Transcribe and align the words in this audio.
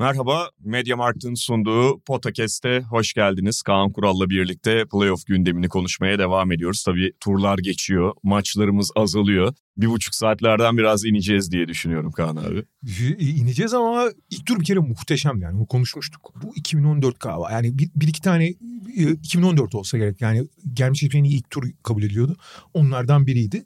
Merhaba, 0.00 0.50
Mediamarkt'ın 0.64 1.34
sunduğu 1.34 2.00
Potakest'e 2.00 2.80
hoş 2.80 3.12
geldiniz. 3.12 3.62
Kaan 3.62 3.92
Kural'la 3.92 4.30
birlikte 4.30 4.84
playoff 4.92 5.26
gündemini 5.26 5.68
konuşmaya 5.68 6.18
devam 6.18 6.52
ediyoruz. 6.52 6.84
Tabii 6.84 7.12
turlar 7.20 7.58
geçiyor, 7.58 8.12
maçlarımız 8.22 8.90
azalıyor. 8.96 9.54
Bir 9.76 9.86
buçuk 9.86 10.14
saatlerden 10.14 10.78
biraz 10.78 11.04
ineceğiz 11.04 11.52
diye 11.52 11.68
düşünüyorum 11.68 12.12
Kaan 12.12 12.36
abi. 12.36 12.64
İneceğiz 13.18 13.74
ama 13.74 14.10
ilk 14.30 14.46
tur 14.46 14.60
bir 14.60 14.64
kere 14.64 14.78
muhteşem 14.78 15.42
yani. 15.42 15.56
Bunu 15.56 15.66
konuşmuştuk. 15.66 16.32
Bu 16.42 16.52
2014 16.56 17.20
galiba. 17.20 17.52
Yani 17.52 17.78
bir, 17.78 17.90
bir 17.96 18.08
iki 18.08 18.20
tane 18.20 18.48
2014 19.22 19.74
olsa 19.74 19.98
gerek. 19.98 20.20
Yani 20.20 20.48
gelmiş 20.72 21.00
geçmiş 21.00 21.34
ilk 21.34 21.50
tur 21.50 21.70
kabul 21.82 22.02
ediliyordu. 22.02 22.36
Onlardan 22.74 23.26
biriydi. 23.26 23.64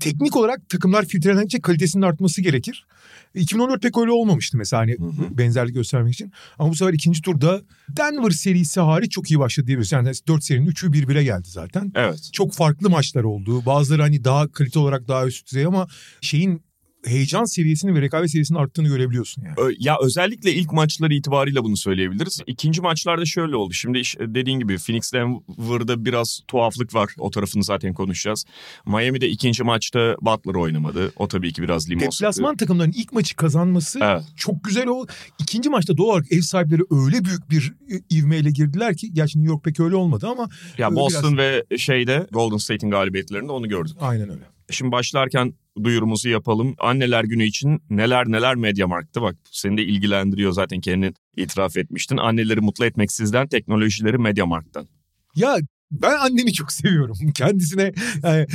Teknik 0.00 0.36
olarak 0.36 0.68
takımlar 0.68 1.04
filtrelendikçe 1.04 1.60
kalitesinin 1.60 2.02
artması 2.02 2.42
gerekir. 2.42 2.86
2014 3.34 3.82
pek 3.82 3.98
öyle 3.98 4.10
olmamıştı 4.10 4.56
mesela 4.56 4.82
hani 4.82 4.92
hı 4.92 5.04
hı. 5.04 5.38
benzerlik 5.38 5.74
göstermek 5.74 6.14
için. 6.14 6.32
Ama 6.58 6.70
bu 6.70 6.74
sefer 6.74 6.92
ikinci 6.92 7.22
turda 7.22 7.62
Denver 7.88 8.30
serisi 8.30 8.80
hariç 8.80 9.12
çok 9.12 9.30
iyi 9.30 9.38
başladı 9.38 9.66
diyebiliriz. 9.66 9.92
Yani 9.92 10.12
4 10.28 10.44
serinin 10.44 10.70
3'ü 10.70 10.92
birbirine 10.92 11.24
geldi 11.24 11.48
zaten. 11.48 11.92
Evet. 11.94 12.30
Çok 12.32 12.52
farklı 12.52 12.90
maçlar 12.90 13.24
oldu. 13.24 13.66
Bazıları 13.66 14.02
hani 14.02 14.24
daha 14.24 14.52
kalite 14.52 14.78
olarak 14.78 15.08
daha 15.08 15.26
üst 15.26 15.46
düzey 15.46 15.64
ama 15.66 15.88
şeyin 16.20 16.62
heyecan 17.06 17.44
seviyesini 17.44 17.94
ve 17.94 18.00
rekabet 18.00 18.30
seviyesinin 18.30 18.58
arttığını 18.58 18.88
görebiliyorsun 18.88 19.42
yani. 19.42 19.74
Ya 19.78 19.96
özellikle 20.02 20.52
ilk 20.52 20.72
maçları 20.72 21.14
itibariyle 21.14 21.64
bunu 21.64 21.76
söyleyebiliriz. 21.76 22.40
İkinci 22.46 22.80
maçlarda 22.80 23.24
şöyle 23.24 23.56
oldu. 23.56 23.72
Şimdi 23.72 24.02
dediğin 24.20 24.58
gibi 24.58 24.78
Phoenix 24.78 25.12
Denver'da 25.12 26.04
biraz 26.04 26.40
tuhaflık 26.48 26.94
var. 26.94 27.10
O 27.18 27.30
tarafını 27.30 27.64
zaten 27.64 27.94
konuşacağız. 27.94 28.44
Miami'de 28.86 29.28
ikinci 29.28 29.64
maçta 29.64 30.16
Butler 30.20 30.54
oynamadı. 30.54 31.12
O 31.16 31.28
tabii 31.28 31.52
ki 31.52 31.62
biraz 31.62 31.90
limon 31.90 32.00
Deplasman 32.00 32.56
takımların 32.56 32.92
ilk 32.96 33.12
maçı 33.12 33.36
kazanması 33.36 33.98
evet. 34.02 34.22
çok 34.36 34.64
güzel 34.64 34.86
oldu. 34.86 35.12
İkinci 35.38 35.68
maçta 35.68 35.96
doğal 35.96 36.08
olarak 36.08 36.32
ev 36.32 36.40
sahipleri 36.40 36.82
öyle 36.90 37.24
büyük 37.24 37.50
bir 37.50 37.74
ivmeyle 38.12 38.50
girdiler 38.50 38.96
ki. 38.96 39.14
Gerçi 39.14 39.38
New 39.38 39.52
York 39.52 39.64
pek 39.64 39.80
öyle 39.80 39.96
olmadı 39.96 40.28
ama. 40.28 40.48
Ya 40.78 40.94
Boston 40.94 41.38
biraz... 41.38 41.62
ve 41.70 41.78
şeyde 41.78 42.26
Golden 42.32 42.56
State'in 42.56 42.90
galibiyetlerinde 42.90 43.52
onu 43.52 43.68
gördük. 43.68 43.96
Aynen 44.00 44.30
öyle. 44.30 44.42
Şimdi 44.70 44.92
başlarken 44.92 45.54
duyurumuzu 45.82 46.28
yapalım. 46.28 46.74
Anneler 46.78 47.24
günü 47.24 47.44
için 47.44 47.82
neler 47.90 48.26
neler 48.26 48.54
Mediamarkt'ta 48.54 49.22
bak 49.22 49.36
seni 49.50 49.76
de 49.76 49.82
ilgilendiriyor 49.82 50.52
zaten 50.52 50.80
kendin 50.80 51.14
itiraf 51.36 51.76
etmiştin. 51.76 52.16
Anneleri 52.16 52.60
mutlu 52.60 52.84
etmek 52.84 53.12
sizden 53.12 53.48
teknolojileri 53.48 54.18
Mediamarkt'tan. 54.18 54.86
Ya 55.34 55.58
ben 55.90 56.18
annemi 56.18 56.52
çok 56.52 56.72
seviyorum. 56.72 57.16
Kendisine 57.34 57.92
yani, 58.22 58.46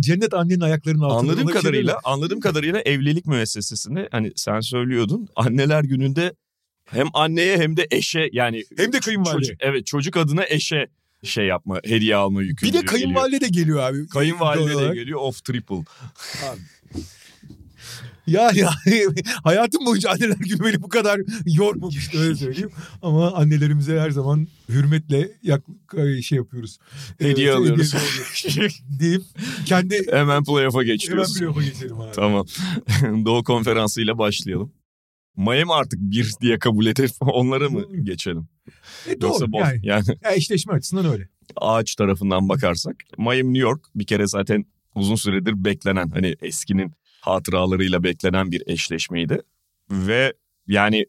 cennet 0.00 0.34
annenin 0.34 0.60
ayaklarının 0.60 1.02
altında. 1.02 1.32
Anladığım 1.32 1.46
kadarıyla, 1.46 1.92
şey 1.92 2.00
anladığım 2.12 2.40
kadarıyla 2.40 2.80
evlilik 2.80 3.26
müessesesinde 3.26 4.08
hani 4.12 4.32
sen 4.36 4.60
söylüyordun 4.60 5.28
anneler 5.36 5.84
gününde 5.84 6.32
hem 6.84 7.06
anneye 7.14 7.58
hem 7.58 7.76
de 7.76 7.86
eşe 7.90 8.28
yani 8.32 8.64
hem 8.76 8.92
de 8.92 9.00
kayınvalide. 9.00 9.38
Çocuk, 9.38 9.56
evet 9.60 9.86
çocuk 9.86 10.16
adına 10.16 10.44
eşe 10.48 10.86
şey 11.26 11.46
yapma, 11.46 11.80
hediye 11.84 12.16
alma 12.16 12.42
yükü. 12.42 12.66
Bir 12.66 12.72
de 12.72 12.84
kayınvalide 12.84 13.40
de 13.40 13.48
geliyor 13.48 13.78
abi. 13.78 14.08
Kayınvalide 14.08 14.88
de 14.88 14.94
geliyor 14.94 15.20
off 15.20 15.44
triple. 15.44 15.84
Abi. 16.50 16.60
Ya 18.26 18.50
ya 18.54 18.70
hayatım 19.44 19.86
boyunca 19.86 20.10
anneler 20.10 20.36
günü 20.36 20.64
beni 20.64 20.82
bu 20.82 20.88
kadar 20.88 21.20
yormamıştı 21.46 22.18
öyle 22.18 22.34
söyleyeyim. 22.34 22.70
Ama 23.02 23.32
annelerimize 23.32 24.00
her 24.00 24.10
zaman 24.10 24.48
hürmetle 24.68 25.30
yak 25.42 25.62
şey 26.22 26.38
yapıyoruz. 26.38 26.78
Hediye 27.18 27.46
evet, 27.46 27.56
alıyoruz. 27.56 27.94
Deyip 29.00 29.22
kendi... 29.66 30.06
Hemen 30.10 30.44
playoff'a 30.44 30.82
geçiyoruz. 30.82 31.28
Hemen 31.28 31.38
playoff'a 31.38 31.62
geçelim 31.62 32.00
abi. 32.00 32.12
Tamam. 32.12 32.46
Doğu 33.24 33.44
konferansıyla 33.44 34.18
başlayalım. 34.18 34.72
Miami 35.36 35.72
artık 35.72 36.00
bir 36.00 36.32
diye 36.40 36.58
kabul 36.58 36.86
edip 36.86 37.10
onlara 37.20 37.68
mı 37.68 37.96
geçelim? 38.02 38.48
E 39.06 39.20
doğru 39.20 39.30
Yoksa 39.30 39.46
yani, 39.58 39.80
yani. 39.82 40.04
Ya 40.24 40.34
eşleşme 40.34 40.74
açısından 40.74 41.12
öyle. 41.12 41.28
Ağaç 41.56 41.94
tarafından 41.94 42.48
bakarsak 42.48 42.96
Miami 43.18 43.54
New 43.54 43.58
York 43.58 43.84
bir 43.94 44.06
kere 44.06 44.26
zaten 44.26 44.64
uzun 44.94 45.14
süredir 45.14 45.64
beklenen 45.64 46.08
hani 46.08 46.36
eskinin 46.42 46.92
hatıralarıyla 47.20 48.02
beklenen 48.02 48.50
bir 48.50 48.62
eşleşmeydi. 48.66 49.42
Ve 49.90 50.32
yani 50.66 51.06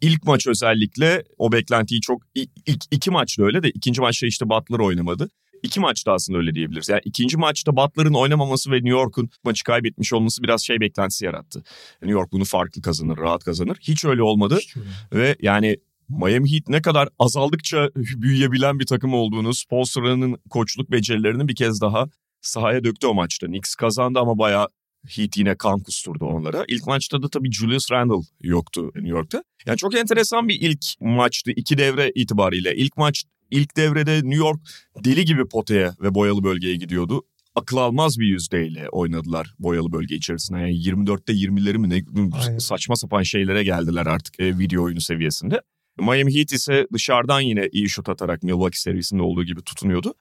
ilk 0.00 0.24
maç 0.24 0.46
özellikle 0.46 1.24
o 1.38 1.52
beklentiyi 1.52 2.00
çok 2.00 2.22
ilk 2.66 2.82
iki 2.90 3.10
maçta 3.10 3.42
öyle 3.42 3.62
de 3.62 3.70
ikinci 3.70 4.00
maçta 4.00 4.26
işte 4.26 4.48
Butler 4.48 4.78
oynamadı. 4.78 5.30
İki 5.62 5.80
maçta 5.80 6.12
aslında 6.12 6.38
öyle 6.38 6.54
diyebiliriz. 6.54 6.88
Yani 6.88 7.00
ikinci 7.04 7.36
maçta 7.36 7.76
Butler'ın 7.76 8.14
oynamaması 8.14 8.70
ve 8.70 8.74
New 8.74 8.90
York'un 8.90 9.30
maçı 9.44 9.64
kaybetmiş 9.64 10.12
olması 10.12 10.42
biraz 10.42 10.62
şey 10.62 10.80
beklentisi 10.80 11.24
yarattı. 11.24 11.62
New 12.02 12.12
York 12.12 12.32
bunu 12.32 12.44
farklı 12.44 12.82
kazanır, 12.82 13.18
rahat 13.18 13.44
kazanır. 13.44 13.78
Hiç 13.80 14.04
öyle 14.04 14.22
olmadı. 14.22 14.58
Hiç 14.60 14.76
öyle. 14.76 14.88
Ve 15.12 15.36
yani 15.40 15.76
Miami 16.08 16.52
Heat 16.52 16.68
ne 16.68 16.82
kadar 16.82 17.08
azaldıkça 17.18 17.90
büyüyebilen 17.96 18.78
bir 18.78 18.86
takım 18.86 19.14
olduğunu, 19.14 19.54
Spolstra'nın 19.54 20.38
koçluk 20.50 20.90
becerilerini 20.90 21.48
bir 21.48 21.54
kez 21.54 21.80
daha 21.80 22.06
sahaya 22.40 22.84
döktü 22.84 23.06
o 23.06 23.14
maçta. 23.14 23.46
Knicks 23.46 23.74
kazandı 23.74 24.18
ama 24.18 24.38
bayağı 24.38 24.68
Heat 25.08 25.36
yine 25.36 25.56
kan 25.56 25.80
kusturdu 25.80 26.24
onlara. 26.24 26.64
İlk 26.68 26.86
maçta 26.86 27.22
da 27.22 27.28
tabii 27.28 27.52
Julius 27.52 27.92
Randle 27.92 28.26
yoktu 28.40 28.90
New 28.94 29.08
York'ta. 29.08 29.44
Yani 29.66 29.76
çok 29.76 29.94
enteresan 29.94 30.48
bir 30.48 30.60
ilk 30.60 30.84
maçtı 31.00 31.50
iki 31.50 31.78
devre 31.78 32.12
itibariyle. 32.14 32.76
İlk 32.76 32.96
maç 32.96 33.24
ilk 33.50 33.76
devrede 33.76 34.14
New 34.16 34.36
York 34.36 34.60
deli 35.04 35.24
gibi 35.24 35.48
potaya 35.48 35.94
ve 36.00 36.14
boyalı 36.14 36.44
bölgeye 36.44 36.76
gidiyordu. 36.76 37.22
Akıl 37.54 37.76
almaz 37.76 38.18
bir 38.18 38.26
yüzdeyle 38.26 38.88
oynadılar 38.88 39.54
boyalı 39.58 39.92
bölge 39.92 40.14
içerisinde. 40.14 40.58
Yani 40.58 40.72
24'te 40.72 41.32
20'leri 41.32 41.78
mi 41.78 41.90
ne 41.90 42.02
Aynen. 42.46 42.58
saçma 42.58 42.96
sapan 42.96 43.22
şeylere 43.22 43.64
geldiler 43.64 44.06
artık 44.06 44.40
e, 44.40 44.58
video 44.58 44.82
oyunu 44.82 45.00
seviyesinde. 45.00 45.60
Miami 45.98 46.34
Heat 46.34 46.52
ise 46.52 46.86
dışarıdan 46.92 47.40
yine 47.40 47.68
iyi 47.72 47.88
şut 47.88 48.08
atarak 48.08 48.42
Milwaukee 48.42 48.78
serisinde 48.78 49.22
olduğu 49.22 49.44
gibi 49.44 49.62
tutunuyordu. 49.62 50.14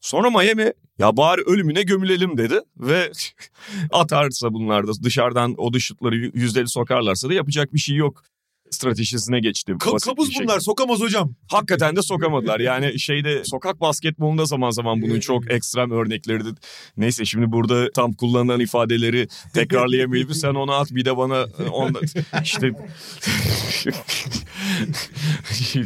Sonra 0.00 0.30
Miami 0.30 0.72
ya 0.98 1.16
bari 1.16 1.40
ölümüne 1.40 1.82
gömülelim 1.82 2.38
dedi 2.38 2.60
ve 2.76 3.12
atarsa 3.92 4.52
bunlar 4.52 4.86
da 4.86 4.92
dışarıdan 5.02 5.54
o 5.58 5.72
dış 5.72 5.84
şutları 5.84 6.16
yüzdeli 6.16 6.68
sokarlarsa 6.68 7.28
da 7.28 7.34
yapacak 7.34 7.74
bir 7.74 7.78
şey 7.78 7.96
yok 7.96 8.24
stratejisine 8.70 9.40
geçti. 9.40 9.72
Ka- 9.72 10.04
kabuz 10.04 10.30
bunlar 10.40 10.60
sokamaz 10.60 11.00
hocam. 11.00 11.34
Hakikaten 11.48 11.96
de 11.96 12.02
sokamadılar. 12.02 12.60
Yani 12.60 12.98
şeyde 12.98 13.44
sokak 13.44 13.80
basketbolunda 13.80 14.44
zaman 14.44 14.70
zaman 14.70 15.02
bunun 15.02 15.20
çok 15.20 15.50
ekstrem 15.50 15.90
örnekleri. 15.90 16.42
Neyse 16.96 17.24
şimdi 17.24 17.52
burada 17.52 17.90
tam 17.90 18.12
kullanılan 18.12 18.60
ifadeleri 18.60 19.28
tekrarlayamayıp 19.54 20.36
sen 20.36 20.54
onu 20.54 20.72
at 20.72 20.90
bir 20.90 21.04
de 21.04 21.16
bana 21.16 21.46
onda 21.72 22.00
işte 22.42 22.70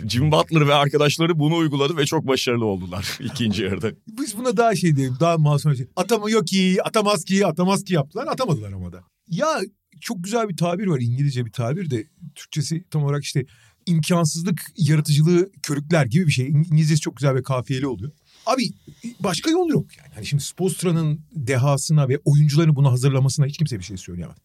Jim 0.08 0.32
Butler 0.32 0.68
ve 0.68 0.74
arkadaşları 0.74 1.38
bunu 1.38 1.56
uyguladı 1.56 1.96
ve 1.96 2.06
çok 2.06 2.26
başarılı 2.26 2.64
oldular 2.64 3.18
ikinci 3.20 3.62
yarıda. 3.62 3.90
Biz 4.08 4.38
buna 4.38 4.56
daha 4.56 4.76
şey 4.76 4.96
diyelim 4.96 5.16
daha 5.20 5.38
masum 5.38 5.76
şey. 5.76 5.86
Atamıyor 5.96 6.46
ki, 6.46 6.78
atamaz 6.84 7.24
ki, 7.24 7.46
atamaz 7.46 7.84
ki 7.84 7.94
yaptılar. 7.94 8.26
Atamadılar 8.26 8.72
ama 8.72 8.92
da. 8.92 9.04
Ya 9.28 9.60
çok 10.04 10.24
güzel 10.24 10.48
bir 10.48 10.56
tabir 10.56 10.86
var 10.86 11.00
İngilizce 11.00 11.46
bir 11.46 11.52
tabir 11.52 11.90
de 11.90 12.06
Türkçesi 12.34 12.84
tam 12.90 13.04
olarak 13.04 13.24
işte 13.24 13.46
imkansızlık 13.86 14.62
yaratıcılığı 14.76 15.50
körükler 15.62 16.06
gibi 16.06 16.26
bir 16.26 16.32
şey. 16.32 16.48
İngilizcesi 16.48 17.00
çok 17.00 17.16
güzel 17.16 17.34
ve 17.34 17.42
kafiyeli 17.42 17.86
oluyor. 17.86 18.12
Abi 18.46 18.70
başka 19.20 19.50
yol 19.50 19.68
yok 19.68 19.96
yani. 19.98 20.08
yani 20.16 20.26
şimdi 20.26 20.42
Spostra'nın 20.42 21.20
dehasına 21.32 22.08
ve 22.08 22.18
oyuncuların 22.24 22.76
bunu 22.76 22.90
hazırlamasına 22.92 23.46
hiç 23.46 23.58
kimse 23.58 23.78
bir 23.78 23.84
şey 23.84 23.96
söyleyemez. 23.96 24.36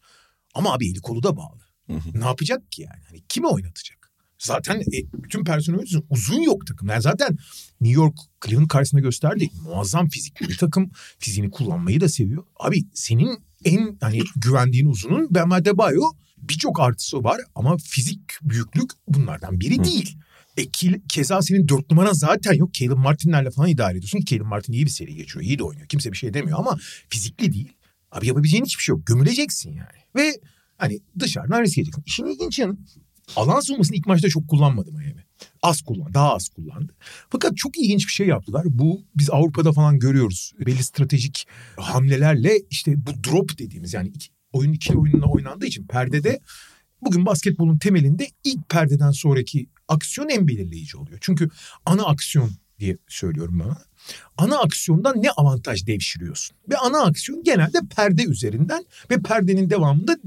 Ama 0.54 0.74
abi 0.74 0.90
eli 0.90 1.00
kolu 1.00 1.24
da 1.24 1.38
bağlı. 1.38 1.62
Hı 1.88 1.94
hı. 1.94 2.20
Ne 2.20 2.26
yapacak 2.26 2.72
ki 2.72 2.82
yani? 2.82 3.04
Hani 3.08 3.22
kimi 3.30 3.48
oynatacak? 3.48 4.12
Zaten 4.38 4.80
e, 4.80 5.14
bütün 5.14 5.44
personel 5.44 5.86
uzun 6.10 6.42
yok 6.42 6.68
takım. 6.68 6.90
Yani 6.90 7.02
zaten 7.02 7.38
New 7.82 8.02
York 8.02 8.18
Cleveland 8.46 8.68
karşısında 8.68 9.02
gösterdi. 9.02 9.50
Muazzam 9.64 10.10
fizikli 10.10 10.50
bir 10.50 10.58
takım. 10.58 10.92
Fiziğini 11.20 11.52
kullanmayı 11.52 12.02
da 12.02 12.10
seviyor. 12.10 12.44
Abi 12.60 12.84
senin 12.94 13.49
en 13.66 13.98
hani 14.02 14.22
güvendiğin 14.36 14.86
uzunun 14.86 15.28
Bam 15.36 15.52
Adebayo 15.52 16.04
birçok 16.38 16.80
artısı 16.80 17.24
var 17.24 17.42
ama 17.56 17.78
fizik 17.78 18.22
büyüklük 18.42 18.92
bunlardan 19.08 19.60
biri 19.60 19.84
değil. 19.84 20.18
E, 20.58 20.70
keza 21.10 21.42
senin 21.42 21.68
dört 21.68 21.92
numaran 21.92 22.14
zaten 22.14 22.54
yok. 22.54 22.74
Caleb 22.74 22.98
Martin'lerle 22.98 23.52
falan 23.52 23.70
idare 23.70 23.98
ediyorsun. 23.98 24.20
Caleb 24.20 24.46
Martin 24.46 24.74
iyi 24.74 24.86
bir 24.86 24.90
seri 24.90 25.16
geçiyor. 25.16 25.46
iyi 25.46 25.60
de 25.60 25.64
oynuyor. 25.64 25.88
Kimse 25.88 26.12
bir 26.12 26.18
şey 26.18 26.34
demiyor 26.34 26.60
ama 26.60 26.78
fizikli 27.10 27.54
değil. 27.54 27.72
Abi 28.12 28.28
yapabileceğin 28.28 28.66
hiçbir 28.66 28.84
şey 28.84 28.94
yok. 28.94 29.08
Gömüleceksin 29.08 29.70
yani. 29.70 30.00
Ve 30.16 30.34
hani 30.78 31.00
dışarıdan 31.20 31.62
risk 31.62 31.78
edeceksin. 31.78 32.04
İşin 32.06 32.26
ilginç 32.26 32.60
yanı 32.60 32.78
alan 33.36 33.60
savunmasını 33.60 33.98
ilk 33.98 34.08
maçta 34.08 34.30
çok 34.30 34.48
kullanmadı 34.48 34.92
Miami. 34.92 35.26
Az 35.62 35.82
kullan, 35.82 36.14
daha 36.14 36.36
az 36.36 36.50
kullandı. 36.50 36.94
Fakat 37.30 37.58
çok 37.58 37.78
ilginç 37.78 38.08
bir 38.08 38.12
şey 38.12 38.28
yaptılar. 38.28 38.66
Bu 38.70 39.02
biz 39.16 39.30
Avrupa'da 39.30 39.74
falan 39.74 40.00
görüyoruz. 40.00 40.54
Belli 40.66 40.84
stratejik 40.84 41.48
hamlelerle 41.78 42.60
işte 42.70 43.06
bu 43.06 43.12
drop 43.24 43.58
dediğimiz 43.58 43.94
yani 43.94 44.08
iki, 44.08 44.30
oyun 44.54 44.74
iki 44.74 44.98
oyunla 44.98 45.26
oynandığı 45.26 45.66
için 45.66 45.88
perdede 45.88 46.40
bugün 47.02 47.26
basketbolun 47.26 47.78
temelinde 47.78 48.28
ilk 48.44 48.70
perdeden 48.70 49.12
sonraki 49.12 49.68
aksiyon 49.88 50.30
en 50.30 50.48
belirleyici 50.48 50.98
oluyor. 50.98 51.18
Çünkü 51.22 51.50
ana 51.86 52.06
aksiyon 52.06 52.52
diye 52.80 52.98
söylüyorum 53.08 53.60
bana. 53.60 53.78
Ana 54.38 54.58
aksiyondan 54.58 55.24
ne 55.24 55.32
avantaj 55.32 55.88
devşiriyorsun? 55.88 56.58
Ve 56.70 56.78
ana 56.78 57.04
aksiyon 57.04 57.44
genelde 57.44 57.80
perde 57.96 58.24
üzerinden 58.24 58.86
ve 59.12 59.22
perdenin 59.22 59.70
devamında 59.70 60.18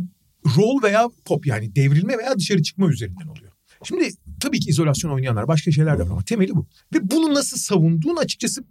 rol 0.56 0.82
veya 0.82 1.08
pop 1.24 1.46
yani 1.46 1.76
devrilme 1.76 2.18
veya 2.18 2.38
dışarı 2.38 2.62
çıkma 2.62 2.88
üzerinden 2.88 3.26
oluyor. 3.26 3.51
Şimdi 3.84 4.10
tabii 4.40 4.60
ki 4.60 4.70
izolasyon 4.70 5.10
oynayanlar 5.10 5.48
başka 5.48 5.70
şeyler 5.70 5.98
de 5.98 6.02
var 6.02 6.10
ama 6.10 6.22
temeli 6.22 6.54
bu. 6.54 6.66
Ve 6.94 7.10
bunu 7.10 7.34
nasıl 7.34 7.56
savunduğun 7.56 8.16
açıkçası 8.16 8.64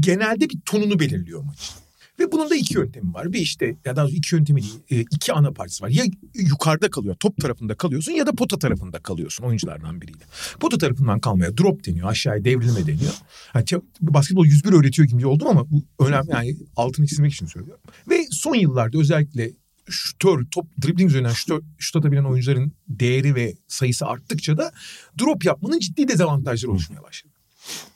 genelde 0.00 0.50
bir 0.50 0.60
tonunu 0.66 0.98
belirliyor 0.98 1.42
maç. 1.42 1.74
Ve 2.20 2.32
bunun 2.32 2.50
da 2.50 2.56
iki 2.56 2.74
yöntemi 2.74 3.14
var. 3.14 3.32
Bir 3.32 3.38
işte 3.38 3.76
ya 3.84 3.96
da 3.96 4.08
iki 4.10 4.34
yöntemi 4.34 4.62
değil 4.62 4.78
e, 4.90 5.00
iki 5.00 5.32
ana 5.32 5.50
partisi 5.50 5.84
var. 5.84 5.88
Ya 5.88 6.04
yukarıda 6.34 6.90
kalıyor 6.90 7.16
top 7.20 7.36
tarafında 7.36 7.74
kalıyorsun 7.74 8.12
ya 8.12 8.26
da 8.26 8.32
pota 8.32 8.58
tarafında 8.58 8.98
kalıyorsun 8.98 9.44
oyunculardan 9.44 10.00
biriyle. 10.00 10.24
Pota 10.60 10.78
tarafından 10.78 11.20
kalmaya 11.20 11.56
drop 11.56 11.86
deniyor 11.86 12.08
aşağıya 12.08 12.44
devrilme 12.44 12.86
deniyor. 12.86 13.12
Yani 13.54 13.82
basketbol 14.00 14.46
101 14.46 14.72
öğretiyor 14.72 15.08
gibi 15.08 15.26
oldum 15.26 15.48
ama 15.48 15.70
bu 15.70 16.04
önemli 16.06 16.30
yani 16.30 16.56
altını 16.76 17.06
çizmek 17.06 17.32
için 17.32 17.46
söylüyorum. 17.46 17.82
Ve 18.10 18.26
son 18.30 18.54
yıllarda 18.54 18.98
özellikle 18.98 19.52
şutör, 19.88 20.44
top 20.50 20.66
dribbling 20.82 21.10
üzerinden 21.10 21.32
şutör, 21.32 21.62
şut 21.78 21.96
atabilen 21.96 22.24
oyuncuların 22.24 22.72
değeri 22.88 23.34
ve 23.34 23.54
sayısı 23.68 24.06
arttıkça 24.06 24.56
da 24.56 24.72
drop 25.20 25.44
yapmanın 25.44 25.78
ciddi 25.78 26.08
dezavantajları 26.08 26.72
oluşmaya 26.72 27.02
başladı. 27.02 27.32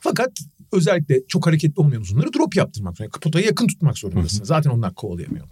Fakat 0.01 0.39
özellikle 0.73 1.27
çok 1.29 1.47
hareketli 1.47 1.81
olmayan 1.81 2.03
uzunları 2.03 2.33
drop 2.33 2.57
yaptırmak 2.57 2.97
zorunda. 2.97 3.19
Potaya 3.19 3.47
yakın 3.47 3.67
tutmak 3.67 3.99
zorundasın. 3.99 4.45
Zaten 4.45 4.71
onlar 4.71 4.95
kovalayamıyor. 4.95 5.49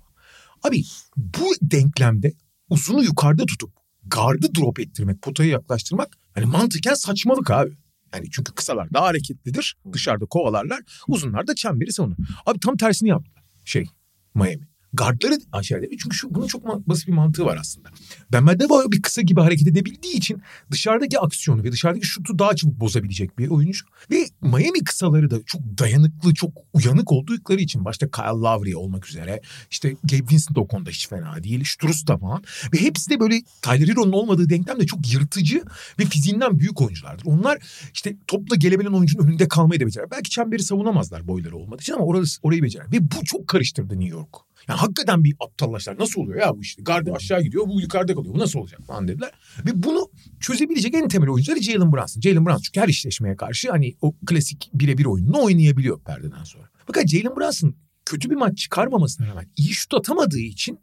Abi 0.63 0.85
bu 1.17 1.55
denklemde 1.63 2.33
uzunu 2.71 3.05
yukarıda 3.05 3.47
tutup 3.47 3.71
gardı 4.05 4.55
drop 4.55 4.81
ettirmek, 4.81 5.23
potaya 5.23 5.51
yaklaştırmak 5.51 6.17
hani 6.35 6.47
mantıken 6.47 6.95
saçmalık 6.95 7.51
abi. 7.51 7.77
Yani 8.15 8.31
çünkü 8.31 8.55
kısalar 8.55 8.93
daha 8.93 9.07
hareketlidir. 9.07 9.77
Dışarıda 9.93 10.27
kovalarlar. 10.27 10.81
Uzunlar 11.09 11.47
da 11.47 11.55
çemberi 11.55 11.93
savunur. 11.93 12.17
Abi 12.47 12.61
tam 12.61 12.77
tersini 12.77 13.09
yaptı 13.09 13.31
şey 13.65 13.87
Miami. 14.35 14.69
Gardları 14.93 15.39
aşağıda. 15.53 15.87
Çünkü 16.03 16.17
şu, 16.17 16.35
bunun 16.35 16.47
çok 16.47 16.89
basit 16.89 17.09
bir 17.09 17.13
mantığı 17.13 17.45
var 17.45 17.59
aslında. 17.61 17.89
Ben 18.33 18.47
Adebayo 18.47 18.93
bir 18.93 19.03
kısa 19.03 19.23
gibi 19.23 19.41
hareket 19.41 19.69
edebildiği 19.69 20.15
için 20.15 20.43
dışarıdaki 20.71 21.19
aksiyonu 21.19 21.65
ve 21.65 21.73
dışarıdaki 21.73 22.07
şutu 22.07 22.39
daha 22.39 22.57
çabuk 22.57 22.81
bozabilecek 22.81 23.39
bir 23.39 23.49
oyuncu. 23.49 23.87
Ve 24.11 24.27
Miami 24.43 24.85
kısaları 24.85 25.31
da 25.31 25.37
çok 25.47 25.63
dayanıklı, 25.79 26.35
çok 26.35 26.51
uyanık 26.73 27.13
oldukları 27.13 27.61
için 27.61 27.85
başta 27.85 28.11
Kyle 28.11 28.27
Lowry 28.27 28.77
olmak 28.77 29.09
üzere 29.09 29.41
işte 29.71 29.97
Gabe 30.05 30.23
Vincent 30.31 30.59
o 30.59 30.67
konuda 30.67 30.91
hiç 30.91 31.09
fena 31.09 31.43
değil. 31.43 31.65
Strus 31.65 32.07
da 32.07 32.19
falan. 32.19 32.45
Ve 32.73 32.81
hepsi 32.81 33.11
de 33.11 33.21
böyle 33.21 33.43
Tyler 33.63 33.89
Hero'nun 33.89 34.13
olmadığı 34.13 34.49
denklemde 34.49 34.87
çok 34.87 35.13
yırtıcı 35.13 35.63
ve 35.99 36.05
fiziğinden 36.05 36.59
büyük 36.59 36.81
oyunculardır. 36.81 37.27
Onlar 37.27 37.59
işte 37.95 38.17
topla 38.27 38.57
gelebilen 38.57 38.93
oyuncunun 38.93 39.27
önünde 39.27 39.49
kalmayı 39.49 39.81
da 39.81 39.87
becerer. 39.87 40.11
Belki 40.11 40.31
çemberi 40.31 40.63
savunamazlar 40.63 41.29
boyları 41.29 41.57
olmadığı 41.57 41.83
için 41.83 41.93
ama 41.93 42.05
orası, 42.05 42.39
orayı 42.43 42.63
becerer. 42.63 42.93
Ve 42.93 43.03
bu 43.03 43.25
çok 43.25 43.49
karıştırdı 43.49 44.01
New 44.01 44.17
York. 44.17 44.46
Yani 44.69 44.79
hakikaten 44.79 45.25
bir 45.25 45.37
aptallaşlar. 45.41 45.99
Nasıl 45.99 46.21
oluyor 46.21 46.41
ya 46.41 46.57
bu 46.57 46.63
işte? 46.63 46.83
Gardı 46.83 47.13
aşağı 47.13 47.43
gidiyor, 47.43 47.69
bu 47.69 47.81
yukarıda 47.81 48.15
kalıyor. 48.15 48.35
Bu 48.35 48.39
nasıl 48.39 48.59
olacak 48.59 48.81
falan 48.87 49.09
dediler. 49.09 49.31
Ve 49.67 49.83
bunu 49.83 50.11
çözebilecek 50.41 50.95
en 50.95 51.09
temel 51.09 51.29
oyuncuları 51.29 51.63
Jalen 51.63 51.93
Brunson. 51.93 52.21
Jalen 52.21 52.47
Brunson 52.47 52.63
çünkü 52.63 52.81
her 52.81 52.89
işleşmeye 52.89 53.37
karşı 53.37 53.71
hani 53.71 53.97
o 54.01 54.15
klasik 54.27 54.71
birebir 54.75 55.05
oyununu 55.05 55.43
oynayabiliyor 55.43 56.01
perdeden 56.01 56.45
sonra. 56.45 56.69
Fakat 56.87 57.09
Jalen 57.09 57.37
Brunson 57.37 57.75
kötü 58.05 58.31
bir 58.31 58.37
maç 58.37 58.59
çıkarmamasına 58.59 59.27
rağmen 59.27 59.49
iyi 59.57 59.73
şut 59.73 59.95
atamadığı 59.95 60.39
için 60.39 60.79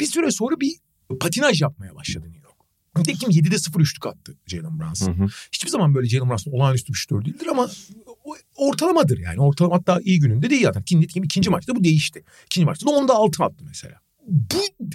bir 0.00 0.06
süre 0.06 0.30
sonra 0.30 0.60
bir 0.60 0.72
patinaj 1.20 1.62
yapmaya 1.62 1.94
başladı. 1.94 2.26
Nitekim 2.98 3.30
7'de 3.30 3.58
0 3.58 3.80
üçlük 3.80 4.06
attı 4.06 4.36
Jalen 4.46 4.80
Brunson. 4.80 5.12
Hı 5.12 5.24
hı. 5.24 5.28
Hiçbir 5.52 5.70
zaman 5.70 5.94
böyle 5.94 6.08
Jalen 6.08 6.30
Brunson 6.30 6.52
olağanüstü 6.52 6.92
bir 6.92 6.98
şutör 6.98 7.24
değildir 7.24 7.46
ama 7.46 7.70
ortalamadır 8.56 9.18
yani. 9.18 9.40
Ortalama 9.40 9.76
hatta 9.76 10.00
iyi 10.04 10.20
gününde 10.20 10.50
değil 10.50 10.64
zaten. 10.64 11.00
Nitekim 11.00 11.24
ikinci 11.24 11.50
maçta 11.50 11.76
bu 11.76 11.84
değişti. 11.84 12.24
İkinci 12.46 12.64
maçta 12.64 12.86
da 12.86 12.90
onda 12.90 13.14
6 13.14 13.44
attı 13.44 13.64
mesela. 13.68 14.00
Bu 14.26 14.88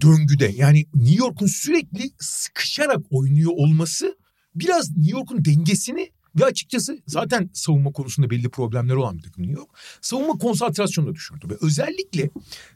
döngüde 0.00 0.52
yani 0.56 0.86
New 0.94 1.24
York'un 1.24 1.46
sürekli 1.46 2.10
sıkışarak 2.18 3.00
oynuyor 3.10 3.52
olması 3.54 4.16
biraz 4.54 4.96
New 4.96 5.18
York'un 5.18 5.44
dengesini 5.44 6.10
ve 6.40 6.44
açıkçası 6.44 6.98
zaten 7.06 7.50
savunma 7.52 7.92
konusunda 7.92 8.30
belli 8.30 8.48
problemleri 8.48 8.96
olan 8.96 9.18
bir 9.18 9.22
takım 9.22 9.42
New 9.42 9.60
York. 9.60 9.70
Savunma 10.00 10.32
konsantrasyonunu 10.32 11.10
da 11.10 11.14
düşürdü. 11.14 11.48
Ve 11.50 11.54
özellikle 11.60 12.30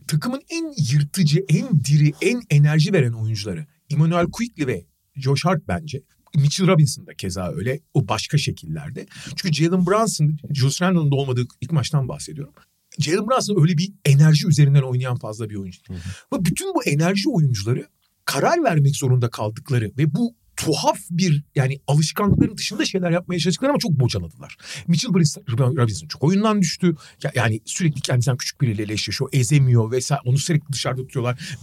takımın 0.09 0.43
en 0.51 0.75
yırtıcı, 0.93 1.45
en 1.49 1.85
diri, 1.85 2.13
en 2.21 2.43
enerji 2.51 2.93
veren 2.93 3.13
oyuncuları 3.13 3.67
Emmanuel 3.90 4.26
Quickly 4.26 4.67
ve 4.67 4.87
Josh 5.14 5.44
Hart 5.44 5.69
bence. 5.69 6.02
Mitchell 6.35 6.67
Robinson 6.67 7.06
da 7.06 7.14
keza 7.14 7.52
öyle. 7.52 7.81
O 7.94 8.08
başka 8.08 8.38
şekillerde. 8.38 9.06
Çünkü 9.37 9.52
Jalen 9.52 9.87
Brunson, 9.87 10.37
Julius 10.50 10.82
Randle'ın 10.82 11.11
da 11.11 11.14
olmadığı 11.14 11.46
ilk 11.61 11.73
maçtan 11.73 12.08
bahsediyorum. 12.08 12.55
Jalen 12.99 13.26
Brunson 13.26 13.62
öyle 13.62 13.79
bir 13.79 13.93
enerji 14.05 14.49
üzerinden 14.49 14.82
oynayan 14.82 15.17
fazla 15.17 15.50
bir 15.50 15.55
oyuncu. 15.55 15.81
Hı 15.88 16.44
bütün 16.44 16.75
bu 16.75 16.85
enerji 16.85 17.31
oyuncuları 17.31 17.87
karar 18.25 18.64
vermek 18.64 18.96
zorunda 18.96 19.31
kaldıkları 19.31 19.93
ve 19.99 20.14
bu 20.14 20.34
tuhaf 20.58 20.99
bir 21.10 21.43
yani 21.55 21.81
alışkanlıkların 21.87 22.56
dışında 22.56 22.84
şeyler 22.84 23.10
yapmaya 23.10 23.38
çalıştılar 23.38 23.70
ama 23.70 23.78
çok 23.78 23.90
bocaladılar. 23.90 24.56
Mitchell 24.87 25.10
Robinson 25.10 26.06
çok 26.06 26.25
oyundan 26.25 26.62
düştü. 26.62 26.96
Yani 27.34 27.60
sürekli 27.64 28.00
kendisinden 28.00 28.37
küçük 28.37 28.60
biriyle 28.60 28.93
eşleşiyor. 28.93 29.31
Ezemiyor 29.32 29.90
vesaire. 29.90 30.22
Onu 30.25 30.38
sürekli 30.38 30.72
dışarıda 30.72 31.02
tutuyorlar. 31.02 31.56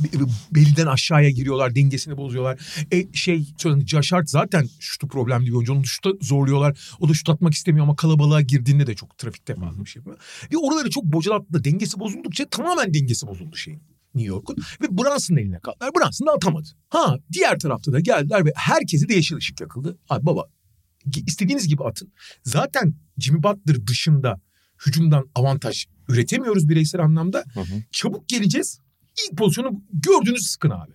Beliden 0.52 0.86
aşağıya 0.86 1.30
giriyorlar. 1.30 1.76
Dengesini 1.76 2.18
bozuyorlar. 2.18 2.60
E, 2.92 3.14
şey 3.14 3.46
Josh 3.86 4.12
zaten 4.26 4.70
şutu 4.80 5.08
problemli 5.08 5.46
bir 5.46 5.54
oyuncu. 5.54 5.74
Onu 5.74 5.86
şuta 5.86 6.10
zorluyorlar. 6.22 6.80
O 7.00 7.10
da 7.10 7.14
şut 7.14 7.30
atmak 7.30 7.54
istemiyor 7.54 7.86
ama 7.86 7.96
kalabalığa 7.96 8.42
girdiğinde 8.42 8.88
de 8.88 8.96
çok 8.96 9.18
trafikte 9.18 9.56
fazla 9.56 9.86
bir 9.86 9.90
şey 9.90 10.00
yapıyor. 10.00 10.18
Ve 10.54 10.58
oraları 10.58 10.90
çok 10.90 11.04
bocalattı. 11.04 11.64
Dengesi 11.64 12.00
bozuldukça 12.00 12.46
tamamen 12.50 12.94
dengesi 12.94 13.28
bozuldu 13.28 13.56
şeyin. 13.56 13.95
New 14.16 14.30
York'un 14.30 14.56
ve 14.82 14.98
Brunson'ın 14.98 15.40
eline 15.40 15.60
kaldılar. 15.60 15.92
Brunson 15.96 16.28
da 16.28 16.32
atamadı. 16.32 16.68
Ha 16.90 17.18
diğer 17.32 17.60
tarafta 17.60 17.94
da 17.94 18.00
geldiler 18.00 18.46
ve 18.46 18.52
herkese 18.56 19.10
de 19.10 19.14
yeşil 19.14 19.36
ışık 19.36 19.62
yakıldı. 19.62 19.98
Abi 20.10 20.26
baba 20.26 20.46
istediğiniz 21.28 21.68
gibi 21.68 21.84
atın. 21.84 22.14
Zaten 22.44 22.96
Jimmy 23.18 23.44
Butler 23.44 23.88
dışında 23.88 24.42
hücumdan 24.86 25.30
avantaj 25.36 25.86
üretemiyoruz 26.10 26.70
bireysel 26.70 27.02
anlamda. 27.02 27.44
Hı 27.54 27.60
hı. 27.60 27.84
Çabuk 27.92 28.30
geleceğiz. 28.30 28.80
İlk 29.24 29.38
pozisyonu 29.38 29.84
gördüğünüz 29.94 30.48
sıkın 30.48 30.70
abi. 30.70 30.92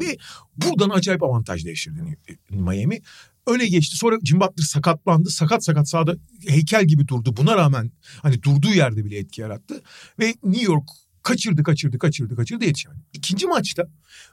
Ve 0.00 0.16
buradan 0.56 0.90
acayip 0.90 1.22
avantaj 1.22 1.64
değiştirdi 1.64 2.18
Miami. 2.50 3.00
Öyle 3.46 3.66
geçti. 3.66 3.96
Sonra 3.96 4.16
Jim 4.24 4.40
Butler 4.40 4.64
sakatlandı. 4.64 5.30
Sakat 5.30 5.64
sakat 5.64 5.88
sahada 5.88 6.16
heykel 6.46 6.84
gibi 6.84 7.08
durdu. 7.08 7.36
Buna 7.36 7.56
rağmen 7.56 7.92
hani 8.22 8.42
durduğu 8.42 8.74
yerde 8.74 9.04
bile 9.04 9.18
etki 9.18 9.40
yarattı. 9.40 9.82
Ve 10.18 10.34
New 10.44 10.64
York 10.64 10.88
Kaçırdı, 11.28 11.62
kaçırdı, 11.62 11.98
kaçırdı, 11.98 12.36
kaçırdı 12.36 12.64
yetişemedi. 12.64 13.00
İkinci 13.12 13.46
maçta 13.46 13.88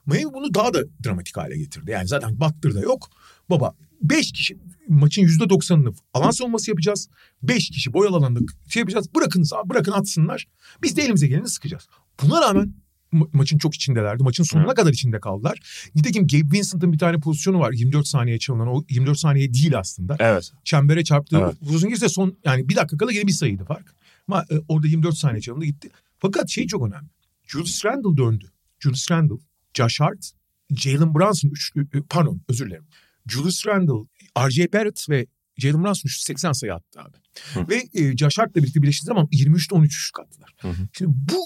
Miami 0.06 0.34
bunu 0.34 0.54
daha 0.54 0.74
da 0.74 0.84
dramatik 1.06 1.38
hale 1.38 1.58
getirdi. 1.58 1.92
Yani 1.92 2.08
zaten 2.08 2.40
Butler'da 2.40 2.80
yok. 2.80 3.10
Baba 3.50 3.76
beş 4.02 4.32
kişi 4.32 4.58
maçın 4.90 5.22
yüzde 5.22 5.50
doksanını 5.50 5.94
alan 6.14 6.32
savunması 6.32 6.72
yapacağız. 6.72 7.10
Beş 7.44 7.70
kişi 7.70 7.94
boyalı 7.94 8.18
alanda 8.18 8.40
şey 8.70 8.80
yapacağız. 8.80 9.16
Bırakın 9.16 9.46
bırakın 9.66 9.92
atsınlar. 9.92 10.46
Biz 10.84 10.98
de 10.98 11.04
elimize 11.04 11.28
geleni 11.28 11.48
sıkacağız. 11.48 11.88
Buna 12.24 12.42
rağmen 12.42 12.74
ma- 13.14 13.30
maçın 13.34 13.58
çok 13.58 13.76
içindelerdi. 13.76 14.24
Maçın 14.24 14.44
sonuna 14.44 14.74
kadar 14.74 14.94
içinde 14.94 15.20
kaldılar. 15.20 15.60
Nitekim 15.96 16.28
Gabe 16.28 16.58
Vincent'ın 16.58 16.94
bir 16.94 16.98
tane 16.98 17.20
pozisyonu 17.20 17.60
var. 17.60 17.72
24 17.72 18.08
saniye 18.08 18.40
çalınan. 18.40 18.68
O 18.68 18.84
24 18.90 19.20
saniye 19.20 19.54
değil 19.54 19.80
aslında. 19.80 20.16
Evet. 20.20 20.52
Çembere 20.64 21.04
çarptı. 21.04 21.40
Evet. 21.44 21.56
Uzun 21.70 21.90
girse 21.90 22.10
son 22.10 22.38
yani 22.46 22.70
bir 22.70 22.76
dakika 22.76 22.98
kala 22.98 23.12
yine 23.12 23.28
bir 23.28 23.32
sayıydı 23.32 23.66
fark. 23.66 23.96
Ama 24.28 24.46
e, 24.52 24.56
orada 24.68 24.88
24 24.88 25.18
saniye 25.18 25.42
çalındı 25.42 25.66
gitti. 25.66 25.90
Fakat 26.20 26.50
şey 26.50 26.68
çok 26.68 26.88
önemli. 26.88 27.10
Julius 27.44 27.86
Randle 27.86 28.18
döndü. 28.18 28.52
Julius 28.80 29.12
Randle, 29.12 29.36
Josh 29.74 30.00
Hart, 30.00 30.32
Jalen 30.70 31.16
Brunson 31.16 31.50
üçlü, 31.50 31.82
e, 31.82 32.02
pardon 32.10 32.42
özür 32.50 32.66
dilerim. 32.66 32.88
Julius 33.28 33.68
Randle, 33.68 34.08
R.J. 34.38 34.74
Barrett 34.74 35.10
ve 35.10 35.28
Jalen 35.58 35.84
Brunson 35.84 36.10
80 36.10 36.52
sayı 36.52 36.74
attı 36.74 37.02
abi. 37.02 37.18
Hı. 37.54 37.70
Ve 37.70 37.84
e, 37.94 38.18
Josh 38.18 38.38
Hart'la 38.38 38.62
birlikte 38.62 38.82
birleştiği 38.82 39.06
zaman 39.06 39.26
23'te 39.26 39.76
13 39.76 39.96
üçlük 39.96 40.20
attılar. 40.20 40.54
Hı 40.62 40.68
hı. 40.68 40.88
Şimdi 40.94 41.12
bu 41.16 41.46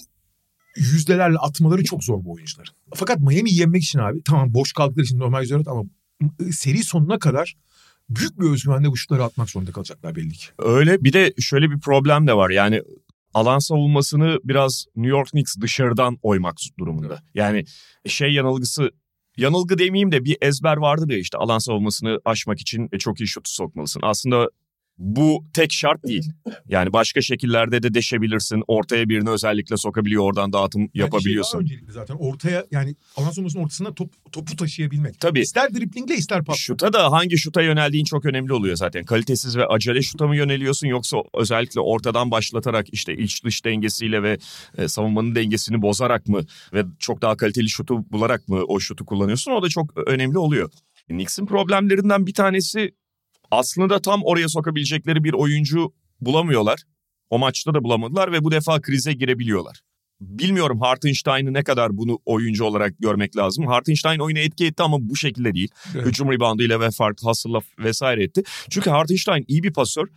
yüzdelerle 0.77 1.37
atmaları 1.37 1.83
çok 1.83 2.03
zor 2.03 2.25
bu 2.25 2.33
oyuncuların. 2.33 2.73
Fakat 2.95 3.19
Miami'yi 3.19 3.59
yenmek 3.59 3.83
için 3.83 3.99
abi 3.99 4.23
tamam 4.23 4.53
boş 4.53 4.73
kaldıkları 4.73 5.05
için 5.05 5.19
normal 5.19 5.41
yüzdeler 5.41 5.63
ama 5.67 5.83
e, 6.47 6.51
seri 6.51 6.83
sonuna 6.83 7.19
kadar 7.19 7.55
büyük 8.09 8.39
bir 8.39 8.45
özgüvenle 8.45 8.87
bu 8.87 8.97
şutları 8.97 9.23
atmak 9.23 9.49
zorunda 9.49 9.71
kalacaklar 9.71 10.15
belli 10.15 10.33
ki. 10.33 10.45
Öyle 10.59 11.03
bir 11.03 11.13
de 11.13 11.33
şöyle 11.39 11.71
bir 11.71 11.79
problem 11.79 12.27
de 12.27 12.33
var. 12.33 12.49
Yani 12.49 12.81
alan 13.33 13.59
savunmasını 13.59 14.37
biraz 14.43 14.85
New 14.95 15.17
York 15.17 15.29
Knicks 15.29 15.55
dışarıdan 15.61 16.17
oymak 16.21 16.55
durumunda. 16.79 17.23
Yani 17.33 17.65
şey 18.05 18.33
yanılgısı 18.33 18.91
yanılgı 19.37 19.77
demeyeyim 19.77 20.11
de 20.11 20.25
bir 20.25 20.37
ezber 20.41 20.77
vardı 20.77 21.05
ya 21.09 21.17
işte 21.17 21.37
alan 21.37 21.57
savunmasını 21.57 22.19
aşmak 22.25 22.59
için 22.59 22.89
çok 22.99 23.19
iyi 23.19 23.27
şutu 23.27 23.51
sokmalısın. 23.51 24.01
Aslında 24.03 24.49
bu 24.99 25.45
tek 25.53 25.73
şart 25.73 26.03
değil. 26.07 26.31
Yani 26.67 26.93
başka 26.93 27.21
şekillerde 27.21 27.83
de 27.83 27.93
deşebilirsin. 27.93 28.63
Ortaya 28.67 29.09
birini 29.09 29.29
özellikle 29.29 29.77
sokabiliyor 29.77 30.23
oradan 30.23 30.53
dağıtım 30.53 30.81
Bence 30.81 30.91
şey 30.93 31.01
yapabiliyorsun. 31.01 31.59
öncelikli 31.59 31.91
zaten 31.91 32.15
ortaya 32.19 32.65
yani 32.71 32.95
alan 33.15 33.29
savunmasının 33.31 33.63
ortasına 33.63 33.93
top, 33.93 34.13
topu 34.31 34.55
taşıyabilmek. 34.55 35.19
Tabii. 35.19 35.39
İster 35.39 35.73
driplingle 35.73 36.15
ister 36.15 36.43
pas. 36.43 36.57
Şuta 36.57 36.93
da 36.93 37.11
hangi 37.11 37.37
şuta 37.37 37.61
yöneldiğin 37.61 38.05
çok 38.05 38.25
önemli 38.25 38.53
oluyor 38.53 38.75
zaten. 38.75 39.05
Kalitesiz 39.05 39.57
ve 39.57 39.65
acele 39.65 40.01
şuta 40.01 40.27
mı 40.27 40.35
yöneliyorsun 40.35 40.87
yoksa 40.87 41.17
özellikle 41.33 41.79
ortadan 41.79 42.31
başlatarak 42.31 42.87
işte 42.91 43.17
iç 43.17 43.43
dış 43.43 43.65
dengesiyle 43.65 44.23
ve 44.23 44.37
e, 44.77 44.87
savunmanın 44.87 45.35
dengesini 45.35 45.81
bozarak 45.81 46.27
mı 46.27 46.41
ve 46.73 46.85
çok 46.99 47.21
daha 47.21 47.37
kaliteli 47.37 47.69
şutu 47.69 48.11
bularak 48.11 48.47
mı 48.47 48.63
o 48.67 48.79
şutu 48.79 49.05
kullanıyorsun? 49.05 49.51
O 49.51 49.63
da 49.63 49.69
çok 49.69 50.07
önemli 50.07 50.37
oluyor. 50.37 50.71
Knicks'in 51.07 51.45
problemlerinden 51.45 52.27
bir 52.27 52.33
tanesi 52.33 52.91
aslında 53.51 54.01
tam 54.01 54.21
oraya 54.23 54.49
sokabilecekleri 54.49 55.23
bir 55.23 55.33
oyuncu 55.33 55.93
bulamıyorlar. 56.21 56.83
O 57.29 57.39
maçta 57.39 57.73
da 57.73 57.83
bulamadılar 57.83 58.31
ve 58.31 58.43
bu 58.43 58.51
defa 58.51 58.81
krize 58.81 59.13
girebiliyorlar. 59.13 59.81
Bilmiyorum 60.21 60.79
Hartenstein'ı 60.79 61.53
ne 61.53 61.63
kadar 61.63 61.97
bunu 61.97 62.19
oyuncu 62.25 62.65
olarak 62.65 62.93
görmek 62.99 63.37
lazım. 63.37 63.67
Hartenstein 63.67 64.19
oyuna 64.19 64.39
etki 64.39 64.65
etti 64.65 64.83
ama 64.83 64.97
bu 64.99 65.15
şekilde 65.15 65.53
değil. 65.53 65.69
Evet. 65.95 66.05
Hücum 66.05 66.31
reboundıyla 66.31 66.79
ve 66.79 66.91
farklı 66.91 67.29
hustle 67.29 67.59
vesaire 67.79 68.23
etti. 68.23 68.43
Çünkü 68.69 68.89
Hartenstein 68.89 69.45
iyi 69.47 69.63
bir 69.63 69.73
pasör. 69.73 70.07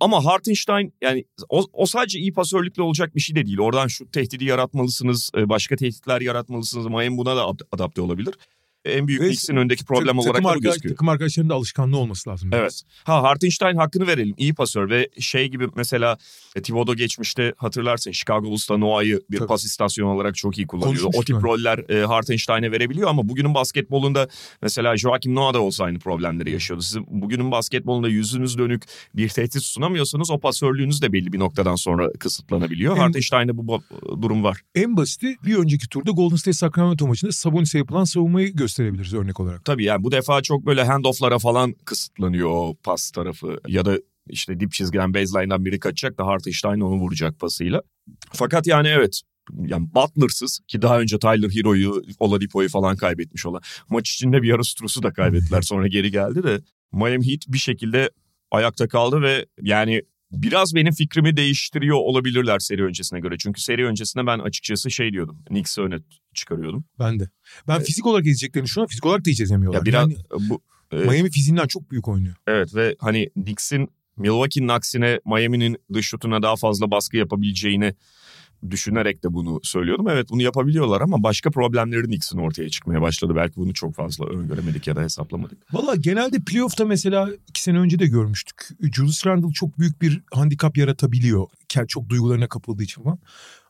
Ama 0.00 0.24
Hartenstein 0.24 0.94
yani 1.02 1.24
o, 1.48 1.64
o 1.72 1.86
sadece 1.86 2.18
iyi 2.18 2.32
pasörlükle 2.32 2.82
olacak 2.82 3.16
bir 3.16 3.20
şey 3.20 3.36
de 3.36 3.46
değil. 3.46 3.58
Oradan 3.58 3.86
şu 3.86 4.10
tehdidi 4.10 4.44
yaratmalısınız, 4.44 5.30
e, 5.36 5.48
başka 5.48 5.76
tehditler 5.76 6.20
yaratmalısınız. 6.20 6.86
Miami 6.86 7.16
buna 7.16 7.36
da 7.36 7.46
ad- 7.46 7.66
adapte 7.72 8.00
olabilir. 8.00 8.34
En 8.84 9.08
büyük 9.08 9.20
Ve 9.22 9.26
Knicks'in 9.26 9.56
öndeki 9.56 9.84
problem 9.84 10.18
olarak 10.18 10.34
takım 10.42 10.50
da 10.50 10.58
gözüküyor. 10.58 10.94
Takım 10.94 11.08
arkadaşlarının 11.08 11.50
da 11.50 11.54
alışkanlığı 11.54 11.96
olması 11.96 12.30
lazım. 12.30 12.52
biraz. 12.52 12.60
Evet. 12.60 12.82
Ha 13.04 13.22
Hartenstein 13.22 13.76
hakkını 13.76 14.06
verelim. 14.06 14.34
İyi 14.38 14.54
pasör 14.54 14.90
ve 14.90 15.08
şey 15.20 15.48
gibi 15.48 15.68
mesela 15.76 16.16
e, 16.56 16.62
Thibodeau 16.62 16.96
geçmişte 16.96 17.54
hatırlarsın 17.56 18.12
Chicago 18.12 18.46
Bulls'ta 18.46 18.76
Noah'yı 18.76 19.20
bir 19.30 19.38
Tabii. 19.38 19.48
pas 19.48 19.64
istasyonu 19.64 20.10
olarak 20.10 20.34
çok 20.36 20.58
iyi 20.58 20.66
kullanıyordu. 20.66 21.10
O 21.14 21.20
tip 21.20 21.30
yani. 21.30 21.42
roller 21.42 21.90
e, 21.90 22.06
Hartenstein'e 22.06 22.72
verebiliyor 22.72 23.10
ama 23.10 23.28
bugünün 23.28 23.54
basketbolunda 23.54 24.28
mesela 24.62 24.96
Joakim 24.96 25.34
Noah 25.34 25.54
da 25.54 25.60
olsa 25.60 25.84
aynı 25.84 25.98
problemleri 25.98 26.50
yaşıyordu. 26.50 26.82
Siz 26.82 26.98
bugünün 27.06 27.50
basketbolunda 27.50 28.08
yüzünüz 28.08 28.58
dönük 28.58 28.82
bir 29.14 29.28
tehdit 29.28 29.62
sunamıyorsanız 29.62 30.30
o 30.30 30.38
pasörlüğünüz 30.38 31.02
de 31.02 31.12
belli 31.12 31.32
bir 31.32 31.38
noktadan 31.38 31.74
sonra 31.76 32.12
kısıtlanabiliyor. 32.18 32.96
En- 32.96 33.00
Hartenstein'de 33.00 33.56
bu 33.56 33.82
durum 34.22 34.44
var. 34.44 34.60
En 34.74 34.96
basiti 34.96 35.36
bir 35.44 35.56
önceki 35.56 35.88
turda 35.88 36.10
Golden 36.10 36.36
State 36.36 36.52
Sacramento 36.52 37.06
maçında 37.06 37.32
Sabonis'e 37.32 37.78
yapılan 37.78 38.04
savunmayı 38.04 38.56
gösterebiliriz 38.72 39.14
örnek 39.14 39.40
olarak. 39.40 39.64
Tabii 39.64 39.84
yani 39.84 40.04
bu 40.04 40.12
defa 40.12 40.42
çok 40.42 40.66
böyle 40.66 40.84
handoff'lara 40.84 41.38
falan 41.38 41.74
kısıtlanıyor 41.84 42.50
o 42.50 42.76
pas 42.82 43.10
tarafı. 43.10 43.60
Ya 43.68 43.84
da 43.84 43.98
işte 44.28 44.60
dip 44.60 44.72
çizgiden 44.72 45.14
baseline'dan 45.14 45.64
biri 45.64 45.78
kaçacak 45.78 46.18
da 46.18 46.26
Hartenstein 46.26 46.80
onu 46.80 47.00
vuracak 47.00 47.40
pasıyla. 47.40 47.82
Fakat 48.32 48.66
yani 48.66 48.88
evet 48.88 49.20
yani 49.66 49.88
Butler'sız 49.94 50.60
ki 50.68 50.82
daha 50.82 51.00
önce 51.00 51.18
Tyler 51.18 51.50
Hero'yu, 51.50 52.02
Oladipo'yu 52.18 52.68
falan 52.68 52.96
kaybetmiş 52.96 53.46
olan. 53.46 53.62
Maç 53.88 54.10
içinde 54.10 54.42
bir 54.42 54.48
yarı 54.48 54.64
Strus'u 54.64 55.02
da 55.02 55.12
kaybettiler 55.12 55.62
sonra 55.70 55.86
geri 55.88 56.10
geldi 56.10 56.42
de 56.42 56.60
Miami 56.92 57.30
Heat 57.30 57.40
bir 57.48 57.58
şekilde 57.58 58.10
ayakta 58.50 58.88
kaldı 58.88 59.22
ve 59.22 59.46
yani 59.62 60.02
biraz 60.32 60.74
benim 60.74 60.92
fikrimi 60.92 61.36
değiştiriyor 61.36 61.96
olabilirler 61.96 62.58
seri 62.58 62.84
öncesine 62.84 63.20
göre. 63.20 63.38
Çünkü 63.38 63.60
seri 63.60 63.86
öncesinde 63.86 64.26
ben 64.26 64.38
açıkçası 64.38 64.90
şey 64.90 65.12
diyordum. 65.12 65.38
Knicks'i 65.46 65.80
öne 65.80 65.96
çıkarıyordum. 66.34 66.84
Ben 66.98 67.20
de. 67.20 67.28
Ben 67.68 67.82
fizik 67.82 68.06
olarak 68.06 68.22
izleyeceklerini 68.26 68.68
şu 68.68 68.82
an 68.82 68.86
fizik 68.86 69.06
olarak 69.06 69.26
da 69.26 69.30
hiç 69.30 69.40
izlemiyorlar. 69.40 69.78
Ya 69.78 69.84
biraz 69.84 70.10
Yani 70.10 70.16
bu 70.48 70.62
e, 70.92 70.96
Miami 70.96 71.30
fiziğinden 71.30 71.66
çok 71.66 71.90
büyük 71.90 72.08
oynuyor. 72.08 72.34
Evet 72.46 72.74
ve 72.74 72.96
hani 72.98 73.30
Knicks'in 73.30 73.88
Milwaukee'nin 74.16 74.68
aksine 74.68 75.20
Miami'nin 75.26 75.76
dış 75.92 76.06
şutuna 76.06 76.42
daha 76.42 76.56
fazla 76.56 76.90
baskı 76.90 77.16
yapabileceğini 77.16 77.94
düşünerek 78.70 79.24
de 79.24 79.32
bunu 79.32 79.60
söylüyordum. 79.62 80.08
Evet 80.08 80.30
bunu 80.30 80.42
yapabiliyorlar 80.42 81.00
ama 81.00 81.22
başka 81.22 81.50
problemleri 81.50 82.06
Knicks'in 82.06 82.38
ortaya 82.38 82.68
çıkmaya 82.68 83.02
başladı. 83.02 83.32
Belki 83.36 83.56
bunu 83.56 83.74
çok 83.74 83.94
fazla 83.94 84.26
öngöremedik 84.26 84.86
ya 84.86 84.96
da 84.96 85.02
hesaplamadık. 85.02 85.74
Valla 85.74 85.94
genelde 85.94 86.38
playoff'ta 86.46 86.84
mesela 86.84 87.28
iki 87.48 87.62
sene 87.62 87.78
önce 87.78 87.98
de 87.98 88.06
görmüştük. 88.06 88.68
Julius 88.94 89.26
Randle 89.26 89.52
çok 89.52 89.78
büyük 89.78 90.02
bir 90.02 90.20
handikap 90.32 90.76
yaratabiliyor. 90.76 91.46
Çok 91.88 92.08
duygularına 92.08 92.48
kapıldığı 92.48 92.82
için 92.82 93.02
falan. 93.02 93.18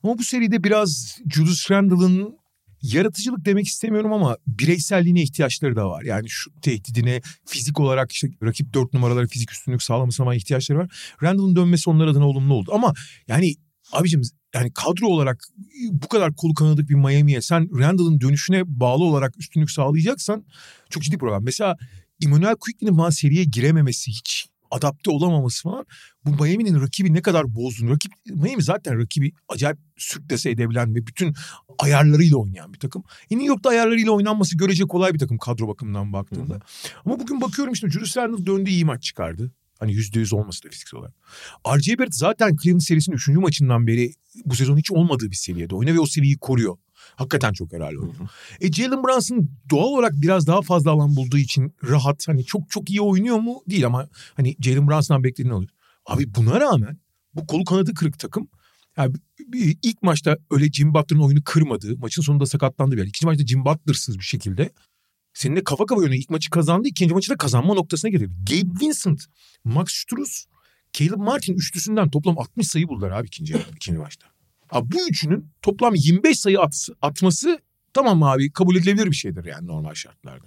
Ama 0.02 0.18
bu 0.18 0.24
seride 0.24 0.64
biraz 0.64 1.18
Julius 1.30 1.70
Randle'ın 1.70 2.42
yaratıcılık 2.82 3.44
demek 3.44 3.66
istemiyorum 3.66 4.12
ama 4.12 4.36
bireyselliğine 4.46 5.22
ihtiyaçları 5.22 5.76
da 5.76 5.88
var. 5.88 6.02
Yani 6.02 6.28
şu 6.28 6.50
tehdidine 6.60 7.20
fizik 7.46 7.80
olarak 7.80 8.12
işte 8.12 8.28
rakip 8.42 8.74
dört 8.74 8.94
numaraları 8.94 9.26
fizik 9.26 9.52
üstünlük 9.52 9.82
sağlamasına 9.82 10.24
falan 10.24 10.36
ihtiyaçları 10.36 10.78
var. 10.78 11.14
Randle'ın 11.22 11.56
dönmesi 11.56 11.90
onlar 11.90 12.06
adına 12.06 12.28
olumlu 12.28 12.54
oldu. 12.54 12.70
Ama 12.74 12.94
yani 13.28 13.54
abicim 13.92 14.22
yani 14.54 14.72
kadro 14.72 15.06
olarak 15.06 15.44
bu 15.90 16.08
kadar 16.08 16.34
kolu 16.34 16.54
kanadık 16.54 16.88
bir 16.88 16.94
Miami'ye 16.94 17.40
sen 17.40 17.78
Randle'ın 17.78 18.20
dönüşüne 18.20 18.62
bağlı 18.66 19.04
olarak 19.04 19.38
üstünlük 19.38 19.70
sağlayacaksan 19.70 20.44
çok 20.90 21.02
ciddi 21.02 21.18
problem. 21.18 21.44
Mesela 21.44 21.76
Emmanuel 22.24 22.54
Quickly'nin 22.54 22.96
falan 22.96 23.10
seriye 23.10 23.44
girememesi 23.44 24.10
hiç 24.10 24.46
adapte 24.70 25.10
olamaması 25.10 25.62
falan 25.62 25.86
bu 26.24 26.44
Miami'nin 26.44 26.80
rakibi 26.80 27.14
ne 27.14 27.22
kadar 27.22 27.54
bozduğunu. 27.54 27.90
Rakip, 27.90 28.12
Miami 28.26 28.62
zaten 28.62 28.98
rakibi 28.98 29.32
acayip 29.48 29.78
sürklese 29.96 30.50
edebilen 30.50 30.94
ve 30.94 31.06
bütün 31.06 31.34
ayarlarıyla 31.78 32.36
oynayan 32.36 32.72
bir 32.72 32.78
takım. 32.78 33.04
E 33.30 33.34
New 33.34 33.48
York'ta 33.48 33.70
ayarlarıyla 33.70 34.12
oynanması 34.12 34.56
görece 34.56 34.84
kolay 34.84 35.14
bir 35.14 35.18
takım 35.18 35.38
kadro 35.38 35.68
bakımından 35.68 36.12
baktığında. 36.12 36.60
Ama 37.04 37.20
bugün 37.20 37.40
bakıyorum 37.40 37.72
işte 37.72 37.90
Julius 37.90 38.16
Randle 38.16 38.46
döndü 38.46 38.70
iyi 38.70 38.84
maç 38.84 39.02
çıkardı. 39.02 39.50
Hani 39.82 39.92
yüzde 39.92 40.18
yüz 40.18 40.32
olması 40.32 40.64
da 40.64 40.68
fiziksel 40.68 41.00
olarak. 41.00 41.14
R.J. 41.66 41.98
Barrett 41.98 42.14
zaten 42.14 42.56
Cleveland 42.62 42.80
serisinin 42.80 43.16
üçüncü 43.16 43.40
maçından 43.40 43.86
beri 43.86 44.12
bu 44.44 44.56
sezon 44.56 44.76
hiç 44.76 44.90
olmadığı 44.90 45.30
bir 45.30 45.36
seviyede 45.36 45.74
oynuyor 45.74 45.96
ve 45.96 46.00
o 46.00 46.06
seviyeyi 46.06 46.38
koruyor. 46.38 46.76
Hakikaten 47.16 47.52
çok 47.52 47.72
helal 47.72 47.88
oynuyor. 47.88 48.28
E 48.60 48.72
Jalen 48.72 49.04
Brunson 49.04 49.48
doğal 49.70 49.84
olarak 49.84 50.12
biraz 50.14 50.46
daha 50.46 50.62
fazla 50.62 50.90
alan 50.90 51.16
bulduğu 51.16 51.38
için 51.38 51.74
rahat. 51.84 52.28
Hani 52.28 52.44
çok 52.44 52.70
çok 52.70 52.90
iyi 52.90 53.00
oynuyor 53.00 53.38
mu? 53.38 53.62
Değil 53.70 53.86
ama 53.86 54.08
hani 54.34 54.56
Jalen 54.60 54.88
Brunson'dan 54.88 55.24
beklediğini 55.24 55.54
oluyor. 55.54 55.70
Abi 56.06 56.34
buna 56.34 56.60
rağmen 56.60 56.98
bu 57.34 57.46
kolu 57.46 57.64
kanadı 57.64 57.94
kırık 57.94 58.18
takım. 58.18 58.48
Yani 58.96 59.14
ilk 59.82 60.02
maçta 60.02 60.36
öyle 60.50 60.72
Jim 60.72 60.94
Butler'ın 60.94 61.22
oyunu 61.22 61.44
kırmadı. 61.44 61.96
Maçın 61.98 62.22
sonunda 62.22 62.46
sakatlandı 62.46 62.92
bir 62.92 63.00
yer. 63.00 63.06
İkinci 63.06 63.26
maçta 63.26 63.46
Jim 63.46 63.64
Butler'sız 63.64 64.18
bir 64.18 64.24
şekilde 64.24 64.70
seninle 65.34 65.64
kafa 65.64 65.86
kafa 65.86 66.00
oynuyor. 66.00 66.20
İlk 66.20 66.30
maçı 66.30 66.50
kazandı. 66.50 66.88
ikinci 66.88 67.14
maçı 67.14 67.30
da 67.30 67.36
kazanma 67.36 67.74
noktasına 67.74 68.10
getirdi. 68.10 68.34
Gabe 68.50 68.84
Vincent, 68.84 69.24
Max 69.64 69.88
Struz, 69.88 70.46
Caleb 70.92 71.16
Martin 71.16 71.54
üçlüsünden 71.54 72.10
toplam 72.10 72.38
60 72.38 72.68
sayı 72.68 72.88
buldular 72.88 73.10
abi 73.10 73.26
ikinci, 73.26 73.54
ikinci 73.76 73.98
maçta. 73.98 74.26
Abi 74.70 74.92
bu 74.92 75.08
üçünün 75.08 75.46
toplam 75.62 75.94
25 75.94 76.38
sayı 76.38 76.60
at, 76.60 76.88
atması 77.02 77.58
tamam 77.92 78.22
abi 78.22 78.52
kabul 78.52 78.76
edilebilir 78.76 79.06
bir 79.06 79.16
şeydir 79.16 79.44
yani 79.44 79.66
normal 79.66 79.94
şartlarda. 79.94 80.46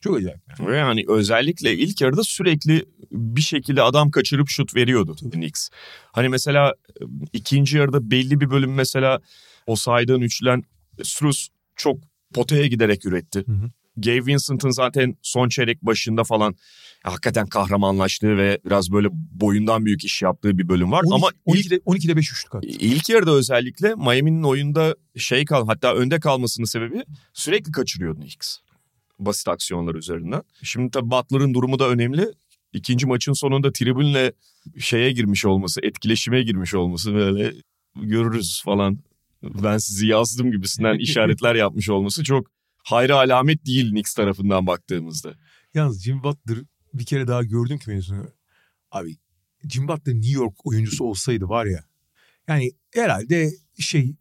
Çok 0.00 0.16
acayip. 0.16 0.40
Yani. 0.48 0.70
Ve 0.70 0.76
yani 0.76 1.04
özellikle 1.08 1.74
ilk 1.74 2.00
yarıda 2.00 2.24
sürekli 2.24 2.84
bir 3.12 3.40
şekilde 3.40 3.82
adam 3.82 4.10
kaçırıp 4.10 4.48
şut 4.48 4.76
veriyordu 4.76 5.16
Knicks. 5.30 5.68
Hani 6.12 6.28
mesela 6.28 6.74
e, 7.00 7.04
ikinci 7.32 7.76
yarıda 7.76 8.10
belli 8.10 8.40
bir 8.40 8.50
bölüm 8.50 8.74
mesela 8.74 9.20
o 9.66 9.76
saydığın 9.76 10.20
üçlen 10.20 10.62
Strus 11.02 11.48
çok 11.76 11.98
potaya 12.34 12.66
giderek 12.66 13.06
üretti. 13.06 13.44
Hı 13.46 13.52
hı. 13.52 13.70
Gabe 13.96 14.26
Vincent'ın 14.26 14.70
zaten 14.70 15.16
son 15.22 15.48
çeyrek 15.48 15.82
başında 15.82 16.24
falan 16.24 16.54
hakikaten 17.02 17.46
kahramanlaştığı 17.46 18.36
ve 18.36 18.60
biraz 18.64 18.92
böyle 18.92 19.08
boyundan 19.12 19.84
büyük 19.86 20.04
iş 20.04 20.22
yaptığı 20.22 20.58
bir 20.58 20.68
bölüm 20.68 20.92
var. 20.92 21.02
12, 21.04 21.14
Ama 21.14 21.30
ilk 21.46 21.66
12'de, 21.66 21.76
12'de 21.76 22.16
5 22.16 22.32
üçlük 22.32 22.54
attı. 22.54 22.68
İlk 22.68 23.08
yarıda 23.08 23.30
özellikle 23.30 23.94
Miami'nin 23.94 24.42
oyunda 24.42 24.96
şey 25.16 25.44
kal 25.44 25.66
hatta 25.66 25.94
önde 25.94 26.20
kalmasının 26.20 26.66
sebebi 26.66 27.04
sürekli 27.32 27.72
kaçırıyordu 27.72 28.20
Knicks. 28.20 28.58
Basit 29.18 29.48
aksiyonlar 29.48 29.94
üzerinden. 29.94 30.42
Şimdi 30.62 30.90
tabii 30.90 31.10
Butler'ın 31.10 31.54
durumu 31.54 31.78
da 31.78 31.88
önemli. 31.88 32.28
İkinci 32.72 33.06
maçın 33.06 33.32
sonunda 33.32 33.72
tribünle 33.72 34.32
şeye 34.78 35.12
girmiş 35.12 35.44
olması, 35.44 35.80
etkileşime 35.82 36.42
girmiş 36.42 36.74
olması 36.74 37.14
böyle 37.14 37.52
görürüz 37.96 38.62
falan. 38.64 38.98
Ben 39.42 39.78
sizi 39.78 40.06
yazdım 40.06 40.52
gibisinden 40.52 40.94
işaretler 40.98 41.54
yapmış 41.54 41.90
olması 41.90 42.24
çok 42.24 42.55
hayra 42.86 43.16
alamet 43.16 43.66
değil 43.66 43.90
Knicks 43.90 44.14
tarafından 44.14 44.66
baktığımızda. 44.66 45.34
Yalnız 45.74 46.02
Jim 46.02 46.22
Butler 46.22 46.58
bir 46.94 47.04
kere 47.04 47.26
daha 47.26 47.42
gördüm 47.42 47.78
ki 47.78 47.90
mezunu. 47.90 48.30
Abi 48.90 49.16
Jim 49.68 49.88
Butler 49.88 50.14
New 50.14 50.32
York 50.32 50.66
oyuncusu 50.66 51.04
olsaydı 51.04 51.48
var 51.48 51.66
ya. 51.66 51.84
Yani 52.48 52.70
herhalde 52.94 53.50
şey 53.78 54.14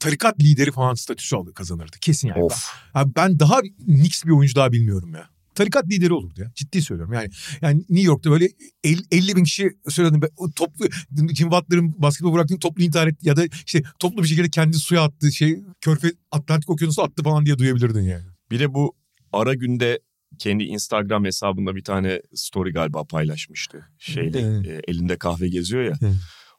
tarikat 0.00 0.40
lideri 0.40 0.72
falan 0.72 0.94
statüsü 0.94 1.36
alır 1.36 1.54
kazanırdı. 1.54 1.96
Kesin 2.00 2.28
yani. 2.28 2.42
Of. 2.42 2.68
Abi 2.94 3.12
ben 3.16 3.38
daha 3.38 3.60
Knicks 3.84 4.24
bir 4.24 4.30
oyuncu 4.30 4.54
daha 4.54 4.72
bilmiyorum 4.72 5.14
ya. 5.14 5.30
Tarikat 5.54 5.90
lideri 5.90 6.12
olurdu 6.12 6.40
ya. 6.40 6.52
Ciddi 6.54 6.82
söylüyorum. 6.82 7.14
Yani 7.14 7.30
yani 7.62 7.78
New 7.88 8.06
York'ta 8.06 8.30
böyle 8.30 8.48
50, 8.84 9.00
50 9.10 9.36
bin 9.36 9.44
kişi 9.44 9.70
söyledim. 9.88 10.20
Toplu 10.56 10.86
Jim 11.34 11.50
Butler'ın 11.50 11.94
basketbol 12.02 12.32
bıraktığını 12.34 12.58
toplu 12.58 12.82
intihar 12.82 13.06
etti 13.06 13.28
ya 13.28 13.36
da 13.36 13.44
işte 13.66 13.82
toplu 13.98 14.22
bir 14.22 14.28
şekilde 14.28 14.50
kendi 14.50 14.76
suya 14.76 15.02
attığı 15.02 15.32
şey 15.32 15.60
Körfez 15.80 16.12
Atlantik 16.30 16.70
Okyanusu 16.70 17.02
attı 17.02 17.22
falan 17.22 17.46
diye 17.46 17.58
duyabilirdin 17.58 18.02
yani. 18.02 18.24
Bir 18.50 18.60
de 18.60 18.74
bu 18.74 18.94
ara 19.32 19.54
günde 19.54 20.00
kendi 20.38 20.64
Instagram 20.64 21.24
hesabında 21.24 21.76
bir 21.76 21.84
tane 21.84 22.20
story 22.34 22.72
galiba 22.72 23.04
paylaşmıştı. 23.04 23.88
Şeyle 23.98 24.38
e, 24.40 24.80
elinde 24.88 25.16
kahve 25.16 25.48
geziyor 25.48 25.82
ya. 25.82 25.94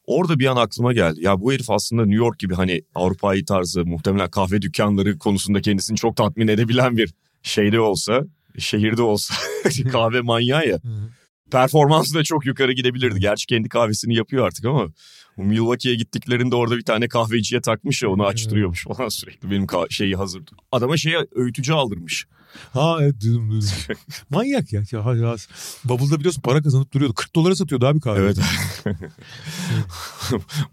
Orada 0.08 0.40
bir 0.40 0.46
an 0.46 0.56
aklıma 0.56 0.94
geldi. 0.94 1.20
Ya 1.24 1.42
bu 1.42 1.54
herif 1.54 1.70
aslında 1.70 2.06
New 2.06 2.26
York 2.26 2.40
gibi 2.40 2.54
hani 2.54 2.82
Avrupa'yı 2.96 3.46
tarzı 3.46 3.86
muhtemelen 3.86 4.30
kahve 4.30 4.62
dükkanları 4.62 5.18
konusunda 5.18 5.62
kendisini 5.62 5.98
çok 5.98 6.18
tatmin 6.18 6.48
edebilen 6.48 6.98
bir 6.98 7.14
şeyde 7.44 7.80
olsa, 7.80 8.22
şehirde 8.58 9.02
olsa 9.02 9.36
kahve 9.92 10.22
manyağı 10.22 10.68
ya. 10.68 10.80
Performansı 11.52 12.16
da 12.16 12.24
çok 12.24 12.46
yukarı 12.46 12.72
gidebilirdi. 12.72 13.20
Gerçi 13.20 13.48
kendi 13.48 13.70
kahvesini 13.70 14.16
yapıyor 14.16 14.48
artık 14.48 14.66
ama 14.66 14.88
Milwaukee'ye 15.38 15.96
gittiklerinde 15.96 16.56
orada 16.56 16.78
bir 16.78 16.86
tane 16.86 17.08
kahveciye 17.08 17.62
takmış 17.62 18.04
ya 18.04 18.10
onu 18.10 18.26
açtırıyormuş 18.26 18.84
falan 18.84 19.10
sürekli. 19.10 19.52
Benim 19.52 19.68
şeyi 19.90 20.16
hazırdı. 20.16 20.52
Adama 20.72 20.98
şeye 20.98 21.28
öğütücü 21.36 21.74
aldırmış. 21.74 22.28
Ha 22.74 22.98
evet 23.02 23.22
duydum 23.22 23.52
duydum. 23.52 23.70
Manyak 24.30 24.74
ya. 24.74 24.84
ya, 24.92 25.14
ya. 25.14 25.36
Bubble'da 25.84 26.20
biliyorsun 26.20 26.42
para 26.42 26.62
kazanıp 26.62 26.94
duruyordu. 26.94 27.14
40 27.14 27.36
dolara 27.36 27.56
satıyordu 27.56 27.86
abi 27.86 28.00
kahve. 28.00 28.20
Evet. 28.20 28.38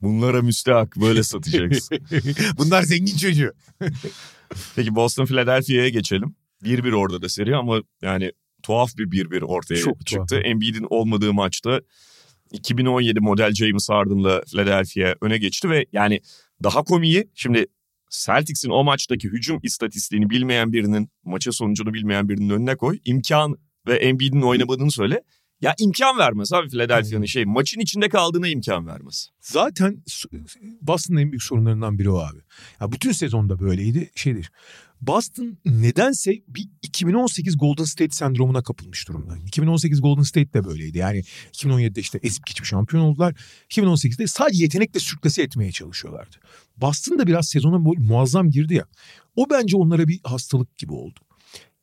Bunlara 0.03 0.43
müstehak 0.43 0.97
böyle 0.97 1.23
satacaksın. 1.23 1.99
Bunlar 2.59 2.83
zengin 2.83 3.17
çocuğu. 3.17 3.53
Peki 4.77 4.95
Boston 4.95 5.27
Philadelphia'ya 5.27 5.89
geçelim. 5.89 6.35
1-1 6.63 6.95
orada 6.95 7.23
da 7.23 7.29
seri 7.29 7.57
ama 7.57 7.83
yani 8.03 8.33
tuhaf 8.63 8.97
bir 8.99 9.05
1-1 9.11 9.45
ortaya 9.45 9.81
Çok 9.81 10.07
tuhaf. 10.07 10.29
çıktı. 10.29 10.37
Embiid'in 10.45 10.87
olmadığı 10.91 11.33
maçta 11.33 11.81
2017 12.53 13.21
model 13.21 13.55
James 13.55 13.89
Harden'la 13.89 14.43
Philadelphia 14.51 15.15
öne 15.21 15.39
geçti 15.39 15.71
ve 15.71 15.87
yani 15.93 16.21
daha 16.63 16.83
komiği 16.83 17.31
şimdi 17.35 17.67
Celtics'in 18.11 18.71
o 18.71 18.85
maçtaki 18.85 19.29
hücum 19.29 19.59
istatistiğini 19.63 20.31
bilmeyen 20.31 20.73
birinin, 20.73 21.09
maça 21.25 21.53
sonucunu 21.53 21.95
bilmeyen 21.95 22.29
birinin 22.29 22.51
önüne 22.51 22.77
koy. 22.77 22.99
imkan 23.05 23.57
ve 23.87 23.95
Embiid'in 23.97 24.43
oynamadığını 24.43 24.91
söyle. 24.91 25.23
Ya 25.61 25.75
imkan 25.79 26.19
vermez 26.19 26.53
abi 26.53 26.69
Philadelphia'nın 26.69 27.25
şey 27.25 27.45
maçın 27.45 27.81
içinde 27.81 28.09
kaldığına 28.09 28.49
imkan 28.49 28.87
vermez. 28.87 29.29
Zaten 29.41 30.03
Boston'ın 30.81 31.19
en 31.19 31.33
büyük 31.33 31.43
sorunlarından 31.43 31.99
biri 31.99 32.11
o 32.11 32.19
abi. 32.19 32.39
Ya 32.81 32.93
bütün 32.93 33.13
sezonda 33.13 33.61
böyleydi. 33.61 34.11
Şeydir. 34.15 34.51
Boston 35.03 35.59
nedense 35.65 36.33
bir 36.49 36.69
2018 36.83 37.59
Golden 37.59 37.85
State 37.85 38.15
sendromuna 38.15 38.63
kapılmış 38.63 39.09
durumda. 39.09 39.37
2018 39.47 40.01
Golden 40.01 40.23
State 40.23 40.53
de 40.53 40.65
böyleydi. 40.65 40.99
Yani 40.99 41.23
2017'de 41.53 42.01
işte 42.01 42.21
ezip 42.23 42.47
geçip 42.47 42.67
şampiyon 42.67 43.03
oldular. 43.03 43.35
2018'de 43.71 44.27
sadece 44.27 44.63
yetenekle 44.63 45.01
sürklase 45.01 45.43
etmeye 45.43 45.73
çalışıyorlardı. 45.73 46.37
Boston 46.77 47.19
da 47.19 47.27
biraz 47.27 47.49
sezona 47.49 47.79
mu- 47.79 47.95
muazzam 47.99 48.51
girdi 48.51 48.75
ya. 48.75 48.85
O 49.37 49.51
bence 49.51 49.77
onlara 49.77 50.09
bir 50.09 50.21
hastalık 50.25 50.77
gibi 50.79 50.93
oldu. 50.93 51.21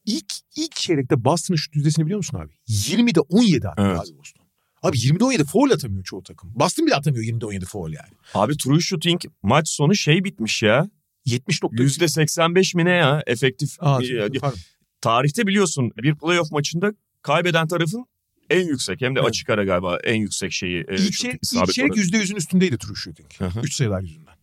İlk, 0.05 0.33
ilk 0.55 0.71
çeyrekte 0.75 1.23
Boston'ın 1.23 1.57
şut 1.57 1.75
yüzdesini 1.75 2.05
biliyor 2.05 2.17
musun 2.17 2.37
abi? 2.37 2.53
20'de 2.67 3.19
17 3.19 3.67
attı 3.67 3.81
Evet. 3.85 3.99
abi 3.99 4.17
Boston. 4.17 4.43
Abi 4.83 4.97
20'de 4.97 5.23
17 5.23 5.43
foul 5.43 5.71
atamıyor 5.71 6.03
çoğu 6.03 6.23
takım. 6.23 6.51
Boston 6.55 6.85
bile 6.85 6.95
atamıyor 6.95 7.23
20'de 7.23 7.45
17 7.45 7.65
foul 7.65 7.91
yani. 7.93 8.09
Abi 8.33 8.57
true 8.57 8.79
shooting 8.79 9.21
maç 9.43 9.69
sonu 9.69 9.95
şey 9.95 10.23
bitmiş 10.23 10.63
ya. 10.63 10.89
70 11.33 11.63
nokta. 11.63 11.83
%85 11.83 12.77
mi 12.77 12.85
ne 12.85 12.91
ya 12.91 13.23
efektif. 13.27 13.75
Aa, 13.79 13.99
pardon. 14.41 14.57
tarihte 15.01 15.47
biliyorsun 15.47 15.91
bir 15.97 16.15
playoff 16.15 16.51
maçında 16.51 16.93
kaybeden 17.21 17.67
tarafın 17.67 18.05
en 18.49 18.67
yüksek 18.67 19.01
hem 19.01 19.15
de 19.15 19.19
Evet. 19.19 19.29
açık 19.29 19.49
ara 19.49 19.63
galiba 19.63 19.97
en 20.03 20.15
yüksek 20.15 20.51
şeyi. 20.51 20.85
e, 20.87 20.95
İlk, 20.95 21.13
çeyrek, 21.13 21.35
ilk 21.35 21.43
isabet 21.43 21.73
çeyrek 21.73 21.91
oranı. 21.91 22.01
%100'ün 22.05 22.35
üstündeydi 22.35 22.77
true 22.77 22.95
shooting. 22.95 23.33
Hı 23.37 23.45
hı. 23.45 23.59
3 23.63 23.73
sayılar 23.75 24.01
yüzünden. 24.01 24.33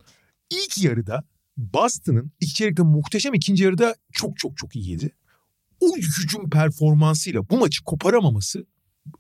İlk 0.50 0.84
yarıda 0.84 1.24
Boston'ın 1.56 2.32
ilk 2.40 2.54
çeyrekte 2.54 2.82
muhteşem 2.82 3.34
ikinci 3.34 3.64
yarıda 3.64 3.94
çok 4.12 4.38
çok 4.38 4.56
çok 4.56 4.76
iyiydi. 4.76 5.10
O 5.80 5.96
hücum 5.96 6.50
performansıyla 6.50 7.50
bu 7.50 7.58
maçı 7.58 7.84
koparamaması 7.84 8.66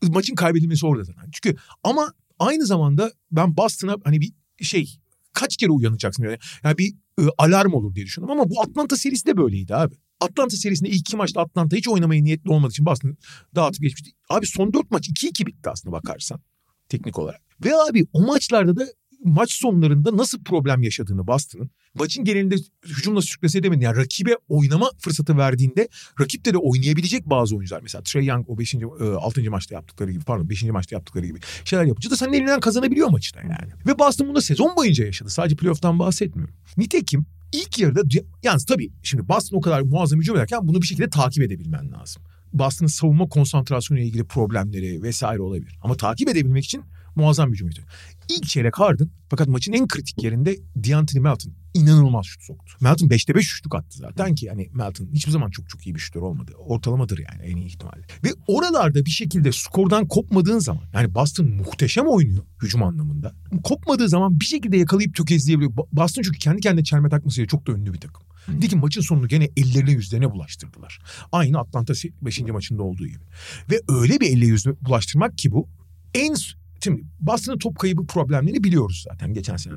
maçın 0.02 0.34
kaybedilmesi 0.34 0.86
orada 0.86 1.04
zaten. 1.04 1.30
Çünkü 1.32 1.56
ama 1.84 2.12
aynı 2.38 2.66
zamanda 2.66 3.12
ben 3.32 3.56
Boston'a 3.56 3.96
hani 4.04 4.20
bir 4.20 4.32
şey 4.62 4.98
kaç 5.32 5.56
kere 5.56 5.70
uyanacaksın 5.70 6.24
yani, 6.24 6.38
yani 6.64 6.78
bir 6.78 6.94
e, 7.20 7.22
alarm 7.38 7.72
olur 7.72 7.94
diye 7.94 8.06
düşündüm 8.06 8.30
ama 8.30 8.50
bu 8.50 8.60
Atlanta 8.60 8.96
serisi 8.96 9.26
de 9.26 9.36
böyleydi 9.36 9.74
abi. 9.74 9.94
Atlanta 10.20 10.56
serisinde 10.56 10.88
ilk 10.88 11.00
iki 11.00 11.16
maçta 11.16 11.40
Atlanta 11.40 11.76
hiç 11.76 11.88
oynamaya 11.88 12.22
niyetli 12.22 12.50
olmadığı 12.50 12.70
için 12.70 12.86
Boston 12.86 13.16
dağıtıp 13.54 13.82
geçmişti. 13.82 14.10
Abi 14.28 14.46
son 14.46 14.72
dört 14.72 14.90
maç 14.90 15.08
2-2 15.08 15.46
bitti 15.46 15.70
aslında 15.70 15.92
bakarsan 15.92 16.40
teknik 16.88 17.18
olarak. 17.18 17.40
Ve 17.64 17.70
abi 17.76 18.06
o 18.12 18.20
maçlarda 18.20 18.76
da 18.76 18.86
maç 19.24 19.52
sonlarında 19.52 20.16
nasıl 20.16 20.44
problem 20.44 20.82
yaşadığını 20.82 21.26
Boston'ın 21.26 21.70
maçın 21.94 22.24
genelinde 22.24 22.56
hücumla 22.86 23.22
sürklase 23.22 23.58
edemedi. 23.58 23.84
Yani 23.84 23.96
rakibe 23.96 24.30
oynama 24.48 24.90
fırsatı 24.98 25.36
verdiğinde 25.36 25.88
rakip 26.20 26.44
de 26.44 26.58
oynayabilecek 26.58 27.30
bazı 27.30 27.56
oyuncular. 27.56 27.80
Mesela 27.82 28.02
Trey 28.02 28.26
Young 28.26 28.50
o 28.50 28.58
5. 28.58 28.74
6. 29.20 29.50
maçta 29.50 29.74
yaptıkları 29.74 30.12
gibi 30.12 30.24
pardon 30.24 30.48
5. 30.48 30.62
maçta 30.62 30.96
yaptıkları 30.96 31.26
gibi 31.26 31.38
şeyler 31.64 31.84
yapınca 31.84 32.10
da 32.10 32.16
senin 32.16 32.32
elinden 32.32 32.60
kazanabiliyor 32.60 33.08
maçta 33.08 33.40
yani. 33.40 33.72
Ve 33.86 33.98
Boston 33.98 34.28
bunu 34.28 34.40
sezon 34.40 34.76
boyunca 34.76 35.04
yaşadı. 35.06 35.30
Sadece 35.30 35.56
playoff'tan 35.56 35.98
bahsetmiyorum. 35.98 36.54
Nitekim 36.76 37.26
ilk 37.52 37.78
yarıda 37.78 38.00
yalnız 38.42 38.64
tabii 38.64 38.92
şimdi 39.02 39.28
Boston 39.28 39.56
o 39.56 39.60
kadar 39.60 39.80
muazzam 39.80 40.20
hücum 40.20 40.36
ederken 40.36 40.68
bunu 40.68 40.82
bir 40.82 40.86
şekilde 40.86 41.10
takip 41.10 41.42
edebilmen 41.42 41.92
lazım. 41.92 42.22
Boston'ın 42.52 42.88
savunma 42.88 43.28
konsantrasyonu 43.28 44.00
ile 44.00 44.06
ilgili 44.06 44.24
problemleri 44.24 45.02
vesaire 45.02 45.42
olabilir. 45.42 45.78
Ama 45.82 45.96
takip 45.96 46.28
edebilmek 46.28 46.64
için 46.64 46.82
muazzam 47.16 47.48
bir 47.48 47.52
hücumuydu. 47.52 47.80
İlk 48.28 48.46
çeyrek 48.46 48.78
Harden 48.78 49.10
fakat 49.30 49.48
maçın 49.48 49.72
en 49.72 49.88
kritik 49.88 50.22
yerinde 50.22 50.56
D'Anthony 50.76 51.22
Melton 51.22 51.52
inanılmaz 51.74 52.26
şut 52.26 52.42
soktu. 52.42 52.72
Melton 52.80 53.08
5'te 53.08 53.34
5 53.34 53.46
şutluk 53.46 53.74
attı 53.74 53.98
zaten 53.98 54.34
ki 54.34 54.46
yani 54.46 54.70
Melton 54.72 55.08
hiçbir 55.12 55.32
zaman 55.32 55.50
çok 55.50 55.68
çok 55.68 55.86
iyi 55.86 55.94
bir 55.94 56.00
şutör 56.00 56.20
olmadı. 56.20 56.52
Ortalamadır 56.58 57.18
yani 57.18 57.42
en 57.42 57.56
iyi 57.56 57.66
ihtimalle. 57.66 58.02
Ve 58.24 58.28
oralarda 58.46 59.04
bir 59.04 59.10
şekilde 59.10 59.52
skordan 59.52 60.08
kopmadığın 60.08 60.58
zaman 60.58 60.82
yani 60.94 61.14
Boston 61.14 61.46
muhteşem 61.50 62.06
oynuyor 62.06 62.44
hücum 62.62 62.82
anlamında. 62.82 63.34
Kopmadığı 63.64 64.08
zaman 64.08 64.40
bir 64.40 64.44
şekilde 64.44 64.76
yakalayıp 64.76 65.14
tökezleyebiliyor. 65.14 65.72
Boston 65.92 66.22
çünkü 66.22 66.38
kendi 66.38 66.60
kendine 66.60 66.84
çelme 66.84 67.08
takmasıyla 67.08 67.48
çok 67.48 67.66
da 67.66 67.72
ünlü 67.72 67.92
bir 67.92 68.00
takım. 68.00 68.22
Nitekim 68.48 68.78
maçın 68.78 69.00
sonunu 69.00 69.28
gene 69.28 69.48
ellerine 69.56 69.90
yüzlerine 69.90 70.30
bulaştırdılar. 70.30 70.98
Aynı 71.32 71.58
Atlanta 71.58 71.92
5. 72.22 72.40
maçında 72.40 72.82
olduğu 72.82 73.06
gibi. 73.06 73.24
Ve 73.70 73.80
öyle 73.88 74.20
bir 74.20 74.30
elle 74.30 74.46
yüzüne 74.46 74.74
bulaştırmak 74.80 75.38
ki 75.38 75.52
bu 75.52 75.68
en 76.14 76.34
Şimdi 76.86 77.04
Boston'ın 77.20 77.58
top 77.58 77.78
kaybı 77.78 78.06
problemlerini 78.06 78.64
biliyoruz 78.64 79.04
zaten 79.10 79.34
geçen 79.34 79.56
sene. 79.56 79.74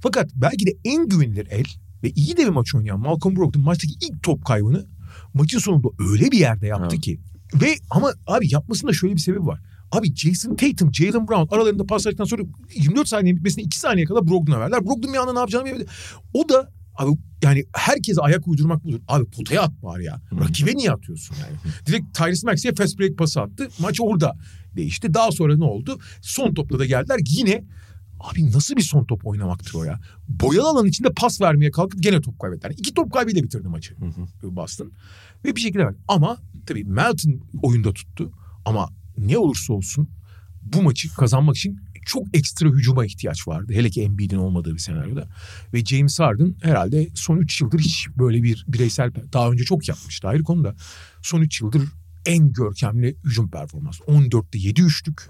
Fakat 0.00 0.30
belki 0.34 0.66
de 0.66 0.70
en 0.84 1.08
güvenilir 1.08 1.46
el 1.50 1.64
ve 2.02 2.10
iyi 2.10 2.36
de 2.36 2.44
bir 2.44 2.48
maç 2.48 2.74
oynayan 2.74 3.00
Malcolm 3.00 3.36
Brogdon 3.36 3.62
maçtaki 3.62 3.94
ilk 3.94 4.22
top 4.22 4.44
kaybını 4.44 4.86
maçın 5.34 5.58
sonunda 5.58 5.88
öyle 6.10 6.30
bir 6.30 6.38
yerde 6.38 6.66
yaptı 6.66 6.88
Evet. 6.90 7.00
ki. 7.00 7.20
Ve 7.54 7.74
ama 7.90 8.12
abi 8.26 8.52
yapmasında 8.52 8.92
şöyle 8.92 9.14
bir 9.14 9.20
sebebi 9.20 9.46
var. 9.46 9.60
Abi 9.92 10.14
Jason 10.14 10.56
Tatum, 10.56 10.94
Jalen 10.94 11.28
Brown 11.28 11.54
aralarında 11.54 11.86
paslaştıktan 11.86 12.24
sonra 12.24 12.42
24 12.74 13.08
saniye 13.08 13.36
bitmesine 13.36 13.64
2 13.64 13.78
saniye 13.78 14.06
kadar 14.06 14.26
Brogdon'a 14.26 14.60
verdiler. 14.60 14.86
Brogdon 14.86 15.12
bir 15.12 15.18
anda 15.18 15.32
ne 15.32 15.38
yapacağını 15.38 15.64
bilemedi. 15.64 15.86
O 16.34 16.48
da 16.48 16.72
abi 16.98 17.10
yani 17.42 17.64
herkese 17.72 18.20
ayak 18.20 18.48
uydurmak 18.48 18.84
budur. 18.84 19.00
Abi 19.08 19.24
potaya 19.24 19.62
at 19.62 19.82
bari 19.82 20.04
ya. 20.04 20.20
Rakibe 20.40 20.74
niye 20.76 20.90
atıyorsun 20.90 21.36
yani? 21.40 21.74
Direkt 21.86 22.14
Tyrese 22.18 22.46
Maxey'e 22.46 22.74
fast 22.74 22.98
break 22.98 23.18
pası 23.18 23.40
attı. 23.40 23.68
Maç 23.78 24.00
orada 24.00 24.34
değişti. 24.76 25.14
Daha 25.14 25.32
sonra 25.32 25.56
ne 25.56 25.64
oldu? 25.64 25.98
Son 26.22 26.54
topla 26.54 26.78
da 26.78 26.86
geldiler. 26.86 27.18
Yine 27.28 27.64
Abi 28.20 28.52
nasıl 28.52 28.76
bir 28.76 28.82
son 28.82 29.04
top 29.04 29.26
oynamaktır 29.26 29.74
o 29.74 29.84
ya? 29.84 30.00
Boyalı 30.28 30.68
alan 30.68 30.86
içinde 30.86 31.08
pas 31.16 31.40
vermeye 31.40 31.70
kalkıp 31.70 32.02
gene 32.02 32.20
top 32.20 32.40
kaybettiler. 32.40 32.74
İki 32.78 32.94
top 32.94 33.12
kaybıyla 33.12 33.42
bitirdi 33.42 33.68
maçı 33.68 33.94
Boston. 34.42 34.92
Ve 35.44 35.56
bir 35.56 35.60
şekilde 35.60 35.84
verdi. 35.84 35.98
Ama 36.08 36.36
tabii 36.66 36.84
Melton 36.84 37.40
oyunda 37.62 37.92
tuttu. 37.92 38.32
Ama 38.64 38.88
ne 39.18 39.38
olursa 39.38 39.72
olsun 39.72 40.08
bu 40.62 40.82
maçı 40.82 41.14
kazanmak 41.14 41.56
için 41.56 41.80
çok 42.06 42.36
ekstra 42.36 42.68
hücuma 42.68 43.06
ihtiyaç 43.06 43.48
vardı. 43.48 43.72
Hele 43.72 43.90
ki 43.90 44.02
Embiid'in 44.02 44.36
olmadığı 44.36 44.74
bir 44.74 44.78
senaryoda. 44.78 45.28
Ve 45.74 45.84
James 45.84 46.20
Harden 46.20 46.54
herhalde 46.62 47.08
son 47.14 47.36
3 47.36 47.60
yıldır 47.60 47.78
hiç 47.78 48.08
böyle 48.18 48.42
bir 48.42 48.64
bireysel 48.68 49.12
daha 49.32 49.50
önce 49.50 49.64
çok 49.64 49.88
yapmıştı 49.88 50.28
ayrı 50.28 50.42
konuda. 50.42 50.74
Son 51.22 51.40
3 51.40 51.60
yıldır 51.60 51.82
en 52.26 52.52
görkemli 52.52 53.16
hücum 53.24 53.50
performansı. 53.50 54.04
14'te 54.04 54.58
7 54.58 54.82
üçlük. 54.82 55.22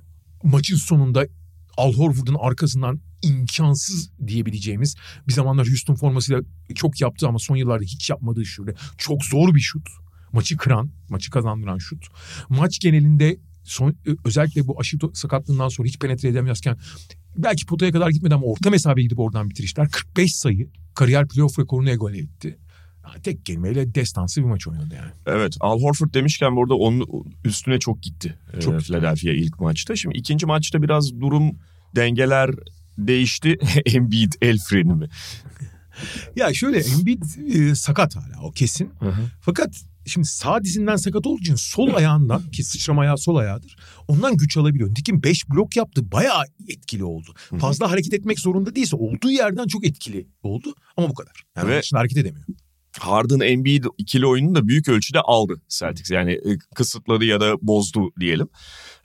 Maçın 0.43 0.77
sonunda 0.77 1.27
Al 1.77 1.93
Horford'un 1.93 2.37
arkasından 2.41 3.01
imkansız 3.23 4.11
diyebileceğimiz 4.27 4.97
bir 5.29 5.33
zamanlar 5.33 5.69
Houston 5.69 5.95
formasıyla 5.95 6.43
çok 6.75 7.01
yaptı 7.01 7.29
ama 7.29 7.39
son 7.39 7.57
yıllarda 7.57 7.85
hiç 7.85 8.11
yapmadığı 8.11 8.47
şöyle 8.47 8.75
çok 8.99 9.25
zor 9.25 9.55
bir 9.55 9.61
şut. 9.61 9.89
Maçı 10.33 10.57
kıran, 10.57 10.91
maçı 11.09 11.31
kazandıran 11.31 11.79
şut. 11.79 12.07
Maç 12.49 12.81
genelinde 12.81 13.39
son, 13.67 13.97
özellikle 14.25 14.67
bu 14.67 14.81
aşı 14.81 14.99
sakatlığından 15.15 15.69
sonra 15.69 15.89
hiç 15.89 15.99
penetre 15.99 16.29
edemezken 16.29 16.77
belki 17.37 17.67
potaya 17.67 17.93
kadar 17.93 18.11
gitmedi 18.11 18.35
ama 18.35 18.47
orta 18.47 18.71
mesafeye 18.71 19.05
gidip 19.05 19.19
oradan 19.19 19.51
bitirişler. 19.51 19.89
45 19.91 20.35
sayı 20.37 20.71
kariyer 20.95 21.29
playoff 21.29 21.59
rekorunu 21.59 21.91
egale 21.91 22.19
etti. 22.19 22.59
Yani 23.07 23.23
tek 23.23 23.47
kelimeyle 23.47 23.95
destansı 23.95 24.41
bir 24.41 24.47
maç 24.47 24.69
oynadı 24.69 24.95
yani. 24.95 25.11
Evet 25.27 25.57
Al 25.61 25.81
Horford 25.81 26.15
demişken 26.15 26.57
burada 26.57 26.75
onun 26.75 27.07
üstüne 27.45 27.79
çok 27.79 28.03
gitti. 28.03 28.39
Çok 28.53 28.63
Çok 28.63 28.73
gitti. 28.79 28.87
Philadelphia 28.87 29.31
ilk 29.31 29.61
maçta. 29.61 29.97
Şimdi 29.97 30.19
ikinci 30.19 30.47
maçta 30.47 30.83
biraz 30.83 31.21
durum 31.21 31.59
dengeler 31.97 32.51
değişti. 32.99 33.59
Embiid 33.87 34.33
el 34.43 34.59
freni 34.59 34.95
mi? 34.95 35.09
Ya 36.37 36.55
şöyle 36.55 36.79
Embiid 36.79 37.23
e, 37.55 37.75
sakat 37.75 38.17
hala 38.17 38.43
o 38.43 38.51
kesin. 38.51 38.91
Fakat 39.41 39.85
şimdi 40.07 40.27
sağ 40.27 40.64
dizinden 40.64 40.97
sakat 40.97 41.27
olduğu 41.27 41.40
için 41.40 41.55
sol 41.55 41.95
ayağından 41.95 42.51
ki 42.51 42.64
sıçrama 42.64 43.03
ayağı 43.03 43.19
sol 43.19 43.37
ayağıdır. 43.37 43.77
Ondan 44.09 44.37
güç 44.37 44.57
alabiliyor. 44.57 44.90
Nitekim 44.90 45.23
5 45.23 45.51
blok 45.51 45.77
yaptı. 45.77 46.12
Bayağı 46.12 46.42
etkili 46.69 47.05
oldu. 47.05 47.35
Fazla 47.59 47.90
hareket 47.90 48.14
etmek 48.14 48.40
zorunda 48.40 48.75
değilse 48.75 48.97
olduğu 48.97 49.31
yerden 49.31 49.66
çok 49.66 49.87
etkili 49.87 50.27
oldu. 50.42 50.75
Ama 50.97 51.09
bu 51.09 51.14
kadar. 51.14 51.42
Yani 51.57 51.71
Ve- 51.71 51.81
dışında 51.81 52.01
hareket 52.01 52.19
edemiyor. 52.19 52.47
Harden 52.99 53.40
Embiid 53.40 53.85
ikili 53.99 54.27
oyununu 54.27 54.55
da 54.55 54.69
büyük 54.69 54.88
ölçüde 54.88 55.21
aldı 55.21 55.62
Celtics. 55.69 56.11
Yani 56.11 56.33
e, 56.33 56.59
kısıtladı 56.75 57.25
ya 57.25 57.40
da 57.40 57.55
bozdu 57.62 58.11
diyelim. 58.21 58.49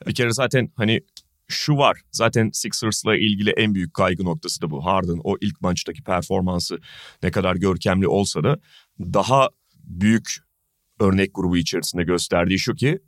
Bir 0.06 0.14
kere 0.14 0.32
zaten 0.32 0.72
hani 0.76 1.00
şu 1.48 1.76
var. 1.76 2.00
Zaten 2.12 2.50
Sixers'la 2.52 3.16
ilgili 3.16 3.50
en 3.50 3.74
büyük 3.74 3.94
kaygı 3.94 4.24
noktası 4.24 4.62
da 4.62 4.70
bu. 4.70 4.84
Harden 4.84 5.20
o 5.24 5.36
ilk 5.40 5.60
maçtaki 5.60 6.02
performansı 6.02 6.78
ne 7.22 7.30
kadar 7.30 7.56
görkemli 7.56 8.08
olsa 8.08 8.44
da 8.44 8.58
daha 9.00 9.48
büyük 9.84 10.36
örnek 11.02 11.30
grubu 11.34 11.56
içerisinde 11.56 12.02
gösterdiği 12.02 12.58
şu 12.58 12.74
ki 12.74 12.98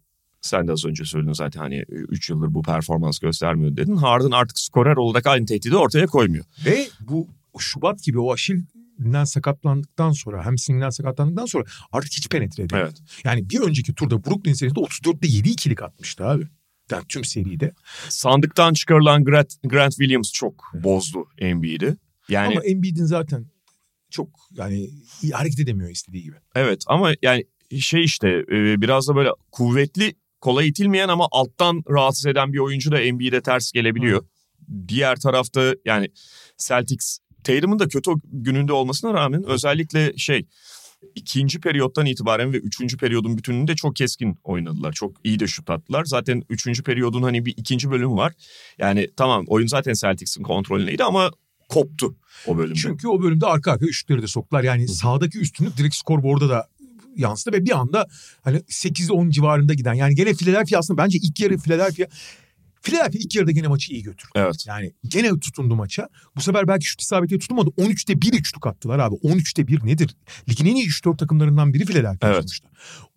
sen 0.41 0.69
de 0.69 0.73
az 0.73 0.85
önce 0.85 1.05
söyledin 1.05 1.33
zaten 1.33 1.61
hani 1.61 1.85
3 1.89 2.31
yıldır 2.31 2.55
bu 2.55 2.63
performans 2.63 3.19
göstermiyor 3.19 3.77
dedin. 3.77 3.97
Harden 3.97 4.31
artık 4.31 4.59
skorer 4.59 4.97
olarak 4.97 5.27
aynı 5.27 5.47
tehdidi 5.47 5.77
ortaya 5.77 6.07
koymuyor. 6.07 6.45
Ve 6.67 6.87
bu 7.01 7.29
Şubat 7.59 8.03
gibi 8.03 8.19
o 8.19 8.33
Aşil'den 8.33 9.25
sakatlandıktan 9.25 10.13
sonra 10.13 10.47
hamstring'den 10.47 10.91
sakatlandıktan 10.91 11.47
sonra 11.47 11.65
artık 11.93 12.13
hiç 12.13 12.29
penetre 12.29 12.63
edemiyor. 12.63 12.89
Evet. 12.89 13.03
Yani 13.25 13.51
bir 13.51 13.61
önceki 13.61 13.95
turda 13.95 14.25
Brooklyn 14.25 14.53
serisinde 14.53 14.81
34'te 14.81 15.27
7 15.27 15.49
ikilik 15.49 15.83
atmıştı 15.83 16.27
abi. 16.27 16.45
Yani 16.91 17.05
tüm 17.09 17.25
seride. 17.25 17.73
Sandıktan 18.09 18.75
çıkarılan 18.75 19.25
Grant, 19.25 19.55
Grant 19.65 19.93
Williams 19.93 20.33
çok 20.33 20.73
bozdu 20.75 21.27
Embiid'i. 21.39 21.97
Yani 22.29 22.49
Ama 22.49 22.65
Embiid'in 22.65 23.05
zaten 23.05 23.47
çok 24.11 24.29
yani 24.51 24.91
hareket 25.33 25.61
edemiyor 25.61 25.91
istediği 25.91 26.23
gibi. 26.23 26.37
evet 26.55 26.85
ama 26.87 27.13
yani 27.23 27.45
şey 27.81 28.05
işte 28.05 28.29
e, 28.29 28.81
biraz 28.81 29.09
da 29.09 29.17
böyle 29.17 29.31
kuvvetli 29.53 30.15
kolay 30.41 30.69
itilmeyen 30.69 31.09
ama 31.09 31.29
alttan 31.31 31.83
rahatsız 31.91 32.27
eden 32.27 32.53
bir 32.53 32.59
oyuncu 32.59 32.93
da 32.93 33.01
Embiid'e 33.01 33.41
ters 33.41 33.73
gelebiliyor. 33.73 34.25
Diğer 34.89 35.17
tarafta 35.17 35.75
yani 35.85 36.09
Celtics 36.59 37.19
Tatum'un 37.45 37.79
da 37.79 37.89
kötü 37.89 38.11
gününde 38.25 38.73
olmasına 38.73 39.15
rağmen 39.15 39.45
özellikle 39.45 40.17
şey 40.17 40.47
ikinci 41.15 41.61
periyottan 41.61 42.07
itibaren 42.07 42.53
ve 42.53 42.57
üçüncü 42.57 42.97
periyodun 42.97 43.39
bütününde 43.39 43.75
çok 43.77 43.97
keskin 43.97 44.39
oynadılar. 44.45 44.93
Çok 44.93 45.17
iyi 45.25 45.41
de 45.41 45.47
şut 45.47 45.71
attılar. 45.71 46.05
Zaten 46.05 46.43
üçüncü 46.49 46.83
periyodun 46.83 47.23
hani 47.23 47.47
bir 47.47 47.55
ikinci 47.57 47.91
bölüm 47.91 48.17
var. 48.17 48.33
Yani 48.79 49.11
tamam 49.17 49.45
oyun 49.49 49.67
zaten 49.67 49.93
Celtics'in 49.93 50.43
kontrolündeydi 50.43 51.05
ama 51.05 51.31
koptu 51.69 52.17
o 52.47 52.57
bölümde. 52.59 52.79
Çünkü 52.79 53.09
o 53.09 53.23
bölümde 53.23 53.47
arka 53.47 53.73
arkaya 53.73 53.87
üçlükleri 53.87 54.23
de 54.23 54.27
soktular. 54.27 54.65
Yani 54.65 54.89
sağdaki 54.89 55.39
üstünlük 55.39 55.77
direkt 55.77 55.95
skorboarda 55.95 56.49
da 56.49 56.69
yansıdı 57.17 57.57
ve 57.57 57.65
bir 57.65 57.79
anda 57.79 58.07
hani 58.43 58.57
8-10 58.57 59.31
civarında 59.31 59.75
giden 59.75 59.95
yani 59.95 60.15
gene 60.15 60.35
Philadelphia 60.35 60.79
aslında 60.79 61.03
bence 61.03 61.19
ilk 61.23 61.41
yarı 61.41 61.59
Philadelphia 61.59 62.07
Philadelphia 62.83 63.19
ilk 63.19 63.35
yarıda 63.35 63.51
gene 63.51 63.69
maçı 63.69 63.93
iyi 63.93 64.03
götürdü. 64.03 64.31
Evet. 64.35 64.65
Yani 64.67 64.93
gene 65.09 65.41
tutundu 65.41 65.77
maça. 65.77 66.09
Bu 66.37 66.41
sefer 66.41 66.69
belki 66.69 66.87
şut 66.87 67.03
isabeti 67.03 67.39
tutmadı. 67.39 67.71
13'te 67.71 68.21
1 68.21 68.33
üçlük 68.33 68.67
attılar 68.67 68.99
abi. 68.99 69.15
13'te 69.15 69.67
1 69.67 69.87
nedir? 69.87 70.17
Ligin 70.49 70.67
en 70.67 70.75
iyi 70.75 70.87
3-4 70.87 71.17
takımlarından 71.17 71.75
biri 71.75 71.85
Philadelphia 71.85 72.29
Evet. 72.29 72.37
sonuçta. 72.37 72.69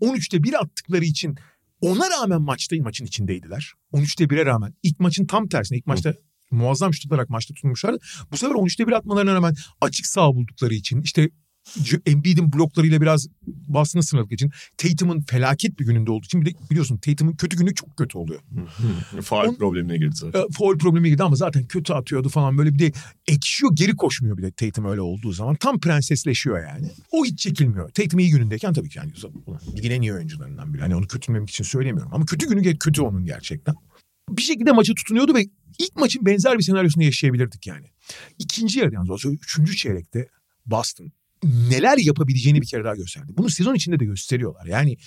13'te 0.01 0.43
1 0.43 0.53
attıkları 0.53 1.05
için 1.05 1.35
ona 1.81 2.09
rağmen 2.09 2.41
maçta 2.41 2.75
maçın 2.81 3.05
içindeydiler. 3.05 3.73
13'te 3.93 4.23
1'e 4.23 4.45
rağmen. 4.45 4.73
ilk 4.83 4.99
maçın 4.99 5.25
tam 5.25 5.47
tersine. 5.47 5.77
ilk 5.77 5.87
maçta 5.87 6.13
muazzam 6.51 6.93
şut 6.93 7.05
atarak 7.05 7.29
maçta 7.29 7.53
tutulmuşlardı. 7.53 7.97
Bu 8.31 8.37
sefer 8.37 8.55
13'te 8.55 8.87
1 8.87 8.91
atmalarına 8.91 9.33
rağmen 9.35 9.55
açık 9.81 10.05
sağ 10.05 10.35
buldukları 10.35 10.73
için 10.73 11.01
işte 11.01 11.29
Embiid'in 12.05 12.53
bloklarıyla 12.53 13.01
biraz 13.01 13.27
Boston'ı 13.47 14.03
sınırladık 14.03 14.31
için 14.31 14.51
Tatum'un 14.77 15.21
felaket 15.21 15.79
bir 15.79 15.85
gününde 15.85 16.11
olduğu 16.11 16.25
için 16.25 16.41
bir 16.41 16.45
de 16.45 16.55
biliyorsun 16.71 16.97
Tatum'un 16.97 17.33
kötü 17.33 17.57
günü 17.57 17.75
çok 17.75 17.97
kötü 17.97 18.17
oluyor. 18.17 18.41
Faal 19.21 19.47
On- 19.47 19.55
problemine 19.55 19.97
girdi 19.97 20.15
zaten. 20.15 20.39
E, 20.39 20.43
foul 20.51 20.77
problemi 20.77 21.09
girdi 21.09 21.23
ama 21.23 21.35
zaten 21.35 21.65
kötü 21.65 21.93
atıyordu 21.93 22.29
falan 22.29 22.57
böyle 22.57 22.73
bir 22.73 22.79
de 22.79 22.91
ekşiyor 23.27 23.71
geri 23.75 23.95
koşmuyor 23.95 24.37
bile 24.37 24.51
Tatum 24.51 24.85
öyle 24.85 25.01
olduğu 25.01 25.31
zaman. 25.31 25.55
Tam 25.55 25.79
prensesleşiyor 25.79 26.63
yani. 26.63 26.91
O 27.11 27.25
hiç 27.25 27.39
çekilmiyor. 27.39 27.89
Tatum 27.89 28.19
iyi 28.19 28.29
günündeyken 28.29 28.73
tabii 28.73 28.89
ki 28.89 28.97
yani 28.97 29.11
ligin 29.77 29.91
en 29.91 30.01
iyi 30.01 30.13
oyuncularından 30.13 30.73
biri. 30.73 30.81
Hani 30.81 30.95
onu 30.95 31.07
kötülemek 31.07 31.49
için 31.49 31.63
söylemiyorum 31.63 32.13
ama 32.13 32.25
kötü 32.25 32.49
günü 32.49 32.77
kötü 32.77 33.01
onun 33.01 33.25
gerçekten. 33.25 33.75
Bir 34.29 34.41
şekilde 34.41 34.71
maçı 34.71 34.95
tutunuyordu 34.95 35.35
ve 35.35 35.45
ilk 35.79 35.95
maçın 35.95 36.25
benzer 36.25 36.57
bir 36.57 36.63
senaryosunu 36.63 37.03
yaşayabilirdik 37.03 37.67
yani. 37.67 37.85
İkinci 38.39 38.79
yarıda 38.79 38.95
yalnız 38.95 39.25
o 39.25 39.29
üçüncü 39.29 39.75
çeyrekte 39.75 40.27
Boston 40.65 41.11
neler 41.43 41.97
yapabileceğini 41.97 42.61
bir 42.61 42.67
kere 42.67 42.83
daha 42.83 42.95
gösterdi. 42.95 43.33
Bunu 43.37 43.49
sezon 43.49 43.75
içinde 43.75 43.99
de 43.99 44.05
gösteriyorlar. 44.05 44.65
Yani 44.65 44.97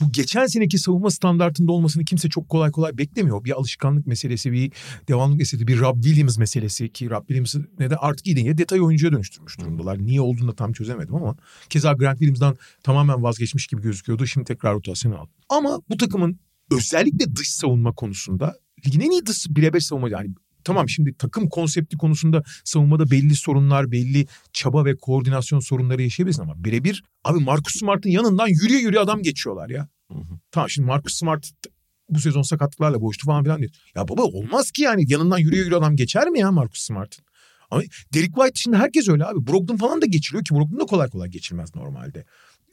bu 0.00 0.12
geçen 0.12 0.46
seneki 0.46 0.78
savunma 0.78 1.10
standartında 1.10 1.72
olmasını 1.72 2.04
kimse 2.04 2.28
çok 2.28 2.48
kolay 2.48 2.70
kolay 2.70 2.98
beklemiyor. 2.98 3.44
Bir 3.44 3.52
alışkanlık 3.52 4.06
meselesi, 4.06 4.52
bir 4.52 4.72
devamlık 5.08 5.38
meselesi, 5.38 5.66
bir 5.66 5.80
Rob 5.80 6.02
Williams 6.02 6.38
meselesi 6.38 6.92
ki 6.92 7.10
Rob 7.10 7.20
Williams'ı 7.20 7.64
neden 7.78 7.96
artık 8.00 8.26
iyi 8.26 8.36
değil. 8.36 8.58
Detay 8.58 8.80
oyuncuya 8.80 9.12
dönüştürmüş 9.12 9.60
durumdalar. 9.60 9.98
Niye 9.98 10.20
olduğunu 10.20 10.48
da 10.48 10.54
tam 10.54 10.72
çözemedim 10.72 11.14
ama 11.14 11.36
keza 11.68 11.92
Grant 11.92 12.18
Williams'dan 12.18 12.56
tamamen 12.82 13.22
vazgeçmiş 13.22 13.66
gibi 13.66 13.82
gözüküyordu. 13.82 14.26
Şimdi 14.26 14.44
tekrar 14.44 14.74
rotasyonu 14.74 15.18
aldı. 15.18 15.30
Ama 15.48 15.80
bu 15.90 15.96
takımın 15.96 16.38
özellikle 16.70 17.36
dış 17.36 17.52
savunma 17.52 17.92
konusunda 17.92 18.56
ligin 18.86 19.00
en 19.00 19.10
iyi 19.10 19.26
dış 19.26 19.46
birebir 19.48 19.80
savunma 19.80 20.08
yani 20.08 20.34
tamam 20.66 20.88
şimdi 20.88 21.14
takım 21.18 21.48
konsepti 21.48 21.96
konusunda 21.96 22.42
savunmada 22.64 23.10
belli 23.10 23.36
sorunlar, 23.36 23.90
belli 23.90 24.26
çaba 24.52 24.84
ve 24.84 24.96
koordinasyon 24.96 25.60
sorunları 25.60 26.02
yaşayabilirsin 26.02 26.42
ama 26.42 26.64
birebir 26.64 27.04
abi 27.24 27.38
Marcus 27.38 27.74
Smart'ın 27.74 28.10
yanından 28.10 28.48
yürüye 28.48 28.80
yürüye 28.80 29.00
adam 29.00 29.22
geçiyorlar 29.22 29.70
ya. 29.70 29.88
Tamam 30.50 30.70
şimdi 30.70 30.86
Marcus 30.86 31.14
Smart 31.14 31.50
bu 32.08 32.20
sezon 32.20 32.42
sakatlıklarla 32.42 33.00
boğuştu 33.00 33.26
falan 33.26 33.42
filan 33.42 33.58
diyor. 33.58 33.70
Ya 33.94 34.08
baba 34.08 34.22
olmaz 34.22 34.70
ki 34.70 34.82
yani 34.82 35.04
yanından 35.08 35.38
yürüye 35.38 35.62
yürüye 35.62 35.78
adam 35.78 35.96
geçer 35.96 36.28
mi 36.28 36.38
ya 36.38 36.52
Marcus 36.52 36.82
Smart'ın? 36.82 37.24
Ama 37.70 37.82
Derek 38.14 38.34
White 38.34 38.54
dışında 38.54 38.78
herkes 38.78 39.08
öyle 39.08 39.24
abi. 39.24 39.46
Brogdon 39.46 39.76
falan 39.76 40.02
da 40.02 40.06
geçiriyor 40.06 40.44
ki 40.44 40.54
Brogdon 40.54 40.80
da 40.80 40.84
kolay 40.86 41.08
kolay 41.08 41.28
geçilmez 41.28 41.74
normalde. 41.74 42.24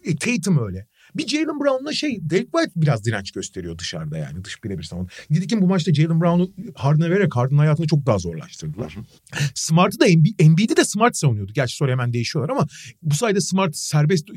E, 0.03 0.15
Tatum 0.15 0.65
öyle. 0.65 0.88
Bir 1.15 1.28
Jalen 1.28 1.60
Brown'la 1.60 1.93
şey 1.93 2.30
Derek 2.30 2.52
White 2.52 2.71
biraz 2.76 3.06
direnç 3.06 3.32
gösteriyor 3.32 3.78
dışarıda 3.78 4.17
yani 4.17 4.43
dış 4.43 4.63
birebir 4.63 4.84
savunma. 4.84 5.10
Nitekim 5.30 5.62
bu 5.62 5.67
maçta 5.67 5.93
Jalen 5.93 6.21
Brown'u 6.21 6.52
Harden'a 6.76 7.10
vererek 7.10 7.36
Harden'ın 7.36 7.60
hayatını 7.60 7.88
çok 7.88 8.06
daha 8.06 8.17
zorlaştırdılar. 8.19 8.95
Smart'ı 9.56 9.99
da 9.99 10.08
Embi- 10.08 10.36
Embiid'i 10.43 10.78
de 10.78 10.86
Smart 10.86 11.17
savunuyordu. 11.17 11.54
Gerçi 11.54 11.76
sonra 11.76 11.91
hemen 11.91 12.13
değişiyorlar 12.13 12.54
ama 12.56 12.67
bu 13.02 13.15
sayede 13.15 13.41
Smart 13.41 13.76
serbest. 13.76 14.30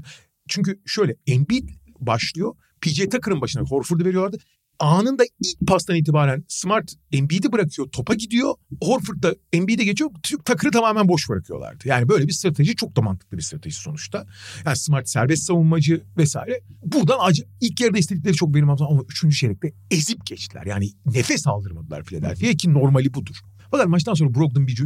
Çünkü 0.49 0.81
şöyle 0.87 1.17
Embiid 1.27 1.69
başlıyor. 2.01 2.55
PJ 2.81 2.99
Tucker'ın 2.99 3.41
başına 3.41 3.63
Horford'u 3.63 4.05
veriyorlardı. 4.05 4.39
Anında 4.79 5.25
ilk 5.25 5.67
pastan 5.67 5.97
itibaren 5.97 6.45
Smart 6.49 6.93
Embiid'i 7.13 7.53
bırakıyor. 7.53 7.89
Topa 7.89 8.15
gidiyor. 8.15 8.55
Horford 8.83 9.23
da 9.23 9.35
Embiid'e 9.53 9.85
geçiyor. 9.85 10.11
Tucker'ı 10.23 10.71
tamamen 10.71 11.09
boş 11.09 11.29
bırakıyorlardı. 11.29 11.89
Yani 11.89 12.09
böyle 12.09 12.27
bir 12.27 12.33
strateji 12.33 12.77
çok 12.77 12.97
da 12.97 13.03
mantıklı 13.03 13.37
bir 13.37 13.43
strateji 13.43 13.77
sonuçta. 13.77 14.27
Yani 14.67 14.77
Smart 14.77 15.09
serbest 15.09 15.43
savunmacı 15.43 16.05
vesaire. 16.17 16.61
Buradan 16.83 17.19
acı, 17.21 17.45
ilk 17.61 17.81
yarıda 17.81 17.99
istedikleri 17.99 18.35
çok 18.35 18.55
benim 18.55 18.71
ama 18.71 19.03
üçüncü 19.09 19.37
çeyrekte 19.37 19.73
ezip 19.91 20.27
geçtiler. 20.27 20.67
Yani 20.67 20.91
nefes 21.07 21.47
aldırmadılar 21.47 22.05
Philadelphia'ya 22.05 22.55
ki 22.55 22.75
normali 22.75 23.15
budur. 23.15 23.37
Fakat 23.71 23.87
maçtan 23.87 24.15
sonra 24.15 24.35
Brogdon 24.35 24.67
bir 24.67 24.77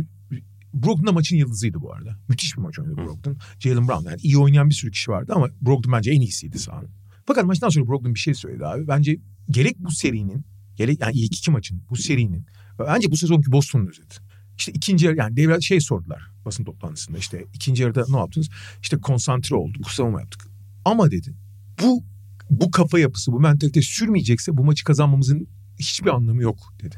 Brogdon 0.75 1.07
da 1.07 1.13
maçın 1.13 1.37
yıldızıydı 1.37 1.81
bu 1.81 1.93
arada. 1.95 2.19
Müthiş 2.29 2.57
bir 2.57 2.63
maç 2.63 2.79
oynadı 2.79 2.97
Brogdon. 2.97 3.39
Jalen 3.59 3.89
Brown 3.89 4.09
yani 4.09 4.21
iyi 4.23 4.39
oynayan 4.39 4.69
bir 4.69 4.75
sürü 4.75 4.91
kişi 4.91 5.11
vardı 5.11 5.33
ama 5.37 5.49
Brogdon 5.61 5.93
bence 5.93 6.11
en 6.11 6.21
iyisiydi 6.21 6.59
sahanın. 6.59 7.00
Fakat 7.27 7.45
maçtan 7.45 7.69
sonra 7.69 7.89
Brogdon 7.89 8.15
bir 8.15 8.21
şey 8.21 8.35
söyledi 8.35 8.67
abi. 8.67 8.89
Bence 8.89 9.19
gerek 9.51 9.79
bu 9.79 9.91
serinin, 9.91 10.45
gerek 10.77 11.01
yani 11.01 11.15
ilk 11.15 11.37
iki 11.37 11.51
maçın 11.51 11.83
bu 11.91 11.97
serinin 11.97 12.47
bence 12.79 13.11
bu 13.11 13.17
sezonki 13.17 13.53
Boston'un 13.53 13.87
özeti. 13.87 14.17
İşte 14.59 14.73
ikinci 14.73 15.07
yarı 15.07 15.17
yani 15.17 15.37
devre 15.37 15.61
şey 15.61 15.81
sordular 15.81 16.31
basın 16.45 16.65
toplantısında 16.65 17.19
işte 17.19 17.45
ikinci 17.55 17.83
yarıda 17.83 18.05
ne 18.09 18.17
yaptınız? 18.17 18.49
İşte 18.83 18.97
konsantre 18.97 19.57
olduk, 19.57 19.91
savunma 19.91 20.21
yaptık. 20.21 20.47
Ama 20.85 21.11
dedi 21.11 21.35
bu 21.83 22.05
bu 22.51 22.71
kafa 22.71 22.99
yapısı, 22.99 23.33
bu 23.33 23.41
mentalite 23.41 23.83
sürmeyecekse 23.83 24.57
bu 24.57 24.65
maçı 24.65 24.85
kazanmamızın 24.85 25.49
hiçbir 25.79 26.11
anlamı 26.11 26.43
yok 26.43 26.75
dedi. 26.83 26.97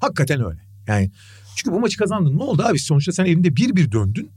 Hakikaten 0.00 0.44
öyle. 0.44 0.60
Yani 0.86 1.10
çünkü 1.56 1.76
bu 1.76 1.80
maçı 1.80 1.98
kazandın. 1.98 2.38
Ne 2.38 2.42
oldu 2.42 2.62
abi? 2.62 2.78
Sonuçta 2.78 3.12
sen 3.12 3.24
evinde 3.24 3.56
bir 3.56 3.76
bir 3.76 3.92
döndün. 3.92 4.30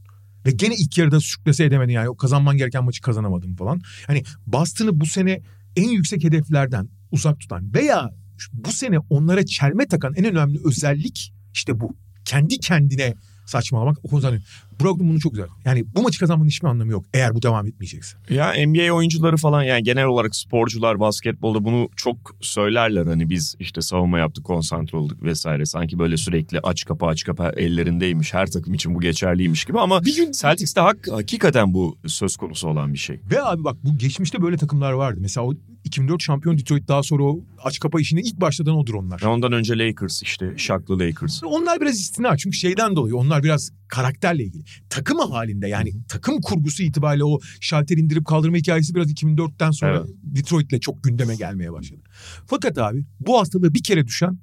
Ve 0.46 0.52
gene 0.52 0.76
ilk 0.76 0.98
yarıda 0.98 1.20
sürklese 1.20 1.64
edemedin 1.64 1.94
yani. 1.94 2.10
O 2.10 2.18
kazanman 2.18 2.58
gereken 2.58 2.84
maçı 2.84 3.02
kazanamadın 3.02 3.56
falan. 3.56 3.82
Hani 4.08 4.24
Boston'ı 4.48 5.00
bu 5.00 5.06
sene 5.06 5.42
en 5.76 5.90
yüksek 5.90 6.24
hedeflerden 6.24 6.90
uzak 7.12 7.40
tutan 7.40 7.74
veya 7.74 8.10
bu 8.54 8.72
sene 8.72 9.00
onlara 9.00 9.46
çelme 9.46 9.88
takan 9.88 10.14
en 10.16 10.26
önemli 10.26 10.60
özellik 10.66 11.34
işte 11.54 11.80
bu. 11.80 11.96
Kendi 12.26 12.60
kendine 12.60 13.14
saçmalamak 13.46 13.98
o 14.04 14.08
konuda 14.08 14.38
Brogdon 14.84 15.10
bunu 15.10 15.20
çok 15.20 15.32
güzel. 15.32 15.48
Yani 15.66 15.84
bu 15.96 16.02
maçı 16.02 16.20
kazanmanın 16.20 16.50
hiçbir 16.50 16.68
anlamı 16.68 16.92
yok 16.92 17.06
eğer 17.14 17.34
bu 17.36 17.42
devam 17.42 17.68
etmeyecekse. 17.68 18.18
Ya 18.30 18.54
NBA 18.68 18.94
oyuncuları 18.94 19.38
falan 19.38 19.64
yani 19.64 19.84
genel 19.84 20.06
olarak 20.06 20.36
sporcular 20.36 21.00
basketbolda 21.00 21.64
bunu 21.64 21.90
çok 21.96 22.18
söylerler. 22.42 23.06
Hani 23.06 23.30
biz 23.30 23.56
işte 23.60 23.82
savunma 23.82 24.20
yaptık, 24.20 24.46
konsantre 24.46 24.98
olduk 24.98 25.24
vesaire. 25.24 25.66
Sanki 25.66 26.00
böyle 26.00 26.18
sürekli 26.18 26.60
aç 26.60 26.86
kapa 26.86 27.08
aç 27.08 27.24
kapa 27.24 27.50
ellerindeymiş. 27.50 28.34
Her 28.34 28.48
takım 28.48 28.74
için 28.74 28.96
bu 28.96 29.00
geçerliymiş 29.00 29.66
gibi 29.66 29.80
ama 29.80 30.06
Bir 30.06 30.16
gün 30.16 30.32
Celtics'te 30.32 30.82
hak, 30.82 31.08
hakikaten 31.12 31.74
bu 31.74 31.98
söz 32.08 32.38
konusu 32.38 32.68
olan 32.68 32.94
bir 32.94 33.00
şey. 33.00 33.20
Ve 33.32 33.44
abi 33.44 33.64
bak 33.64 33.78
bu 33.84 33.98
geçmişte 33.98 34.42
böyle 34.42 34.58
takımlar 34.58 34.92
vardı. 34.92 35.20
Mesela 35.22 35.48
o 35.48 35.54
2004 35.84 36.22
şampiyon 36.22 36.58
Detroit 36.58 36.88
daha 36.88 37.04
sonra 37.04 37.24
o 37.24 37.40
aç 37.64 37.80
kapa 37.80 38.02
işine 38.02 38.22
ilk 38.22 38.42
başladan 38.42 38.76
odur 38.76 38.94
onlar. 38.94 39.22
Ve 39.22 39.28
ondan 39.28 39.52
önce 39.52 39.78
Lakers 39.78 40.22
işte 40.24 40.54
şaklı 40.58 41.00
Lakers. 41.00 41.44
Onlar 41.44 41.82
biraz 41.82 42.00
istina 42.00 42.38
çünkü 42.38 42.58
şeyden 42.58 42.96
dolayı 42.96 43.16
onlar 43.16 43.44
biraz 43.44 43.72
karakterle 43.92 44.44
ilgili. 44.44 44.64
Takım 44.90 45.20
halinde 45.20 45.68
yani 45.68 45.94
takım 46.08 46.42
kurgusu 46.42 46.84
itibariyle 46.84 47.24
o 47.24 47.40
şalter 47.60 47.98
indirip 47.98 48.26
kaldırma 48.26 48.58
hikayesi 48.58 48.96
biraz 48.96 49.12
2004'ten 49.12 49.72
sonra 49.72 49.98
Evet. 49.98 50.10
Detroit'le 50.24 50.82
çok 50.82 51.04
gündeme 51.04 51.36
gelmeye 51.36 51.72
başladı. 51.72 52.02
Fakat 52.48 52.78
abi 52.78 53.06
bu 53.20 53.40
hastalığı 53.40 53.74
bir 53.74 53.84
kere 53.84 54.08
düşen 54.08 54.40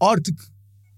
artık 0.00 0.40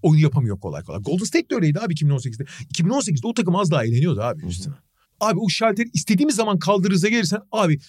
oyun 0.01 0.21
yapamıyor 0.21 0.59
kolay 0.59 0.83
kolay. 0.83 1.01
Golden 1.01 1.25
State 1.25 1.49
de 1.49 1.55
öyleydi 1.55 1.79
abi 1.79 1.93
2018'de. 1.93 2.43
2018'de 2.43 3.27
o 3.27 3.33
takım 3.33 3.55
az 3.55 3.71
daha 3.71 3.85
eğleniyordu 3.85 4.21
abi 4.21 4.45
üstüne. 4.45 4.73
Abi 5.19 5.39
o 5.39 5.49
şalteri 5.49 5.89
istediğimiz 5.93 6.35
zaman 6.35 6.59
kaldırırıza 6.59 7.09
gelirsen 7.09 7.39
abi 7.51 7.79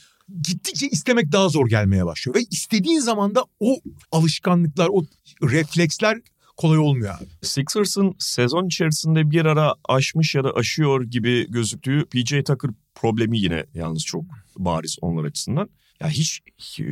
gittikçe 0.43 0.89
istemek 0.89 1.33
daha 1.33 1.49
zor 1.49 1.69
gelmeye 1.69 2.07
başlıyor. 2.07 2.37
Ve 2.37 2.41
istediğin 2.51 3.01
zaman 3.01 3.35
da 3.35 3.45
o 3.61 3.81
alışkanlıklar, 4.13 4.89
o 4.93 5.05
refleksler 5.43 6.21
kolay 6.57 6.79
olmuyor 6.79 7.15
abi. 7.15 7.25
Sixers'ın 7.43 8.15
sezon 8.19 8.67
içerisinde 8.67 9.31
bir 9.31 9.45
ara 9.45 9.75
aşmış 9.89 10.35
ya 10.35 10.45
da 10.45 10.53
aşıyor 10.53 11.03
gibi 11.05 11.51
gözüktüğü 11.51 12.05
PJ 12.05 12.31
Tucker 12.31 12.71
problemi 12.95 13.39
yine 13.39 13.65
yalnız 13.75 14.05
çok 14.05 14.25
bariz 14.59 14.97
onlar 15.01 15.25
açısından. 15.25 15.69
Ya 16.01 16.09
hiç 16.09 16.41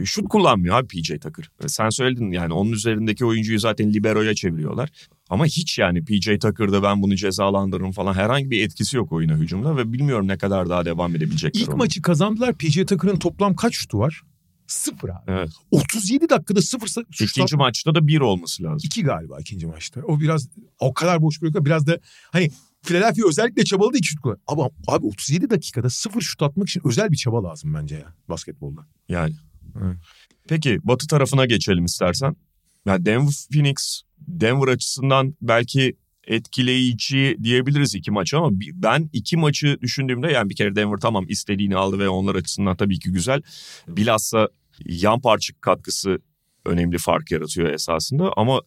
şut 0.04 0.28
kullanmıyor 0.28 0.76
abi 0.76 0.86
PJ 0.86 1.08
Tucker. 1.08 1.50
Sen 1.66 1.90
söyledin 1.90 2.32
yani 2.32 2.52
onun 2.52 2.72
üzerindeki 2.72 3.24
oyuncuyu 3.24 3.58
zaten 3.58 3.92
libero'ya 3.92 4.34
çeviriyorlar. 4.34 4.90
Ama 5.30 5.46
hiç 5.46 5.78
yani 5.78 6.04
PJ 6.04 6.26
Tucker'da 6.26 6.82
ben 6.82 7.02
bunu 7.02 7.16
cezalandırırım 7.16 7.92
falan 7.92 8.14
herhangi 8.14 8.50
bir 8.50 8.64
etkisi 8.64 8.96
yok 8.96 9.12
oyuna 9.12 9.36
hücumda 9.36 9.76
ve 9.76 9.92
bilmiyorum 9.92 10.28
ne 10.28 10.38
kadar 10.38 10.68
daha 10.68 10.84
devam 10.84 11.16
edebilecekler. 11.16 11.60
İlk 11.60 11.68
onu. 11.68 11.76
maçı 11.76 12.02
kazandılar. 12.02 12.54
PJ 12.54 12.74
Tucker'ın 12.74 13.16
toplam 13.16 13.56
kaç 13.56 13.74
şutu 13.74 13.98
var? 13.98 14.22
Sıfır 14.66 15.08
abi. 15.08 15.22
Evet. 15.26 15.50
37 15.70 16.28
dakikada 16.28 16.62
sıfır 16.62 16.88
şut 16.88 17.22
İkinci 17.22 17.56
maçta 17.56 17.94
da 17.94 18.06
bir 18.06 18.20
olması 18.20 18.62
lazım. 18.62 18.80
İki 18.84 19.02
galiba 19.02 19.40
ikinci 19.40 19.66
maçta. 19.66 20.00
O 20.00 20.20
biraz 20.20 20.48
o 20.80 20.94
kadar 20.94 21.22
boş 21.22 21.42
bırakıyor. 21.42 21.64
Biraz 21.64 21.86
da 21.86 21.98
hani 22.30 22.50
Philadelphia 22.82 23.28
özellikle 23.28 23.64
çabaladı 23.64 23.96
iki 23.96 24.08
şut 24.08 24.20
kullan. 24.20 24.38
Ama 24.46 24.70
abi 24.86 25.06
37 25.06 25.50
dakikada 25.50 25.90
sıfır 25.90 26.20
şut 26.20 26.42
atmak 26.42 26.68
için 26.68 26.82
özel 26.84 27.12
bir 27.12 27.16
çaba 27.16 27.44
lazım 27.44 27.74
bence 27.74 27.94
ya 27.94 28.14
basketbolda. 28.28 28.86
Yani. 29.08 29.34
Evet. 29.82 29.96
Peki 30.48 30.78
Batı 30.84 31.06
tarafına 31.06 31.46
geçelim 31.46 31.84
istersen. 31.84 32.36
Ya 32.86 33.06
Denver 33.06 33.34
Phoenix 33.52 34.02
Denver 34.18 34.68
açısından 34.68 35.34
belki 35.42 35.96
etkileyici 36.26 37.36
diyebiliriz 37.42 37.94
iki 37.94 38.10
maçı 38.10 38.38
ama 38.38 38.50
ben 38.72 39.10
iki 39.12 39.36
maçı 39.36 39.78
düşündüğümde 39.80 40.32
yani 40.32 40.50
bir 40.50 40.56
kere 40.56 40.76
Denver 40.76 40.96
tamam 40.96 41.24
istediğini 41.28 41.76
aldı 41.76 41.98
ve 41.98 42.08
onlar 42.08 42.34
açısından 42.34 42.76
tabii 42.76 42.98
ki 42.98 43.12
güzel. 43.12 43.42
Bilhassa 43.88 44.48
yan 44.84 45.20
parça 45.20 45.54
katkısı 45.60 46.18
önemli 46.64 46.98
fark 46.98 47.30
yaratıyor 47.30 47.70
esasında 47.70 48.32
ama 48.36 48.60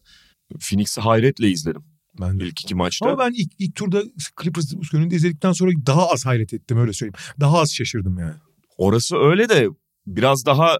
Phoenix'i 0.60 1.00
hayretle 1.00 1.50
izledim 1.50 1.84
Ben 2.20 2.40
de. 2.40 2.46
ilk 2.46 2.60
iki 2.60 2.74
maçta. 2.74 3.06
Ama 3.06 3.18
ben 3.18 3.32
ilk, 3.36 3.52
ilk 3.58 3.74
turda 3.74 4.02
Clippers 4.42 4.94
önünde 4.94 5.16
izledikten 5.16 5.52
sonra 5.52 5.70
daha 5.86 6.08
az 6.10 6.26
hayret 6.26 6.54
ettim 6.54 6.78
öyle 6.78 6.92
söyleyeyim. 6.92 7.14
Daha 7.40 7.58
az 7.58 7.74
şaşırdım 7.74 8.18
yani. 8.18 8.34
Orası 8.76 9.16
öyle 9.16 9.48
de 9.48 9.68
biraz 10.06 10.46
daha 10.46 10.78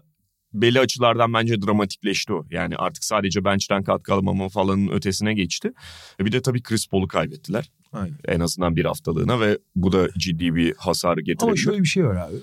belli 0.61 0.79
açılardan 0.79 1.33
bence 1.33 1.61
dramatikleşti 1.61 2.33
o. 2.33 2.45
Yani 2.51 2.75
artık 2.75 3.03
sadece 3.03 3.43
bench'ten 3.43 3.83
katkı 3.83 4.13
alamama 4.13 4.49
falanın 4.49 4.87
ötesine 4.87 5.33
geçti. 5.33 5.71
E 6.19 6.25
Bir 6.25 6.31
de 6.31 6.41
tabii 6.41 6.61
Chris 6.63 6.87
Paul'u 6.87 7.07
kaybettiler. 7.07 7.71
Aynen. 7.93 8.17
En 8.27 8.39
azından 8.39 8.75
bir 8.75 8.85
haftalığına 8.85 9.39
ve 9.39 9.57
bu 9.75 9.91
da 9.91 10.09
ciddi 10.17 10.55
bir 10.55 10.73
hasar 10.77 11.11
Ama 11.11 11.21
getirebilir. 11.21 11.57
şöyle 11.57 11.79
bir 11.81 11.87
şey 11.87 12.05
var 12.05 12.15
abi. 12.15 12.35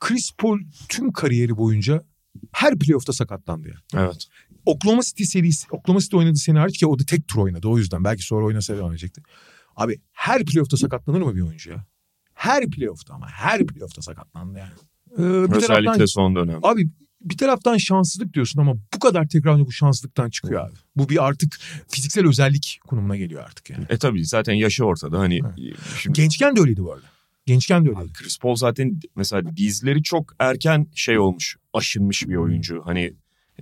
Chris 0.00 0.32
Paul 0.38 0.58
tüm 0.88 1.12
kariyeri 1.12 1.56
boyunca 1.56 2.04
her 2.52 2.78
playoff'ta 2.78 3.12
sakatlandı 3.12 3.68
ya. 3.68 3.74
Evet. 3.94 4.26
Oklahoma 4.66 5.02
City 5.02 5.22
serisi, 5.24 5.66
Oklahoma 5.70 6.00
City 6.00 6.16
oynadığı 6.16 6.36
sene 6.38 6.58
hariç 6.58 6.78
ki 6.78 6.86
o 6.86 6.98
da 6.98 7.04
tek 7.04 7.28
tur 7.28 7.38
oynadı 7.38 7.68
o 7.68 7.78
yüzden. 7.78 8.04
Belki 8.04 8.22
sonra 8.22 8.44
oynasa 8.46 8.76
devam 8.76 8.90
edecekti. 8.90 9.22
Abi 9.76 10.00
her 10.12 10.44
playoff'ta 10.44 10.76
sakatlanır 10.76 11.20
mı 11.20 11.36
bir 11.36 11.40
oyuncu 11.40 11.70
ya? 11.70 11.84
Her 12.34 12.70
playoff'ta 12.70 13.14
ama 13.14 13.28
her 13.28 13.66
playoff'ta 13.66 14.02
sakatlandı 14.02 14.58
yani. 14.58 14.72
Ee, 15.12 15.50
bir 15.50 15.56
Özellikle 15.56 15.84
taraftan, 15.84 16.04
son 16.06 16.36
dönem. 16.36 16.60
abi 16.62 16.88
bir 17.30 17.36
taraftan 17.36 17.76
şanssızlık 17.76 18.34
diyorsun 18.34 18.60
ama 18.60 18.74
bu 18.94 18.98
kadar 18.98 19.28
tekrarlı 19.28 19.66
bu 19.66 19.72
şanssızlıktan 19.72 20.30
çıkıyor 20.30 20.68
abi. 20.68 20.74
Bu 20.96 21.08
bir 21.08 21.26
artık 21.26 21.58
fiziksel 21.88 22.26
özellik 22.28 22.80
konumuna 22.86 23.16
geliyor 23.16 23.44
artık 23.44 23.70
yani. 23.70 23.86
E 23.88 23.98
tabii 23.98 24.26
zaten 24.26 24.54
yaşı 24.54 24.84
ortada. 24.84 25.18
Hani 25.18 25.40
şimdi 26.02 26.20
Gençken 26.20 26.56
de 26.56 26.60
öyleydi 26.60 26.82
bu 26.82 26.92
arada. 26.92 27.06
Gençken 27.46 27.84
de 27.84 27.88
öyleydi. 27.88 28.12
Chris 28.12 28.38
Paul 28.38 28.54
zaten 28.54 29.00
mesela 29.16 29.56
dizleri 29.56 30.02
çok 30.02 30.34
erken 30.38 30.86
şey 30.94 31.18
olmuş, 31.18 31.56
aşınmış 31.72 32.28
bir 32.28 32.36
oyuncu. 32.36 32.82
Hani 32.84 33.12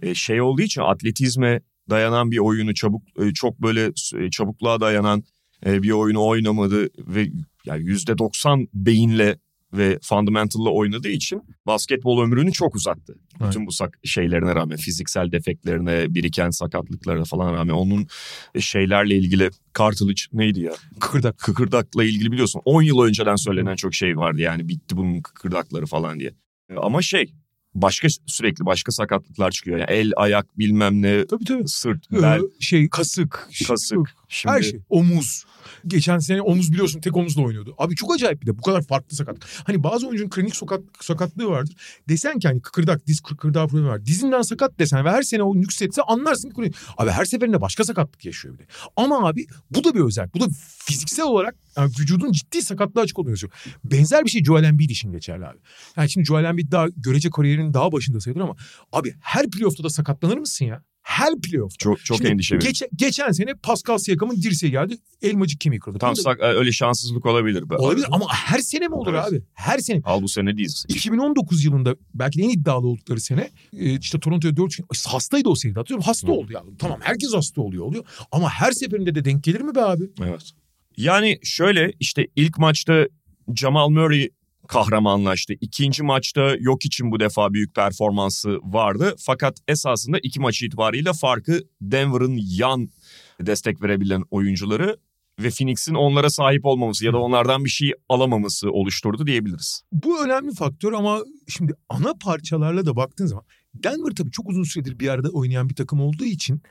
e, 0.03 0.15
şey 0.15 0.41
olduğu 0.41 0.63
için 0.63 0.81
atletizme 0.81 1.61
dayanan 1.91 2.31
bir 2.31 2.39
oyunu 2.39 2.75
çabuk 2.75 3.03
e, 3.21 3.33
çok 3.33 3.63
böyle 3.63 3.93
e, 4.17 4.31
çabukluğa 4.31 4.81
dayanan 4.81 5.25
e, 5.67 5.83
bir 5.83 5.91
oyunu 5.91 6.27
oynamadı 6.27 6.89
ve 6.99 7.31
yani 7.65 7.85
yüzde 7.85 8.19
90 8.19 8.69
beyinle 8.75 9.39
ve 9.77 9.99
fundamental'la 10.03 10.71
oynadığı 10.71 11.09
için 11.09 11.43
basketbol 11.67 12.23
ömrünü 12.23 12.53
çok 12.53 12.75
uzattı. 12.75 13.15
Evet. 13.41 13.49
Bütün 13.49 13.67
bu 13.67 13.71
şeylerine 14.05 14.55
rağmen 14.55 14.77
fiziksel 14.77 15.33
defektlerine, 15.33 16.15
biriken 16.15 16.51
sakatlıklara 16.51 17.25
falan 17.25 17.53
rağmen 17.55 17.75
onun 17.75 18.07
şeylerle 18.59 19.17
ilgili 19.17 19.51
cartilage 19.79 20.23
neydi 20.33 20.61
ya? 20.61 20.73
Kıkırdak. 21.01 21.39
kıkırdakla 21.39 22.05
ilgili 22.05 22.33
biliyorsun 22.33 22.61
10 22.65 22.83
yıl 22.83 23.03
önceden 23.03 23.37
söylenen 23.37 23.77
çok 23.77 23.95
şey 23.95 24.17
vardı 24.17 24.41
yani 24.41 24.69
bitti 24.69 24.97
bunun 24.97 25.21
kıkırdakları 25.21 25.87
falan 25.87 26.21
diye. 26.21 26.31
Ama 26.77 27.03
şey 27.03 27.33
başka 27.75 28.09
sürekli 28.27 28.67
başka 28.67 28.93
sakatlıklar 28.93 29.51
çıkıyor. 29.51 29.79
Yani 29.79 29.91
el, 29.91 30.13
ayak 30.17 30.59
bilmem 30.59 31.03
ne, 31.03 31.27
Tabii 31.27 31.45
tabii. 31.45 31.69
sırt, 31.69 32.05
Ee, 32.13 32.23
bel, 32.23 32.41
şey 32.61 32.89
kasık. 32.89 33.49
kasık. 33.69 33.99
Şimdi 34.29 34.55
Her 34.55 34.63
şey. 34.63 34.81
Omuz. 34.89 35.45
Geçen 35.87 36.19
sene 36.19 36.43
omuz 36.43 36.73
biliyorsun 36.73 37.01
tek 37.01 37.17
omuzla 37.17 37.43
oynuyordu. 37.43 37.75
Abi 37.79 37.95
çok 37.95 38.15
acayip 38.15 38.43
bir 38.43 38.47
de 38.47 38.59
bu 38.59 38.63
kadar 38.63 38.83
farklı 38.83 39.17
sakat. 39.17 39.37
Hani 39.65 39.83
bazı 39.83 40.07
oyuncunun 40.07 40.31
kronik 40.31 40.57
sakat, 40.57 40.81
sakatlığı 41.01 41.47
vardır. 41.47 41.75
Desen 42.09 42.39
ki 42.39 42.49
hani 42.49 42.61
kıkırdak, 42.61 43.07
diz 43.07 43.21
kıkırdağı 43.21 43.69
problemi 43.69 43.89
var. 43.89 44.07
Dizinden 44.07 44.43
sakat 44.43 44.79
desen 44.79 45.05
ve 45.05 45.11
her 45.11 45.23
sene 45.23 45.43
o 45.43 45.57
nüksetse 45.57 46.03
anlarsın 46.03 46.49
ki 46.49 46.55
kronik. 46.55 46.75
Abi 46.99 47.11
her 47.11 47.25
seferinde 47.25 47.61
başka 47.61 47.85
sakatlık 47.85 48.25
yaşıyor 48.25 48.55
bir 48.55 48.59
de. 48.59 48.67
Ama 48.97 49.29
abi 49.29 49.47
bu 49.71 49.85
da 49.85 49.95
bir 49.95 50.01
özel. 50.01 50.29
Bu 50.35 50.41
da 50.41 50.47
fiziksel 50.85 51.25
olarak 51.27 51.55
yani 51.77 51.93
vücudun 52.01 52.33
ciddi 52.33 52.63
sakatlığa 52.63 53.03
açık 53.05 53.19
yazıyor. 53.29 53.53
Benzer 53.85 54.25
bir 54.25 54.31
şey 54.31 54.45
Joel 54.45 54.65
Embiid 54.65 54.91
için 54.91 55.13
geçerli 55.13 55.47
abi. 55.47 55.59
Yani 55.97 56.11
şimdi 56.11 56.27
Joel 56.27 56.45
Embiid 56.45 56.73
daha 56.73 56.87
görece 56.97 57.31
kariyerinin 57.65 57.75
daha 57.75 57.93
başında 57.93 58.21
sayılır 58.21 58.41
ama 58.41 58.57
abi 58.93 59.15
her 59.21 59.51
playoff'ta 59.51 59.85
da 59.85 59.91
sakatlanır 59.91 60.39
mısın 60.39 60.65
ya? 60.65 60.83
Her 61.03 61.41
playoff'ta. 61.41 61.77
çok 61.79 62.05
çok 62.05 62.17
Şimdi 62.17 62.31
endişe 62.31 62.55
verici. 62.55 62.89
Geçen, 62.97 63.31
sene 63.33 63.55
Pascal 63.55 63.99
Siakam'ın 63.99 64.37
dirseği 64.43 64.73
geldi. 64.73 64.97
Elmacık 65.23 65.61
kemiği 65.61 65.81
kırıldı. 65.81 65.99
Tam 65.99 66.17
sak- 66.17 66.41
e, 66.41 66.45
öyle 66.45 66.73
şanssızlık 66.73 67.27
olabilir. 67.27 67.71
be. 67.71 67.77
Olabilir 67.77 68.07
ama 68.11 68.27
her 68.33 68.59
sene 68.59 68.89
mi 68.89 68.95
olur 68.95 69.13
Evet. 69.15 69.25
abi? 69.29 69.43
Her 69.55 69.79
sene. 69.79 70.01
Al 70.05 70.23
bu 70.23 70.29
sene 70.29 70.57
diz. 70.57 70.85
2019 70.89 71.65
yılında 71.65 71.97
belki 72.15 72.39
de 72.39 72.43
en 72.43 72.49
iddialı 72.49 72.87
oldukları 72.87 73.21
sene 73.21 73.51
e, 73.77 73.99
işte 73.99 74.21
Toronto'ya 74.21 74.57
4 74.57 74.79
hastaydı 75.07 75.49
o 75.49 75.55
seride 75.55 75.81
atıyorum. 75.81 76.05
Hasta 76.05 76.29
Hı. 76.29 76.33
oldu 76.33 76.53
ya. 76.53 76.63
Tamam 76.79 76.99
herkes 77.03 77.35
hasta 77.35 77.61
oluyor 77.63 77.85
oluyor. 77.85 78.05
Ama 78.33 78.51
her 78.51 78.73
seferinde 78.73 79.15
de 79.15 79.25
denk 79.25 79.45
gelir 79.45 79.61
mi 79.61 79.75
be 79.75 79.83
abi? 79.83 80.05
Evet. 80.23 80.51
Yani 80.97 81.39
şöyle 81.43 81.93
işte 82.01 82.27
ilk 82.37 82.59
maçta 82.59 83.07
Jamal 83.57 83.89
Murray 83.89 84.29
kahramanlaştı. 84.69 85.55
İkinci 85.61 86.03
maçta 86.03 86.57
yok 86.61 86.85
için 86.85 87.11
bu 87.11 87.21
defa 87.21 87.53
büyük 87.53 87.75
performansı 87.75 88.59
vardı. 88.63 89.15
Fakat 89.19 89.59
esasında 89.69 90.19
iki 90.23 90.41
maç 90.41 90.63
itibariyle 90.63 91.13
farkı 91.13 91.61
Denver'ın 91.81 92.41
yan 92.43 92.89
destek 93.41 93.83
verebilen 93.83 94.23
oyuncuları 94.31 94.97
ve 95.41 95.51
Phoenix'in 95.51 95.95
onlara 95.95 96.31
sahip 96.31 96.65
olmaması 96.65 97.05
ya 97.05 97.13
da 97.13 97.19
onlardan 97.19 97.65
bir 97.65 97.71
şey 97.71 97.93
alamaması 98.09 98.71
oluşturdu 98.71 99.27
diyebiliriz. 99.27 99.83
Bu 99.93 100.25
önemli 100.25 100.55
faktör 100.55 100.93
ama 100.93 101.21
şimdi 101.49 101.73
ana 101.89 102.15
parçalarla 102.15 102.87
da 102.87 102.97
baktığın 102.97 103.27
zaman 103.27 103.45
Denver 103.75 104.15
tabii 104.17 104.31
çok 104.31 104.49
uzun 104.49 104.63
süredir 104.63 104.99
bir 104.99 105.09
arada 105.09 105.29
oynayan 105.29 105.69
bir 105.69 105.75
takım 105.75 106.01
olduğu 106.01 106.25
için 106.25 106.63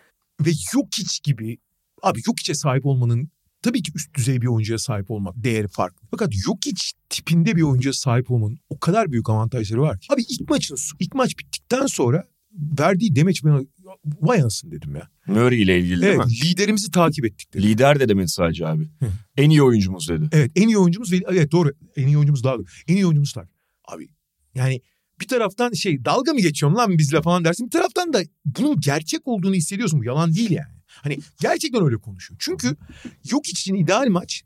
ve 0.42 0.50
Jokic 0.72 1.20
gibi 1.24 1.58
abi 2.02 2.22
Jokic'e 2.22 2.56
sahip 2.56 2.86
olmanın 2.86 3.30
tabii 3.64 3.84
ki 3.84 3.92
üst 3.96 4.14
düzey 4.18 4.42
bir 4.42 4.48
oyuncuya 4.48 4.80
sahip 4.80 5.12
olmak 5.12 5.44
değeri 5.44 5.68
farklı. 5.68 6.08
Fakat 6.12 6.34
Jokic 6.34 6.82
tipinde 7.10 7.56
bir 7.56 7.62
oyuncuya 7.62 7.94
sahip 7.94 8.32
olmanın 8.32 8.60
o 8.70 8.80
kadar 8.80 9.12
büyük 9.12 9.30
avantajları 9.30 9.82
var 9.82 10.00
ki. 10.00 10.08
Abi 10.14 10.22
ilk 10.30 10.50
maçın 10.50 10.78
ilk 11.00 11.16
maç 11.16 11.38
bittikten 11.40 11.86
sonra 11.86 12.24
verdiği 12.80 13.16
demeç 13.16 13.44
bana 13.44 13.62
vay 14.22 14.42
anasını 14.42 14.72
dedim 14.72 14.96
ya. 14.96 15.10
Murray 15.28 15.62
ile 15.62 15.80
ilgili 15.80 16.02
değil 16.02 16.14
Evet 16.16 16.26
mi? 16.26 16.34
liderimizi 16.46 16.92
takip 16.92 17.26
ettik 17.26 17.54
dedim. 17.54 17.70
Lider 17.70 18.00
de 18.00 18.10
demedi 18.10 18.28
sadece 18.28 18.68
abi. 18.68 18.84
Hı. 19.00 19.06
en 19.38 19.50
iyi 19.50 19.64
oyuncumuz 19.64 20.10
dedi. 20.10 20.30
Evet 20.32 20.52
en 20.56 20.68
iyi 20.68 20.78
oyuncumuz 20.78 21.12
ve 21.12 21.22
evet 21.30 21.52
doğru 21.52 21.72
en 21.96 22.08
iyi 22.08 22.18
oyuncumuz 22.18 22.44
doğru. 22.44 22.64
En 22.88 22.96
iyi 22.96 23.06
oyuncumuz 23.06 23.34
tak. 23.34 23.50
Abi 23.86 24.08
yani 24.56 24.82
bir 25.22 25.28
taraftan 25.28 25.72
şey 25.74 26.06
dalga 26.06 26.34
mı 26.34 26.40
geçiyorsun 26.42 26.78
lan 26.78 26.98
bizle 26.98 27.22
falan 27.22 27.46
dersin. 27.46 27.66
Bir 27.66 27.72
taraftan 27.72 28.14
da 28.14 28.22
bunun 28.46 28.80
gerçek 28.80 29.28
olduğunu 29.28 29.56
hissediyorsun. 29.56 30.00
Bu 30.00 30.04
yalan 30.04 30.34
değil 30.36 30.52
yani. 30.52 30.73
Hani 31.02 31.20
gerçekten 31.42 31.84
öyle 31.86 31.98
konuşuyor. 31.98 32.38
Çünkü 32.44 32.76
yok 33.32 33.48
için 33.48 33.76
ideal 33.76 34.08
maç 34.08 34.44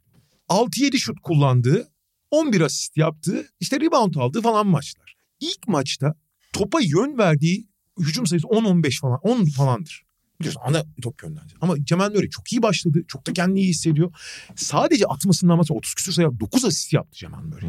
6-7 0.49 0.97
şut 0.97 1.19
kullandığı 1.19 1.91
11 2.31 2.61
asist 2.61 2.97
yaptığı 2.97 3.49
işte 3.59 3.79
rebound 3.79 4.15
aldığı 4.15 4.41
falan 4.41 4.67
maçlar. 4.67 5.15
İlk 5.39 5.67
maçta 5.67 6.15
topa 6.53 6.79
yön 6.81 7.17
verdiği 7.17 7.67
hücum 7.99 8.27
sayısı 8.27 8.47
10-15 8.47 8.99
falan 8.99 9.19
10 9.21 9.45
falandır. 9.45 10.07
Biliyorsun 10.39 10.61
ana 10.65 10.83
top 11.01 11.23
yönlendi. 11.23 11.53
Ama 11.61 11.75
Cemal 11.83 12.09
Nuri 12.09 12.29
çok 12.29 12.53
iyi 12.53 12.61
başladı. 12.61 13.03
Çok 13.07 13.27
da 13.27 13.33
kendini 13.33 13.59
iyi 13.59 13.69
hissediyor. 13.69 14.13
Sadece 14.55 15.05
atmasından 15.05 15.57
mesela 15.57 15.77
30 15.77 15.93
küsur 15.93 16.11
sayı 16.11 16.27
9 16.39 16.65
asist 16.65 16.93
yaptı 16.93 17.17
Cemal 17.17 17.41
Nuri. 17.41 17.65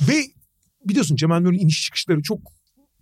Ve 0.00 0.24
biliyorsun 0.84 1.16
Cemal 1.16 1.40
Nuri'nin 1.40 1.62
iniş 1.62 1.82
çıkışları 1.82 2.22
çok 2.22 2.38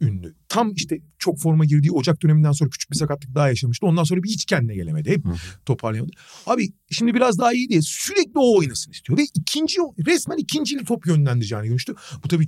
ünlü. 0.03 0.35
Tam 0.49 0.73
işte 0.75 1.01
çok 1.19 1.39
forma 1.39 1.65
girdiği 1.65 1.91
Ocak 1.91 2.23
döneminden 2.23 2.53
sonra 2.53 2.71
küçük 2.71 2.91
bir 2.91 2.97
sakatlık 2.97 3.35
daha 3.35 3.49
yaşamıştı. 3.49 3.87
Ondan 3.87 4.05
sonra 4.05 4.23
bir 4.23 4.29
hiç 4.29 4.45
kendine 4.45 4.75
gelemedi. 4.75 5.11
Hep 5.11 5.25
toparlayamadı. 5.67 6.13
Abi 6.47 6.73
şimdi 6.91 7.15
biraz 7.15 7.39
daha 7.39 7.53
iyi 7.53 7.69
diye 7.69 7.83
sürekli 7.83 8.33
o 8.35 8.59
oynasın 8.59 8.91
istiyor. 8.93 9.19
Ve 9.19 9.23
ikinci 9.35 9.77
resmen 10.07 10.37
ikincili 10.37 10.85
top 10.85 11.07
yönlendireceğini 11.07 11.67
görmüştü. 11.67 11.95
Bu 12.25 12.29
tabii 12.29 12.47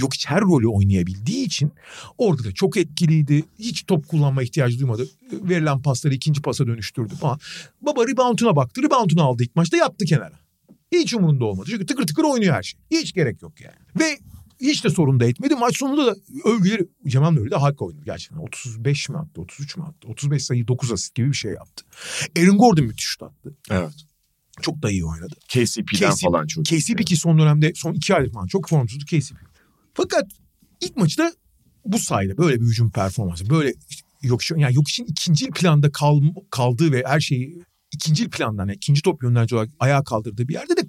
yok 0.00 0.14
hiç 0.14 0.26
her 0.26 0.40
rolü 0.40 0.68
oynayabildiği 0.68 1.46
için 1.46 1.72
orada 2.18 2.44
da 2.44 2.52
çok 2.52 2.76
etkiliydi. 2.76 3.44
Hiç 3.58 3.84
top 3.86 4.08
kullanma 4.08 4.42
ihtiyacı 4.42 4.78
duymadı. 4.78 5.08
Verilen 5.32 5.82
pasları 5.82 6.14
ikinci 6.14 6.42
pasa 6.42 6.66
dönüştürdü 6.66 7.14
falan. 7.14 7.38
Baba 7.80 8.06
rebounduna 8.06 8.56
baktı. 8.56 8.82
Reboundunu 8.82 9.22
aldı 9.22 9.42
ilk 9.42 9.56
maçta 9.56 9.76
yattı 9.76 10.04
kenara. 10.04 10.38
Hiç 10.92 11.14
umurunda 11.14 11.44
olmadı. 11.44 11.68
Çünkü 11.70 11.86
tıkır 11.86 12.06
tıkır 12.06 12.24
oynuyor 12.24 12.54
her 12.54 12.62
şey. 12.62 12.80
Hiç 12.90 13.12
gerek 13.12 13.42
yok 13.42 13.60
yani. 13.60 13.76
Ve 14.00 14.18
hiç 14.60 14.84
de 14.84 14.90
sorun 14.90 15.20
da 15.20 15.26
etmedi. 15.26 15.54
Maç 15.54 15.76
sonunda 15.76 16.06
da 16.06 16.16
övgüleri 16.44 16.88
Cemal 17.06 17.30
Nuri 17.30 17.50
de 17.50 17.56
hak 17.56 17.82
oynadı 17.82 18.02
gerçekten. 18.04 18.38
35 18.38 19.08
mi 19.08 19.18
attı, 19.18 19.40
33 19.40 19.76
mi 19.76 19.84
attı? 19.84 20.08
35 20.08 20.44
sayı 20.44 20.68
9 20.68 20.92
asist 20.92 21.14
gibi 21.14 21.28
bir 21.28 21.36
şey 21.36 21.52
yaptı. 21.52 21.84
Aaron 22.38 22.58
Gordon 22.58 22.84
müthiş 22.84 23.04
şut 23.04 23.22
attı. 23.22 23.56
Evet. 23.70 23.94
Çok 24.62 24.82
da 24.82 24.90
iyi 24.90 25.04
oynadı. 25.04 25.34
KCP'den 25.48 26.10
KCP 26.10 26.20
falan 26.20 26.46
çok. 26.46 26.64
KCP 26.64 27.06
ki 27.06 27.16
son 27.16 27.38
dönemde 27.38 27.72
son 27.74 27.94
iki 27.94 28.14
aydır 28.14 28.32
falan 28.32 28.46
çok 28.46 28.68
formsuzdu 28.68 29.04
KCP. 29.04 29.36
Fakat 29.94 30.24
ilk 30.80 30.96
maçta 30.96 31.32
bu 31.84 31.98
sayede 31.98 32.38
böyle 32.38 32.60
bir 32.60 32.66
hücum 32.66 32.90
performansı. 32.90 33.50
Böyle 33.50 33.74
işte 33.90 34.08
yok 34.22 34.40
yani 34.56 34.74
yok 34.74 34.88
için 34.88 35.04
ikinci 35.04 35.50
planda 35.50 35.92
kal, 35.92 36.22
kaldığı 36.50 36.92
ve 36.92 37.02
her 37.06 37.20
şeyi 37.20 37.62
ikinci 37.92 38.30
plandan 38.30 38.66
yani 38.68 38.76
ikinci 38.76 39.02
top 39.02 39.22
yönlerici 39.22 39.54
olarak 39.54 39.70
ayağa 39.80 40.04
kaldırdığı 40.04 40.48
bir 40.48 40.54
yerde 40.54 40.76
de 40.76 40.86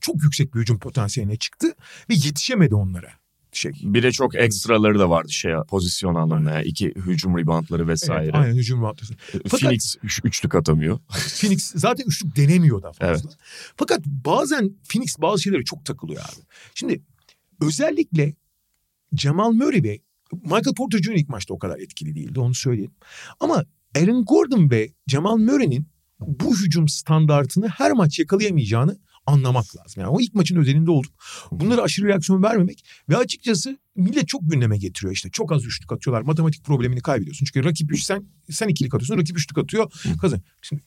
çok 0.00 0.22
yüksek 0.22 0.54
bir 0.54 0.60
hücum 0.60 0.78
potansiyeline 0.78 1.36
çıktı 1.36 1.74
ve 2.10 2.14
yetişemedi 2.14 2.74
onlara. 2.74 3.10
Şey. 3.52 3.72
Bir 3.82 4.02
de 4.02 4.12
çok 4.12 4.34
ekstraları 4.34 4.98
da 4.98 5.10
vardı 5.10 5.32
şey 5.32 5.52
pozisyon 5.68 6.14
anlamında. 6.14 6.50
Yani 6.50 6.64
iki 6.64 6.86
hücum 6.86 7.38
reboundları 7.38 7.88
vesaire. 7.88 8.24
Evet, 8.24 8.34
aynen 8.34 8.54
hücum 8.54 8.82
rahatlısı. 8.82 9.14
Fakat- 9.32 9.60
Phoenix 9.60 9.96
üç- 10.02 10.20
üçlük 10.24 10.54
atamıyor. 10.54 10.98
Phoenix 11.40 11.72
zaten 11.76 12.04
üçlük 12.06 12.36
denemiyor 12.36 12.82
da 12.82 12.92
fazla. 12.92 13.06
Evet. 13.06 13.24
Fakat 13.76 14.06
bazen 14.06 14.76
Phoenix 14.88 15.16
bazı 15.18 15.42
şeylere 15.42 15.64
çok 15.64 15.84
takılıyor 15.84 16.22
abi. 16.22 16.42
Şimdi 16.74 17.02
özellikle 17.60 18.34
Jamal 19.12 19.52
Murray 19.52 19.82
ve 19.82 20.00
Michael 20.32 20.74
Porter 20.76 20.98
Jr. 20.98 21.10
ilk 21.10 21.28
maçta 21.28 21.54
o 21.54 21.58
kadar 21.58 21.78
etkili 21.78 22.14
değildi 22.14 22.40
onu 22.40 22.54
söyleyelim. 22.54 22.94
Ama 23.40 23.64
Aaron 23.96 24.24
Gordon 24.24 24.70
ve 24.70 24.88
Jamal 25.06 25.36
Murray'nin 25.36 25.86
bu 26.20 26.56
hücum 26.56 26.88
standartını 26.88 27.68
her 27.68 27.92
maç 27.92 28.18
yakalayamayacağını 28.18 28.98
anlamak 29.26 29.76
lazım. 29.76 30.02
Yani 30.02 30.10
o 30.10 30.20
ilk 30.20 30.34
maçın 30.34 30.56
özelinde 30.56 30.90
olduk. 30.90 31.12
Bunlara 31.50 31.82
aşırı 31.82 32.06
reaksiyon 32.06 32.42
vermemek 32.42 32.84
ve 33.08 33.16
açıkçası 33.16 33.78
millet 33.96 34.28
çok 34.28 34.50
gündeme 34.50 34.78
getiriyor 34.78 35.14
işte. 35.14 35.30
Çok 35.30 35.52
az 35.52 35.66
üçlük 35.66 35.92
atıyorlar. 35.92 36.22
Matematik 36.22 36.64
problemini 36.64 37.00
kaybediyorsun. 37.00 37.46
Çünkü 37.46 37.68
rakip 37.68 37.92
üç 37.92 38.02
sen 38.02 38.24
sen 38.50 38.68
ikilik 38.68 38.94
atıyorsun. 38.94 39.18
Rakip 39.18 39.38
üçlük 39.38 39.58
atıyor. 39.58 39.92
Kazan. 40.20 40.40
Şimdi 40.62 40.82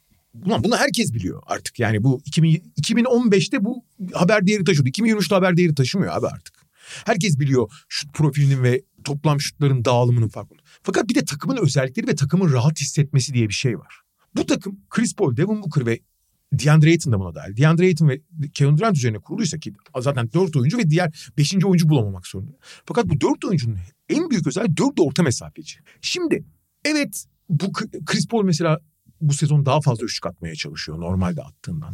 Ulan 0.45 0.63
bunu 0.63 0.77
herkes 0.77 1.13
biliyor 1.13 1.43
artık. 1.45 1.79
Yani 1.79 2.03
bu 2.03 2.21
2000, 2.25 2.73
2015'te 2.81 3.63
bu 3.63 3.85
haber 4.13 4.47
değeri 4.47 4.63
taşıyordu. 4.63 4.89
2023'te 4.89 5.35
haber 5.35 5.57
değeri 5.57 5.75
taşımıyor 5.75 6.13
abi 6.13 6.27
artık. 6.27 6.55
Herkes 7.05 7.39
biliyor 7.39 7.71
şut 7.89 8.13
profilinin 8.13 8.63
ve 8.63 8.81
toplam 9.03 9.41
şutların 9.41 9.85
dağılımının 9.85 10.27
farkını. 10.27 10.59
Fakat 10.83 11.09
bir 11.09 11.15
de 11.15 11.25
takımın 11.25 11.57
özellikleri 11.57 12.07
ve 12.07 12.15
takımın 12.15 12.53
rahat 12.53 12.81
hissetmesi 12.81 13.33
diye 13.33 13.49
bir 13.49 13.53
şey 13.53 13.79
var. 13.79 14.00
Bu 14.35 14.45
takım 14.45 14.79
Chris 14.89 15.15
Paul, 15.15 15.37
Devin 15.37 15.63
Booker 15.63 15.85
ve 15.85 15.99
DeAndre 16.53 16.89
Ayton 16.89 17.13
da 17.13 17.19
buna 17.19 17.35
dahil. 17.35 17.57
DeAndre 17.57 17.85
Ayton 17.85 18.09
ve 18.09 18.21
Kevin 18.53 18.77
Durant 18.77 18.97
üzerine 18.97 19.19
kuruluysa 19.19 19.57
ki 19.57 19.73
zaten 19.99 20.29
dört 20.33 20.55
oyuncu 20.55 20.77
ve 20.77 20.89
diğer 20.89 21.31
beşinci 21.37 21.67
oyuncu 21.67 21.89
bulamamak 21.89 22.27
zorunda. 22.27 22.51
Fakat 22.85 23.05
bu 23.05 23.21
dört 23.21 23.45
oyuncunun 23.45 23.77
en 24.09 24.29
büyük 24.29 24.47
özelliği 24.47 24.77
dört 24.77 24.97
de 24.97 25.01
orta 25.01 25.23
mesafeci. 25.23 25.79
Şimdi 26.01 26.43
evet 26.85 27.25
bu 27.49 27.71
Chris 28.05 28.27
Paul 28.27 28.43
mesela 28.43 28.79
bu 29.21 29.33
sezon 29.33 29.65
daha 29.65 29.81
fazla 29.81 30.05
üçlük 30.05 30.25
atmaya 30.25 30.55
çalışıyor 30.55 30.99
normalde 30.99 31.41
attığından. 31.41 31.93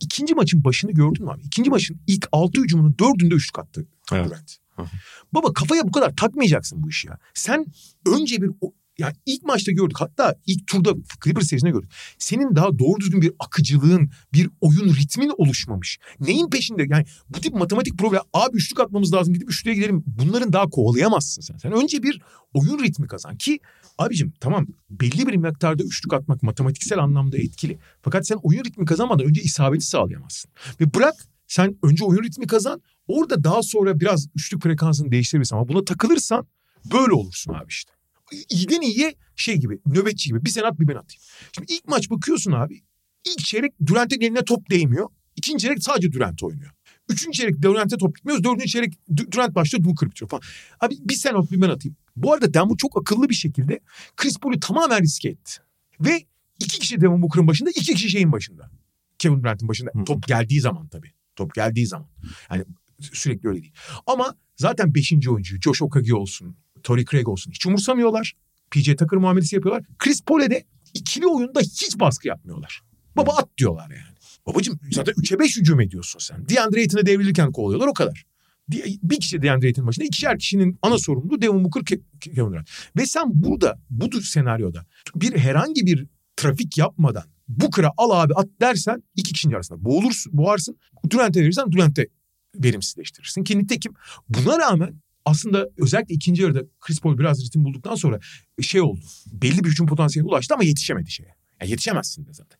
İkinci 0.00 0.34
maçın 0.34 0.64
başını 0.64 0.92
gördün 0.92 1.24
mü 1.24 1.30
abi? 1.30 1.42
İkinci 1.42 1.70
maçın 1.70 2.00
ilk 2.06 2.28
altı 2.32 2.62
hücumunun 2.62 2.96
dördünde 2.98 3.34
üçlük 3.34 3.58
attı 3.58 3.86
Evet. 4.12 4.26
Durant. 4.28 4.56
Baba 5.32 5.52
kafaya 5.52 5.82
bu 5.84 5.92
kadar 5.92 6.16
takmayacaksın 6.16 6.82
bu 6.82 6.88
işi 6.88 7.08
ya. 7.08 7.18
Sen 7.34 7.66
önce 8.06 8.42
bir 8.42 8.50
yani 9.00 9.14
ilk 9.26 9.42
maçta 9.42 9.72
gördük 9.72 9.96
hatta 10.00 10.34
ilk 10.46 10.66
turda 10.66 10.94
Clippers 11.24 11.46
serisinde 11.46 11.70
gördük. 11.70 11.90
Senin 12.18 12.56
daha 12.56 12.78
doğru 12.78 13.00
düzgün 13.00 13.22
bir 13.22 13.32
akıcılığın, 13.38 14.10
bir 14.32 14.50
oyun 14.60 14.94
ritmin 14.94 15.32
oluşmamış. 15.36 15.98
Neyin 16.20 16.50
peşinde? 16.50 16.86
Yani 16.88 17.04
bu 17.28 17.40
tip 17.40 17.54
matematik 17.54 17.98
problem 17.98 18.22
abi 18.32 18.56
üçlük 18.56 18.80
atmamız 18.80 19.12
lazım 19.12 19.34
gidip 19.34 19.50
üçlüğe 19.50 19.74
gidelim. 19.74 20.04
Bunların 20.06 20.52
daha 20.52 20.68
kovalayamazsın 20.68 21.42
sen. 21.42 21.56
Sen 21.56 21.72
önce 21.72 22.02
bir 22.02 22.22
oyun 22.54 22.78
ritmi 22.78 23.06
kazan 23.06 23.36
ki 23.36 23.60
abicim 23.98 24.32
tamam 24.40 24.66
belli 24.90 25.26
bir 25.26 25.36
miktarda 25.36 25.82
üçlük 25.82 26.12
atmak 26.12 26.42
matematiksel 26.42 26.98
anlamda 26.98 27.38
etkili. 27.38 27.78
Fakat 28.02 28.26
sen 28.26 28.38
oyun 28.42 28.64
ritmi 28.64 28.84
kazanmadan 28.84 29.26
önce 29.26 29.42
isabeti 29.42 29.86
sağlayamazsın. 29.86 30.50
Ve 30.80 30.94
bırak 30.94 31.14
sen 31.46 31.76
önce 31.82 32.04
oyun 32.04 32.22
ritmi 32.22 32.46
kazan 32.46 32.82
orada 33.08 33.44
daha 33.44 33.62
sonra 33.62 34.00
biraz 34.00 34.26
üçlük 34.34 34.62
frekansını 34.62 35.10
değiştirebilirsin 35.10 35.56
ama 35.56 35.68
buna 35.68 35.84
takılırsan 35.84 36.46
böyle 36.92 37.12
olursun 37.12 37.54
abi 37.54 37.68
işte. 37.68 37.92
İyiden 38.50 38.80
iyiye 38.80 39.14
şey 39.36 39.56
gibi 39.56 39.80
nöbetçi 39.86 40.28
gibi 40.28 40.44
bir 40.44 40.50
sen 40.50 40.62
at 40.62 40.80
bir 40.80 40.88
ben 40.88 40.94
atayım. 40.94 41.22
Şimdi 41.54 41.72
ilk 41.72 41.88
maç 41.88 42.10
bakıyorsun 42.10 42.52
abi 42.52 42.82
ilk 43.24 43.38
çeyrek 43.38 43.72
Durant'in 43.86 44.20
eline 44.20 44.44
top 44.44 44.70
değmiyor. 44.70 45.08
İkinci 45.36 45.62
çeyrek 45.62 45.82
sadece 45.82 46.12
Durant 46.12 46.42
oynuyor. 46.42 46.70
Üçüncü 47.08 47.38
çeyrek 47.38 47.62
Durant'e 47.62 47.96
top 47.96 48.16
gitmiyor. 48.16 48.44
Dördüncü 48.44 48.66
çeyrek 48.66 48.94
Du- 49.10 49.32
Durant 49.32 49.54
başlıyor 49.54 49.84
Booker 49.84 50.10
bitiyor 50.10 50.28
falan. 50.28 50.42
Abi 50.80 50.96
bir 51.00 51.14
sen 51.14 51.34
at 51.34 51.50
bir 51.50 51.60
ben 51.60 51.68
atayım. 51.68 51.96
Bu 52.16 52.32
arada 52.32 52.54
Denver 52.54 52.76
çok 52.76 53.00
akıllı 53.00 53.28
bir 53.28 53.34
şekilde 53.34 53.80
Chris 54.16 54.38
Paul'u 54.38 54.60
tamamen 54.60 55.02
riske 55.02 55.28
etti. 55.28 55.52
Ve 56.00 56.26
iki 56.60 56.78
kişi 56.80 57.00
Devin 57.00 57.22
Booker'ın 57.22 57.48
başında 57.48 57.70
iki 57.70 57.94
kişi 57.94 58.10
şeyin 58.10 58.32
başında. 58.32 58.70
Kevin 59.18 59.42
Durant'in 59.42 59.68
başında. 59.68 59.90
Hı. 59.94 60.04
Top 60.04 60.26
geldiği 60.28 60.60
zaman 60.60 60.88
tabii. 60.88 61.10
Top 61.36 61.54
geldiği 61.54 61.86
zaman. 61.86 62.08
Yani 62.50 62.64
sürekli 63.00 63.48
öyle 63.48 63.62
değil. 63.62 63.74
Ama 64.06 64.36
zaten 64.56 64.94
beşinci 64.94 65.30
oyuncu 65.30 65.60
Josh 65.60 65.82
Okagi 65.82 66.14
olsun, 66.14 66.56
Torrey 66.82 67.04
Craig 67.04 67.28
olsun 67.28 67.50
hiç 67.50 67.66
umursamıyorlar. 67.66 68.32
PJ 68.70 68.84
Tucker 68.96 69.18
muamelesi 69.18 69.54
yapıyorlar. 69.54 69.84
Chris 69.98 70.22
Paul'e 70.22 70.50
de 70.50 70.64
ikili 70.94 71.26
oyunda 71.26 71.60
hiç 71.60 72.00
baskı 72.00 72.28
yapmıyorlar. 72.28 72.80
Baba 73.16 73.32
at 73.36 73.48
diyorlar 73.58 73.90
yani. 73.90 74.16
Babacım 74.46 74.78
zaten 74.92 75.14
3'e 75.14 75.38
5 75.38 75.56
hücum 75.56 75.80
ediyorsun 75.80 76.18
sen. 76.18 76.48
DeAndre 76.48 76.80
Ayton'a 76.80 77.06
devrilirken 77.06 77.52
kovalıyorlar 77.52 77.86
o 77.86 77.92
kadar. 77.94 78.24
Bir 79.02 79.20
kişi 79.20 79.42
DeAndre 79.42 79.66
Ayton'un 79.66 79.88
başında 79.88 80.06
ikişer 80.06 80.38
kişinin 80.38 80.78
ana 80.82 80.98
sorumluluğu 80.98 81.42
Devin 81.42 81.64
Booker, 81.64 81.80
Ke- 81.80 82.00
Ke- 82.20 82.34
Kevin 82.34 82.50
Durant. 82.52 82.70
Ve 82.96 83.06
sen 83.06 83.24
burada 83.28 83.80
bu 83.90 84.22
senaryoda 84.22 84.86
bir 85.14 85.38
herhangi 85.38 85.86
bir 85.86 86.06
trafik 86.36 86.78
yapmadan 86.78 87.24
Booker'a 87.48 87.90
al 87.96 88.10
abi 88.10 88.34
at 88.34 88.48
dersen 88.60 89.02
iki 89.16 89.32
kişinin 89.32 89.54
arasında 89.54 89.84
boğulursun, 89.84 90.32
boğarsın. 90.36 90.78
Durant'e 91.10 91.40
verirsen 91.40 91.72
Durant'e 91.72 92.06
verimsizleştirirsin. 92.56 93.44
Ki 93.44 93.58
nitekim 93.58 93.92
buna 94.28 94.58
rağmen 94.58 95.00
aslında 95.24 95.68
özellikle 95.76 96.14
ikinci 96.14 96.42
yarıda 96.42 96.62
Chris 96.80 97.00
Paul 97.00 97.18
biraz 97.18 97.44
ritim 97.44 97.64
bulduktan 97.64 97.94
sonra 97.94 98.20
şey 98.60 98.80
oldu. 98.80 99.00
Belli 99.32 99.64
bir 99.64 99.68
hücum 99.68 99.86
potansiyeline 99.86 100.30
ulaştı 100.30 100.54
ama 100.54 100.64
yetişemedi 100.64 101.10
şeye. 101.10 101.34
Yani 101.60 101.70
yetişemezsin 101.70 102.26
de 102.26 102.32
zaten. 102.32 102.58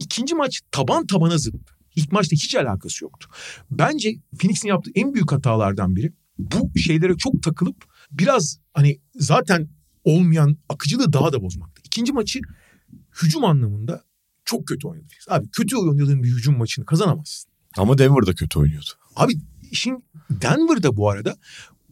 İkinci 0.00 0.34
maç 0.34 0.60
taban 0.70 1.06
tabana 1.06 1.38
zıt. 1.38 1.54
İlk 1.96 2.12
maçta 2.12 2.34
hiç 2.34 2.54
alakası 2.54 3.04
yoktu. 3.04 3.28
Bence 3.70 4.14
Phoenix'in 4.38 4.68
yaptığı 4.68 4.90
en 4.94 5.14
büyük 5.14 5.32
hatalardan 5.32 5.96
biri 5.96 6.12
bu 6.38 6.78
şeylere 6.78 7.16
çok 7.16 7.42
takılıp 7.42 7.84
biraz 8.10 8.58
hani 8.74 9.00
zaten 9.14 9.68
olmayan 10.04 10.56
akıcılığı 10.68 11.12
daha 11.12 11.32
da 11.32 11.42
bozmaktı. 11.42 11.82
İkinci 11.84 12.12
maçı 12.12 12.40
hücum 13.22 13.44
anlamında 13.44 14.04
çok 14.44 14.66
kötü 14.66 14.88
oynadı. 14.88 15.06
Abi 15.28 15.48
kötü 15.50 15.76
oynadığın 15.76 16.22
bir 16.22 16.28
hücum 16.28 16.58
maçını 16.58 16.84
kazanamazsın. 16.84 17.50
Ama 17.76 17.98
Denver 17.98 18.26
da 18.26 18.34
kötü 18.34 18.58
oynuyordu. 18.58 18.90
Abi 19.16 19.32
işin 19.70 20.04
Denver'da 20.30 20.96
bu 20.96 21.10
arada 21.10 21.36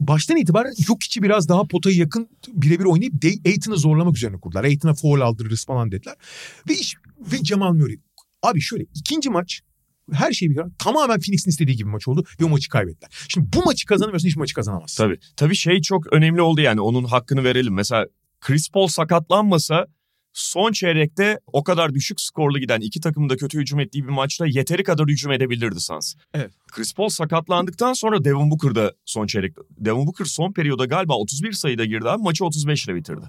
baştan 0.00 0.36
itibaren 0.36 0.72
yok 0.88 1.02
içi 1.04 1.22
biraz 1.22 1.48
daha 1.48 1.64
potaya 1.64 1.96
yakın 1.96 2.28
birebir 2.48 2.84
oynayıp 2.84 3.14
Aiton'u 3.46 3.76
zorlamak 3.76 4.16
üzerine 4.16 4.40
kurdular. 4.40 4.64
Aiton'a 4.64 4.94
foul 4.94 5.20
aldırırız 5.20 5.64
falan 5.64 5.92
dediler. 5.92 6.14
Ve 6.68 6.74
iş 6.74 6.94
ve 7.32 7.42
Cemal 7.42 7.72
Murray. 7.72 7.96
Abi 8.42 8.60
şöyle 8.60 8.84
ikinci 8.94 9.30
maç 9.30 9.60
her 10.12 10.32
şey 10.32 10.50
bir 10.50 10.54
kere 10.54 10.66
tamamen 10.78 11.20
Phoenix'in 11.20 11.50
istediği 11.50 11.76
gibi 11.76 11.88
maç 11.88 12.08
oldu 12.08 12.24
ve 12.40 12.44
o 12.44 12.48
maçı 12.48 12.68
kaybettiler. 12.68 13.10
Şimdi 13.28 13.48
bu 13.56 13.64
maçı 13.64 13.86
kazanamıyorsun 13.86 14.28
hiç 14.28 14.36
maçı 14.36 14.54
kazanamazsın. 14.54 15.04
Tabii. 15.04 15.18
Tabii 15.36 15.54
şey 15.54 15.80
çok 15.80 16.12
önemli 16.12 16.42
oldu 16.42 16.60
yani 16.60 16.80
onun 16.80 17.04
hakkını 17.04 17.44
verelim. 17.44 17.74
Mesela 17.74 18.06
Chris 18.40 18.70
Paul 18.70 18.86
sakatlanmasa 18.86 19.86
son 20.32 20.72
çeyrekte 20.72 21.40
o 21.46 21.64
kadar 21.64 21.94
düşük 21.94 22.20
skorlu 22.20 22.58
giden 22.58 22.80
iki 22.80 23.00
takımın 23.00 23.28
da 23.28 23.36
kötü 23.36 23.58
hücum 23.58 23.80
ettiği 23.80 24.04
bir 24.04 24.08
maçta 24.08 24.46
yeteri 24.46 24.84
kadar 24.84 25.06
hücum 25.06 25.32
edebilirdi 25.32 25.80
Suns. 25.80 26.14
Evet. 26.34 26.50
Chris 26.72 26.94
Paul 26.94 27.08
sakatlandıktan 27.08 27.92
sonra 27.92 28.24
Devin 28.24 28.50
Booker 28.50 28.74
da 28.74 28.92
son 29.04 29.26
çeyrek. 29.26 29.54
Devin 29.70 30.06
Booker 30.06 30.24
son 30.24 30.52
periyoda 30.52 30.84
galiba 30.84 31.14
31 31.14 31.52
sayıda 31.52 31.84
girdi 31.84 32.08
abi 32.08 32.22
maçı 32.22 32.44
35 32.44 32.84
ile 32.84 32.94
bitirdi. 32.94 33.26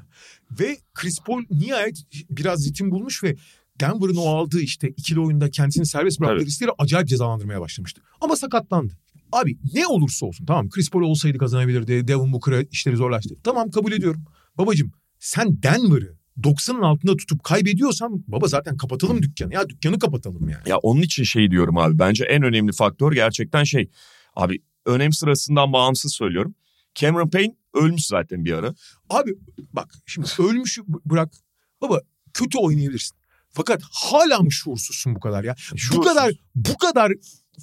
Ve 0.59 0.77
Chris 0.93 1.19
Paul 1.25 1.41
nihayet 1.51 1.97
biraz 2.29 2.67
ritim 2.67 2.91
bulmuş 2.91 3.23
ve 3.23 3.35
Denver'ın 3.79 4.15
o 4.15 4.27
aldığı 4.27 4.61
işte 4.61 4.89
ikili 4.89 5.19
oyunda 5.19 5.49
kendisini 5.49 5.85
serbest 5.85 6.19
bıraktığı 6.19 6.45
riskleri 6.45 6.71
acayip 6.77 7.07
cezalandırmaya 7.07 7.61
başlamıştı. 7.61 8.01
Ama 8.21 8.35
sakatlandı. 8.35 8.93
Abi 9.31 9.57
ne 9.73 9.87
olursa 9.87 10.25
olsun 10.25 10.45
tamam 10.45 10.69
Chris 10.69 10.89
Paul 10.89 11.01
olsaydı 11.01 11.37
kazanabilirdi. 11.37 12.07
Devin 12.07 12.33
Booker'a 12.33 12.61
işleri 12.61 12.95
zorlaştı. 12.95 13.35
Tamam 13.43 13.71
kabul 13.71 13.91
ediyorum. 13.91 14.25
Babacım 14.57 14.91
sen 15.19 15.63
Denver'ı 15.63 16.18
90'ın 16.43 16.81
altında 16.81 17.17
tutup 17.17 17.43
kaybediyorsan 17.43 18.23
baba 18.27 18.47
zaten 18.47 18.77
kapatalım 18.77 19.21
dükkanı. 19.21 19.53
Ya 19.53 19.69
dükkanı 19.69 19.99
kapatalım 19.99 20.49
yani. 20.49 20.69
Ya 20.69 20.77
onun 20.77 21.01
için 21.01 21.23
şey 21.23 21.51
diyorum 21.51 21.77
abi 21.77 21.99
bence 21.99 22.23
en 22.25 22.43
önemli 22.43 22.71
faktör 22.71 23.11
gerçekten 23.11 23.63
şey. 23.63 23.89
Abi 24.35 24.59
önem 24.85 25.13
sırasından 25.13 25.73
bağımsız 25.73 26.13
söylüyorum. 26.13 26.55
Cameron 26.95 27.29
Payne 27.29 27.55
ölmüş 27.73 28.05
zaten 28.05 28.45
bir 28.45 28.53
ara. 28.53 28.73
Abi 29.09 29.31
bak 29.73 29.93
şimdi 30.05 30.27
ölmüşü 30.39 30.81
b- 30.87 30.97
bırak. 31.05 31.33
Baba 31.81 31.99
kötü 32.33 32.57
oynayabilirsin. 32.57 33.17
Fakat 33.51 33.81
hala 33.91 34.39
mı 34.39 34.51
şuursuzsun 34.51 35.15
bu 35.15 35.19
kadar 35.19 35.43
ya? 35.43 35.55
Bu 35.73 35.77
Şuursuz. 35.77 36.05
kadar 36.05 36.31
bu 36.55 36.77
kadar 36.77 37.11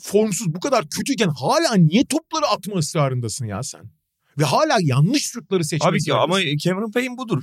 formsuz, 0.03 0.55
bu 0.55 0.61
kadar 0.61 0.89
kötüyken 0.89 1.29
hala 1.29 1.75
niye 1.75 2.05
topları 2.05 2.47
atma 2.47 2.75
ısrarındasın 2.79 3.47
ya 3.47 3.63
sen? 3.63 3.81
Ve 4.39 4.45
hala 4.45 4.77
yanlış 4.81 5.23
şutları 5.23 5.65
seçme 5.65 5.89
Abi 5.91 5.99
ya 6.07 6.17
ama. 6.17 6.39
Cameron 6.59 6.91
Payne 6.91 7.17
budur. 7.17 7.43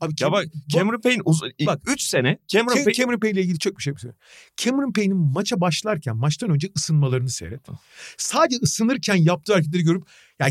Abi 0.00 0.14
Ya 0.20 0.32
bak 0.32 0.44
Cameron 0.68 1.00
Payne 1.00 1.22
uz- 1.24 1.40
Bak. 1.66 1.80
3 1.86 2.02
sene 2.02 2.38
Cameron 2.48 2.74
Cam- 2.76 2.84
Payne 2.84 2.94
Cameron 2.94 3.20
Payne 3.20 3.32
ile 3.32 3.42
ilgili 3.42 3.58
çok 3.58 3.78
bir 3.78 3.82
şey 3.82 3.94
söyleyeyim. 3.94 4.18
Cameron 4.56 4.92
Payne'in 4.92 5.16
maça 5.16 5.60
başlarken 5.60 6.16
maçtan 6.16 6.50
önce 6.50 6.68
ısınmalarını 6.76 7.28
seyret. 7.30 7.60
Sadece 8.16 8.60
ısınırken 8.62 9.16
yaptığı 9.16 9.52
hareketleri 9.52 9.82
görüp 9.82 10.08
ya, 10.40 10.46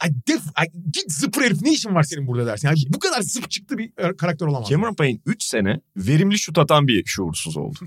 ay 0.00 0.10
def, 0.28 0.42
ay 0.54 0.66
git 0.92 1.12
zıpır 1.12 1.42
herif 1.42 1.62
ne 1.62 1.72
işin 1.72 1.94
var 1.94 2.02
senin 2.02 2.26
burada 2.26 2.46
dersin. 2.46 2.68
Yani 2.68 2.78
bu 2.88 2.98
kadar 2.98 3.22
zıp 3.22 3.50
çıktı 3.50 3.78
bir 3.78 3.90
karakter 4.16 4.46
olamaz. 4.46 4.68
Cameron 4.68 4.94
Payne 4.94 5.18
3 5.26 5.42
sene 5.42 5.80
verimli 5.96 6.38
şut 6.38 6.58
atan 6.58 6.88
bir 6.88 7.04
şuursuz 7.04 7.56
oldu. 7.56 7.78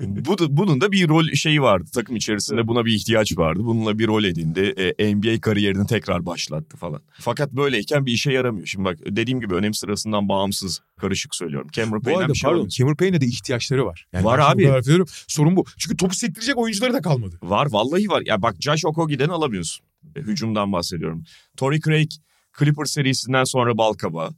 Bu 0.00 0.38
da, 0.38 0.56
bunun 0.56 0.80
da 0.80 0.92
bir 0.92 1.08
rol 1.08 1.24
şeyi 1.34 1.62
vardı. 1.62 1.90
Takım 1.94 2.16
içerisinde 2.16 2.66
buna 2.68 2.84
bir 2.84 2.92
ihtiyaç 2.94 3.38
vardı. 3.38 3.60
Bununla 3.64 3.98
bir 3.98 4.06
rol 4.06 4.24
edindi. 4.24 4.74
E, 4.98 5.14
NBA 5.14 5.40
kariyerini 5.40 5.86
tekrar 5.86 6.26
başlattı 6.26 6.76
falan. 6.76 7.00
Fakat 7.20 7.52
böyleyken 7.52 8.06
bir 8.06 8.12
işe 8.12 8.32
yaramıyor. 8.32 8.66
Şimdi 8.66 8.84
bak 8.84 8.98
dediğim 9.06 9.40
gibi 9.40 9.54
önem 9.54 9.74
sırasından 9.74 10.28
bağımsız 10.28 10.80
karışık 11.00 11.34
söylüyorum. 11.34 11.68
Cameron 11.72 12.00
Bu 12.00 12.04
Payne'den 12.04 12.20
arada 12.20 12.32
bir 12.32 12.38
şey 12.38 12.50
pardon. 12.50 12.68
Cameron 12.68 12.96
Payne'e 12.96 13.20
de 13.20 13.26
ihtiyaçları 13.26 13.86
var. 13.86 14.06
Yani 14.12 14.24
Var 14.24 14.38
abi. 14.38 14.62
bu 14.64 14.68
kadar 14.68 14.82
söylüyorum. 14.82 15.12
Sorun 15.28 15.56
bu. 15.56 15.64
Çünkü 15.78 15.96
topu 15.96 16.14
sektirecek 16.14 16.58
oyuncuları 16.58 16.92
da 16.92 17.00
kalmadı. 17.00 17.38
Var 17.42 17.66
vallahi 17.70 18.08
var. 18.08 18.22
Ya 18.26 18.42
bak 18.42 18.56
Josh 18.60 18.84
Okogi'den 18.84 19.28
alamıyorsun. 19.28 19.86
E, 20.16 20.20
Hücumdan 20.20 20.72
bahsediyorum. 20.72 21.24
Torrey 21.56 21.80
Craig 21.80 22.10
Clippers 22.58 22.92
serisinden 22.92 23.44
sonra 23.44 23.78
balkaba. 23.78 24.30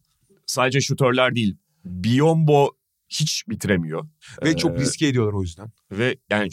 Sadece 0.47 0.81
şutörler 0.81 1.35
değil. 1.35 1.57
Biombo 1.85 2.71
hiç 3.09 3.49
bitiremiyor. 3.49 4.09
Ve 4.45 4.57
çok 4.57 4.79
Ee, 4.79 4.81
riske 4.81 5.07
ediyorlar 5.07 5.33
o 5.33 5.43
yüzden. 5.43 5.71
Ve 5.93 6.17
yani 6.31 6.49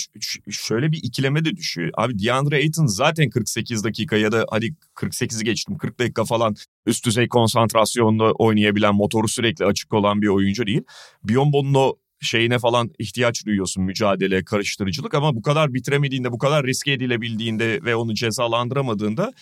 şöyle 0.50 0.92
bir 0.92 1.00
ikileme 1.04 1.46
de 1.46 1.56
düşüyor. 1.56 1.92
Abi 1.98 2.24
DeAndre 2.24 2.56
Ayton 2.56 2.86
zaten 2.86 3.30
48 3.30 3.84
dakika 3.84 4.18
ya 4.18 4.32
da 4.32 4.46
hadi 4.50 4.76
48'i 4.96 5.44
geçtim 5.44 5.78
40 5.78 6.00
dakika 6.00 6.26
falan 6.26 6.56
üst 6.86 7.06
düzey 7.06 7.28
konsantrasyonla 7.28 8.32
oynayabilen 8.32 8.96
motoru 8.96 9.28
sürekli 9.28 9.66
açık 9.66 9.94
olan 9.94 10.22
bir 10.22 10.28
oyuncu 10.28 10.66
değil. 10.68 10.82
Biombo'nun 11.24 11.74
o 11.74 11.96
şeyine 12.24 12.60
falan 12.60 12.90
ihtiyaç 13.00 13.46
duyuyorsun 13.46 13.84
mücadele, 13.84 14.44
karıştırıcılık 14.44 15.14
ama 15.14 15.36
bu 15.36 15.42
kadar 15.42 15.74
bitiremediğinde, 15.74 16.32
bu 16.32 16.38
kadar 16.38 16.66
riske 16.66 16.92
edilebildiğinde 16.92 17.84
ve 17.84 17.96
onu 17.96 18.14
cezalandıramadığında 18.14 19.34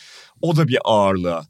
o 0.41 0.55
da 0.55 0.67
bir 0.67 0.77
ağırlığa 0.83 1.45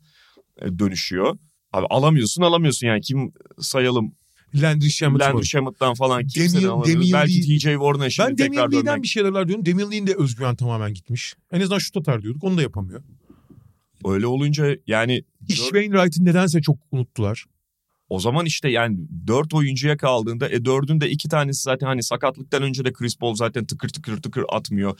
e, 0.62 0.80
dönüşüyor. 0.80 1.38
Abi 1.74 1.86
alamıyorsun 1.90 2.42
alamıyorsun 2.42 2.88
yani 2.88 3.02
kim 3.02 3.32
sayalım 3.60 4.16
Landry 4.56 4.90
Shamet 4.90 5.22
Landry 5.22 5.38
var. 5.38 5.44
Shamet'tan 5.44 5.94
falan 5.94 6.16
alamıyoruz. 6.16 6.94
Damian 6.94 7.14
Belki 7.14 7.42
TJ 7.42 7.64
Warren'a 7.64 8.10
şimdi 8.10 8.30
Ben 8.30 8.36
tekrar 8.36 8.72
Lee'den 8.72 8.86
dönmek. 8.86 9.04
bir 9.04 9.08
şeyler 9.08 9.48
diyorum. 9.48 9.66
Damian 9.66 9.92
Lee'nin 9.92 10.08
de 10.08 10.16
özgüven 10.16 10.56
tamamen 10.56 10.94
gitmiş. 10.94 11.36
En 11.52 11.62
azından 11.62 11.80
şut 11.80 11.98
atar 11.98 12.22
diyorduk. 12.22 12.44
Onu 12.44 12.58
da 12.58 12.62
yapamıyor. 12.62 13.04
Öyle 14.06 14.28
olunca 14.28 14.78
yani 14.88 15.24
İş 15.48 15.58
Wainwright'ı 15.58 16.26
nedense 16.26 16.62
çok 16.62 16.78
unuttular. 16.92 17.46
O 18.12 18.20
zaman 18.20 18.46
işte 18.46 18.70
yani 18.70 18.98
dört 19.28 19.54
oyuncuya 19.54 19.98
kaldığında 19.98 20.50
e 20.50 20.66
dördün 20.66 21.02
de 21.02 21.10
iki 21.10 21.30
tanesi 21.30 21.62
zaten 21.62 21.88
hani 21.88 22.04
sakatlıktan 22.04 22.64
önce 22.64 22.86
de 22.86 22.94
Chris 22.94 23.18
Paul 23.18 23.36
zaten 23.36 23.66
tıkır 23.66 23.90
tıkır 23.90 24.22
tıkır 24.22 24.46
atmıyor. 24.50 25.00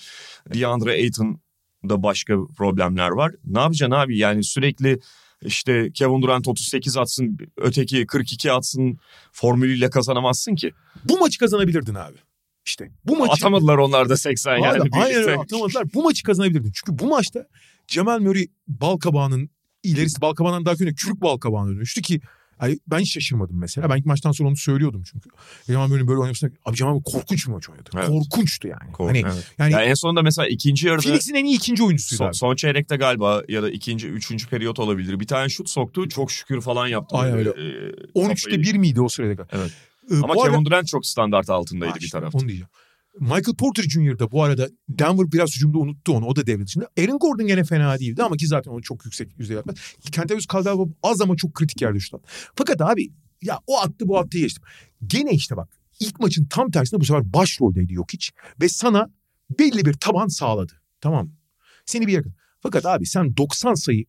DeAndre 0.54 0.92
Ayton 0.92 1.42
da 1.90 2.04
başka 2.04 2.34
problemler 2.58 3.10
var. 3.10 3.32
Ne 3.46 3.60
yapacaksın 3.60 3.96
abi 3.96 4.18
yani 4.18 4.44
sürekli 4.44 5.00
işte 5.42 5.92
Kevin 5.92 6.22
Durant 6.22 6.48
38 6.48 6.98
atsın 6.98 7.38
öteki 7.58 8.06
42 8.06 8.52
atsın 8.52 8.98
formülüyle 9.32 9.90
kazanamazsın 9.90 10.56
ki. 10.56 10.72
Bu 11.04 11.20
maçı 11.20 11.40
kazanabilirdin 11.40 11.96
abi. 11.96 12.18
İşte 12.66 12.92
bu 13.06 13.18
maçı... 13.18 13.32
Atamadılar 13.32 13.78
onlar 13.78 14.10
da 14.10 14.18
80 14.18 14.52
yani. 14.52 14.66
Aynen, 14.66 14.80
aynen 14.80 14.92
birlikte. 14.92 15.20
öyle 15.20 15.38
atamadılar. 15.40 15.94
Bu 15.94 16.04
maçı 16.04 16.24
kazanabilirdin. 16.24 16.72
Çünkü 16.74 17.00
bu 17.00 17.08
maçta 17.08 17.48
Cemal 17.88 18.20
Murray 18.20 18.48
balkabağının 18.68 19.50
ilerisi 19.84 20.22
balkabağından 20.22 20.66
daha 20.66 20.76
kötü 20.76 20.96
kürük 20.96 21.22
balkabağına 21.22 21.70
dönüştü 21.70 22.02
ki 22.02 22.22
yani 22.62 22.80
ben 22.88 23.00
hiç 23.00 23.14
şaşırmadım 23.14 23.60
mesela. 23.60 23.90
Ben 23.90 23.98
ilk 23.98 24.06
maçtan 24.06 24.32
sonra 24.32 24.50
onu 24.50 24.58
söylüyordum 24.58 25.04
çünkü. 25.12 25.30
Cemal 25.68 25.88
Murray'in 25.88 26.08
böyle 26.08 26.20
oynamasına 26.20 26.50
abi 26.66 26.76
Cemal 26.76 26.92
Murray 26.94 27.04
korkunç 27.14 27.48
bir 27.48 27.52
maç 27.52 27.70
oynadı. 27.70 27.90
Evet. 27.96 28.08
Korkunçtu 28.08 28.68
yani. 28.68 28.92
Kork- 28.94 29.08
hani 29.10 29.18
evet. 29.20 29.52
yani 29.58 29.74
Ya 29.74 29.82
en 29.84 29.94
sonunda 29.94 30.22
mesela 30.22 30.48
ikinci 30.48 30.88
yarıda 30.88 31.02
Phoenix'in 31.02 31.36
en 31.36 31.46
iyi 31.46 31.56
ikinci 31.58 31.84
oyuncusuydu 31.84 32.18
son, 32.18 32.28
abi. 32.28 32.36
son 32.36 32.56
çeyrekte 32.56 32.96
galiba 32.96 33.44
ya 33.48 33.64
da 33.64 33.70
ikinci, 33.70 34.08
üçüncü 34.08 34.48
periyot 34.48 34.80
olabilir. 34.80 35.20
Bir 35.20 35.28
tane 35.28 35.50
şut 35.50 35.70
soktu 35.70 36.10
çok 36.10 36.32
şükür 36.32 36.62
falan 36.62 36.88
yaptı. 36.88 37.16
Aynen 37.18 37.38
Böyle, 37.38 37.50
öyle. 37.50 37.88
e, 37.88 37.92
13'te 38.16 38.50
kafayı- 38.52 38.64
1 38.64 38.76
miydi 38.78 39.02
o 39.02 39.10
sırada? 39.10 39.48
Evet. 39.52 39.72
Ee, 40.12 40.16
Ama 40.16 40.36
bu 40.36 40.44
arada- 40.44 40.54
Kevin 40.54 40.66
Durant 40.66 40.88
çok 40.88 41.06
standart 41.06 41.50
altındaydı 41.50 41.94
Ha 41.94 42.00
bir 42.00 42.10
tarafta. 42.10 42.38
Onu 42.38 42.48
diyeceğim. 42.48 42.68
Michael 43.20 43.56
Porter 43.58 43.84
Jr. 43.84 44.20
da 44.20 44.32
bu 44.32 44.44
arada 44.44 44.70
Denver 44.90 45.32
biraz 45.32 45.56
hücumda 45.56 45.78
unuttu 45.78 46.14
onu. 46.14 46.26
O 46.26 46.36
da 46.36 46.48
devre 46.48 46.66
dışında. 46.66 46.90
Aaron 47.00 47.20
Gordon 47.20 47.48
gene 47.48 47.64
fena 47.64 48.00
değildi 48.00 48.24
ama 48.24 48.38
ki 48.38 48.48
zaten 48.48 48.72
onu 48.72 48.82
çok 48.82 49.06
yüksek 49.06 49.40
yüzde 49.40 49.54
yapmaz. 49.54 49.76
Kentavius 50.12 50.48
Caldwell 50.48 50.94
az 51.04 51.22
ama 51.22 51.36
çok 51.36 51.54
kritik 51.54 51.82
yerde 51.82 52.00
şut 52.00 52.14
attı. 52.14 52.28
Fakat 52.56 52.82
abi 52.82 53.12
ya 53.42 53.60
o 53.68 53.80
attı 53.80 54.08
bu 54.08 54.20
attı 54.20 54.38
geçtim. 54.38 54.64
Gene 55.08 55.32
işte 55.32 55.58
bak 55.58 55.70
ilk 56.00 56.20
maçın 56.20 56.46
tam 56.46 56.72
tersinde 56.72 57.02
bu 57.02 57.06
sefer 57.06 57.34
başroldeydi 57.34 57.94
yok 57.94 58.14
hiç. 58.14 58.32
Ve 58.62 58.70
sana 58.70 59.10
belli 59.60 59.86
bir 59.86 59.94
taban 59.94 60.28
sağladı. 60.28 60.74
Tamam 61.02 61.26
mı? 61.26 61.34
Seni 61.86 62.08
bir 62.08 62.14
yakın. 62.14 62.36
Fakat 62.60 62.86
abi 62.86 63.06
sen 63.06 63.38
90 63.38 63.74
sayı 63.74 64.06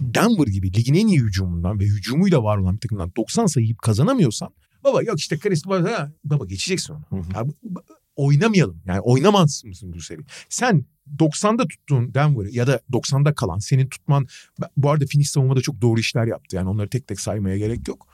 Denver 0.00 0.46
gibi 0.46 0.72
ligin 0.74 0.94
en 0.94 1.06
iyi 1.06 1.20
hücumundan 1.20 1.80
ve 1.80 1.84
hücumuyla 1.84 2.42
var 2.42 2.58
olan 2.58 2.74
bir 2.74 2.80
takımdan 2.80 3.12
90 3.16 3.46
sayı 3.46 3.64
yiyip 3.64 3.78
kazanamıyorsan 3.78 4.48
baba 4.84 5.02
yok 5.02 5.18
işte 5.18 5.38
Chris 5.38 5.66
ha, 5.66 6.12
baba 6.24 6.44
geçeceksin 6.46 6.94
onu. 6.94 7.04
Hı 7.10 7.16
hı. 7.16 7.32
Ya, 7.34 7.46
oynamayalım. 8.16 8.82
Yani 8.86 9.00
oynamaz 9.00 9.62
mısın 9.64 9.92
bu 9.92 10.00
seri? 10.00 10.20
Sen 10.48 10.84
90'da 11.18 11.66
tuttuğun 11.68 12.14
Denver'ı 12.14 12.50
ya 12.50 12.66
da 12.66 12.80
90'da 12.92 13.34
kalan 13.34 13.58
senin 13.58 13.88
tutman 13.88 14.26
bu 14.76 14.90
arada 14.90 15.04
Phoenix 15.12 15.30
savunmada 15.30 15.60
çok 15.60 15.80
doğru 15.80 16.00
işler 16.00 16.26
yaptı. 16.26 16.56
Yani 16.56 16.68
onları 16.68 16.88
tek 16.88 17.06
tek 17.06 17.20
saymaya 17.20 17.58
gerek 17.58 17.88
yok. 17.88 18.08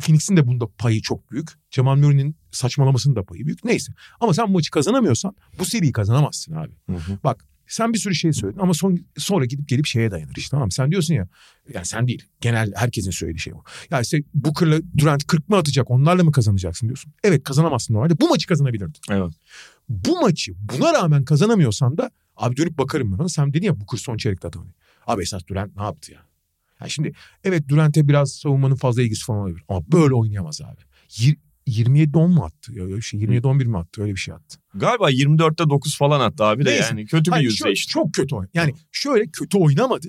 Phoenix'in 0.00 0.36
de 0.36 0.46
bunda 0.46 0.66
payı 0.78 1.02
çok 1.02 1.30
büyük. 1.30 1.50
Jamal 1.70 1.96
Murray'nin 1.96 2.36
saçmalamasının 2.50 3.16
da 3.16 3.22
payı 3.22 3.46
büyük. 3.46 3.64
Neyse. 3.64 3.92
Ama 4.20 4.34
sen 4.34 4.50
maçı 4.50 4.70
kazanamıyorsan 4.70 5.36
bu 5.58 5.64
seriyi 5.64 5.92
kazanamazsın 5.92 6.54
abi. 6.54 6.72
Hı 6.90 6.96
hı. 6.96 7.18
Bak 7.24 7.46
sen 7.66 7.92
bir 7.92 7.98
sürü 7.98 8.14
şey 8.14 8.32
söyledin 8.32 8.60
ama 8.60 8.74
son, 8.74 8.98
sonra 9.16 9.44
gidip 9.44 9.68
gelip 9.68 9.86
şeye 9.86 10.10
dayanır 10.10 10.34
işte 10.36 10.50
tamam? 10.50 10.70
Sen 10.70 10.90
diyorsun 10.90 11.14
ya 11.14 11.28
yani 11.74 11.86
sen 11.86 12.08
değil 12.08 12.22
genel 12.40 12.72
herkesin 12.76 13.10
söylediği 13.10 13.40
şey 13.40 13.52
bu. 13.52 13.64
Ya 13.90 14.00
işte 14.00 14.22
Booker'la 14.34 14.80
Durant 14.98 15.26
40 15.26 15.48
mı 15.48 15.56
atacak 15.56 15.90
onlarla 15.90 16.24
mı 16.24 16.32
kazanacaksın 16.32 16.88
diyorsun. 16.88 17.12
Evet 17.24 17.44
kazanamazsın 17.44 17.94
normalde 17.94 18.20
bu 18.20 18.28
maçı 18.28 18.46
kazanabilirdin. 18.46 19.00
Evet. 19.10 19.32
Bu 19.88 20.20
maçı 20.20 20.52
buna 20.58 20.92
rağmen 20.92 21.24
kazanamıyorsan 21.24 21.98
da 21.98 22.10
abi 22.36 22.56
dönüp 22.56 22.78
bakarım 22.78 23.12
ben 23.12 23.18
ona. 23.18 23.28
Sen 23.28 23.52
dedin 23.52 23.66
ya 23.66 23.80
Booker 23.80 23.98
son 23.98 24.16
çeyrekte 24.16 24.48
atamadı. 24.48 24.70
Abi 25.06 25.22
esas 25.22 25.46
Durant 25.46 25.76
ne 25.76 25.82
yaptı 25.82 26.12
ya? 26.12 26.20
Ya 26.80 26.88
şimdi 26.88 27.12
evet 27.44 27.68
Durant'e 27.68 28.08
biraz 28.08 28.32
savunmanın 28.32 28.74
fazla 28.74 29.02
ilgisi 29.02 29.24
falan 29.24 29.40
olabilir. 29.40 29.64
Ama 29.68 29.82
böyle 29.92 30.14
oynayamaz 30.14 30.60
abi. 30.62 30.80
Yir- 31.66 31.84
27 31.88 32.18
10 32.18 32.30
mu 32.30 32.44
attı? 32.44 32.72
Ya, 32.72 33.00
şey 33.00 33.20
27 33.20 33.46
11 33.46 33.66
mi 33.66 33.78
attı? 33.78 34.02
Öyle 34.02 34.12
bir 34.12 34.20
şey 34.20 34.34
attı. 34.34 34.58
Galiba 34.74 35.10
24'te 35.10 35.70
9 35.70 35.98
falan 35.98 36.20
attı 36.20 36.44
abi 36.44 36.64
de 36.64 36.70
Neyse. 36.70 36.84
yani 36.84 37.06
kötü 37.06 37.32
bir 37.32 37.40
yüzde 37.40 37.72
işte. 37.72 37.90
Çok 37.90 38.14
kötü 38.14 38.34
oynadı. 38.34 38.50
Yani 38.54 38.74
şöyle 38.92 39.26
kötü 39.26 39.58
oynamadı. 39.58 40.08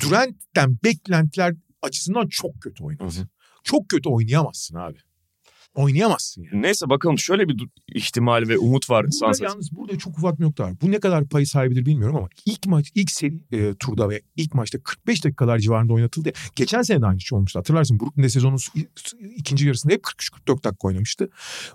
Durant'ten 0.00 0.78
beklentiler 0.84 1.54
açısından 1.82 2.28
çok 2.28 2.60
kötü 2.60 2.84
oynadı. 2.84 3.04
Hı 3.04 3.20
hı. 3.20 3.26
Çok 3.64 3.88
kötü 3.88 4.08
oynayamazsın 4.08 4.76
abi. 4.76 4.98
Oynayamazsın 5.74 6.42
yani. 6.42 6.62
Neyse 6.62 6.88
bakalım 6.88 7.18
şöyle 7.18 7.48
bir 7.48 7.68
ihtimal 7.94 8.48
ve 8.48 8.58
umut 8.58 8.90
var 8.90 9.04
Burada 9.04 9.12
Sunsets. 9.12 9.40
yalnız 9.40 9.72
burada 9.72 9.98
çok 9.98 10.18
ufak 10.18 10.38
bir 10.40 10.44
nokta 10.44 10.64
var. 10.64 10.72
Bu 10.82 10.90
ne 10.90 11.00
kadar 11.00 11.28
pay 11.28 11.46
sahibidir 11.46 11.86
bilmiyorum 11.86 12.16
ama 12.16 12.28
ilk 12.46 12.66
maç, 12.66 12.92
ilk 12.94 13.10
seri 13.10 13.40
e, 13.52 13.74
turda 13.74 14.10
ve 14.10 14.22
ilk 14.36 14.54
maçta 14.54 14.82
45 14.82 15.24
dakikalar 15.24 15.58
civarında 15.58 15.92
oynatıldı. 15.92 16.32
Geçen 16.56 16.82
sene 16.82 17.02
de 17.02 17.06
aynı 17.06 17.20
şey 17.20 17.36
olmuştu. 17.36 17.58
Hatırlarsın 17.58 18.00
Brooklyn'de 18.00 18.28
sezonun 18.28 18.58
ikinci 19.36 19.66
yarısında 19.66 19.92
hep 19.92 20.02
43-44 20.04 20.48
dakika 20.64 20.88
oynamıştı. 20.88 21.30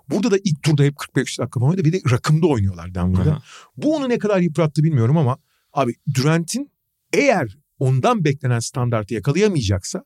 Burada 0.10 0.32
da 0.32 0.38
ilk 0.44 0.64
turda 0.64 0.84
hep 0.84 0.98
45 0.98 1.40
dakika 1.40 1.60
oynadı. 1.60 1.86
Bir 1.86 1.94
de 1.94 2.02
rakımda 2.12 2.48
oynuyorlar 2.48 2.96
Denver'da. 2.96 3.42
Bu 3.78 3.96
onu 3.96 4.10
ne 4.10 4.18
kadar 4.18 4.40
yıprattı 4.40 4.84
bilmiyorum 4.84 5.18
ama 5.18 5.38
abi 5.74 5.94
Durant'in 6.16 6.72
eğer 7.14 7.58
ondan 7.80 8.24
beklenen 8.24 8.60
standartı 8.60 9.14
yakalayamayacaksa 9.14 10.04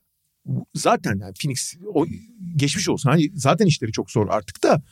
zaten 0.74 1.18
yani 1.18 1.32
Phoenix 1.42 1.74
o, 1.94 2.06
geçmiş 2.56 2.88
olsun. 2.88 3.10
Hani 3.10 3.30
zaten 3.34 3.66
işleri 3.66 3.92
çok 3.92 4.10
zor 4.10 4.28
artık 4.28 4.62
da 4.62 4.82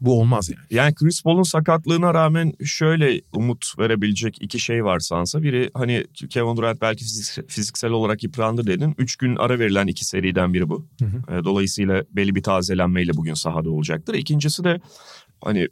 bu 0.00 0.20
olmaz 0.20 0.50
yani. 0.50 0.66
Yani 0.70 0.94
Chris 0.94 1.22
Paul'un 1.22 1.42
sakatlığına 1.42 2.14
rağmen 2.14 2.52
şöyle 2.64 3.20
umut 3.32 3.78
verebilecek 3.78 4.36
iki 4.40 4.58
şey 4.58 4.84
var 4.84 4.98
Sansa. 4.98 5.42
Biri 5.42 5.70
hani 5.74 6.04
Kevin 6.30 6.56
Durant 6.56 6.80
belki 6.80 7.04
fizik- 7.04 7.48
fiziksel 7.48 7.90
olarak 7.90 8.22
yıprandı 8.22 8.66
dedin. 8.66 8.94
Üç 8.98 9.16
gün 9.16 9.36
ara 9.36 9.58
verilen 9.58 9.86
iki 9.86 10.04
seriden 10.04 10.54
biri 10.54 10.68
bu. 10.68 10.86
Hı 11.00 11.04
hı. 11.04 11.38
E, 11.38 11.44
Dolayısıyla 11.44 12.04
belli 12.10 12.34
bir 12.34 12.42
tazelenmeyle 12.42 13.12
bugün 13.16 13.34
sahada 13.34 13.70
olacaktır. 13.70 14.14
İkincisi 14.14 14.64
de 14.64 14.80
hani 15.44 15.68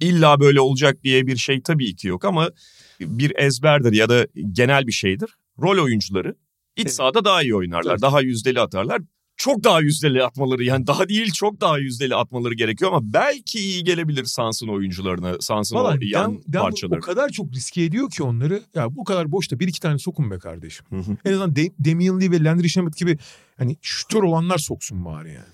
illa 0.00 0.40
böyle 0.40 0.60
olacak 0.60 1.04
diye 1.04 1.26
bir 1.26 1.36
şey 1.36 1.62
tabii 1.62 1.96
ki 1.96 2.08
yok 2.08 2.24
ama 2.24 2.50
bir 3.00 3.32
ezberdir 3.36 3.92
ya 3.92 4.08
da 4.08 4.26
genel 4.52 4.86
bir 4.86 4.92
şeydir. 4.92 5.30
Rol 5.62 5.84
oyuncuları 5.84 6.34
iç 6.76 6.82
Evet. 6.82 6.94
sahada 6.94 7.24
daha 7.24 7.42
iyi 7.42 7.54
oynarlar. 7.54 7.90
Tabii. 7.90 8.02
Daha 8.02 8.20
yüzdeli 8.20 8.60
atarlar. 8.60 9.02
Çok 9.36 9.64
daha 9.64 9.80
yüzdeli 9.80 10.24
atmaları 10.24 10.64
yani 10.64 10.86
daha 10.86 11.08
değil 11.08 11.32
çok 11.32 11.60
daha 11.60 11.78
yüzdeli 11.78 12.14
atmaları 12.14 12.54
gerekiyor 12.54 12.92
ama 12.92 13.12
belki 13.12 13.58
iyi 13.58 13.84
gelebilir 13.84 14.24
Sans'ın 14.24 14.68
oyuncularına, 14.68 15.36
Sans'ın 15.40 15.76
o 15.76 15.94
yan 16.00 16.34
Dan- 16.34 16.42
Dan 16.52 16.62
parçaları. 16.62 16.98
o 16.98 17.02
kadar 17.02 17.28
çok 17.28 17.52
riske 17.52 17.82
ediyor 17.82 18.10
ki 18.10 18.22
onları. 18.22 18.62
Ya 18.74 18.96
bu 18.96 19.04
kadar 19.04 19.32
boşta 19.32 19.60
bir 19.60 19.68
iki 19.68 19.80
tane 19.80 19.98
sokun 19.98 20.30
be 20.30 20.38
kardeşim. 20.38 20.86
Hı 20.90 20.96
hı. 20.96 21.16
En 21.24 21.30
azından 21.32 21.56
De- 21.56 21.72
Damian 21.84 22.20
Lee 22.20 22.30
ve 22.30 22.44
Landry 22.44 22.68
Shamet 22.68 22.96
gibi 22.96 23.18
hani 23.58 23.76
şütör 23.82 24.22
olanlar 24.22 24.58
soksun 24.58 25.04
bari 25.04 25.28
yani. 25.32 25.46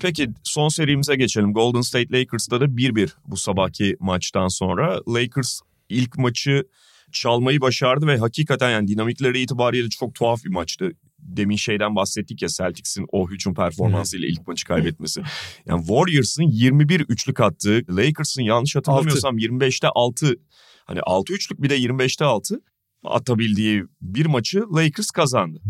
Peki 0.00 0.30
son 0.42 0.68
serimize 0.68 1.16
geçelim. 1.16 1.52
Golden 1.52 1.80
State 1.80 2.18
Lakers'ta 2.18 2.60
da 2.60 2.64
1-1 2.64 3.08
bu 3.26 3.36
sabahki 3.36 3.96
maçtan 4.00 4.48
sonra. 4.48 5.00
Lakers 5.08 5.60
ilk 5.88 6.18
maçı 6.18 6.64
çalmayı 7.12 7.60
başardı 7.60 8.06
ve 8.06 8.18
hakikaten 8.18 8.70
yani 8.70 8.88
dinamikleri 8.88 9.40
itibariyle 9.40 9.88
çok 9.88 10.14
tuhaf 10.14 10.44
bir 10.44 10.50
maçtı. 10.50 10.92
Demin 11.18 11.56
şeyden 11.56 11.96
bahsettik 11.96 12.42
ya 12.42 12.48
Celtics'in 12.48 13.06
o 13.12 13.30
hücum 13.30 13.54
performansıyla 13.54 14.28
ilk 14.28 14.48
maçı 14.48 14.66
kaybetmesi. 14.66 15.22
Yani 15.66 15.86
Warriors'ın 15.86 16.42
21 16.42 17.00
üçlük 17.00 17.40
attığı, 17.40 17.82
Lakers'ın 17.90 18.42
yanlış 18.42 18.76
hatırlamıyorsam 18.76 19.38
25'te 19.38 19.88
6 19.88 20.36
hani 20.84 21.00
6 21.00 21.32
üçlük 21.32 21.62
bir 21.62 21.70
de 21.70 21.78
25'te 21.78 22.24
6 22.24 22.60
atabildiği 23.04 23.84
bir 24.00 24.26
maçı 24.26 24.64
Lakers 24.74 25.10
kazandı. 25.10 25.62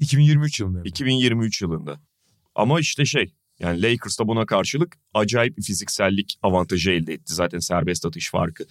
2023 0.00 0.60
yılında. 0.60 0.82
2023 0.84 1.62
yılında. 1.62 2.00
Ama 2.54 2.80
işte 2.80 3.04
şey 3.04 3.34
yani 3.58 3.82
Lakers 3.82 4.20
da 4.20 4.28
buna 4.28 4.46
karşılık 4.46 4.96
acayip 5.14 5.58
bir 5.58 5.62
fiziksellik 5.62 6.38
avantajı 6.42 6.90
elde 6.90 7.12
etti. 7.12 7.34
Zaten 7.34 7.58
serbest 7.58 8.06
atış 8.06 8.30
farkı 8.30 8.64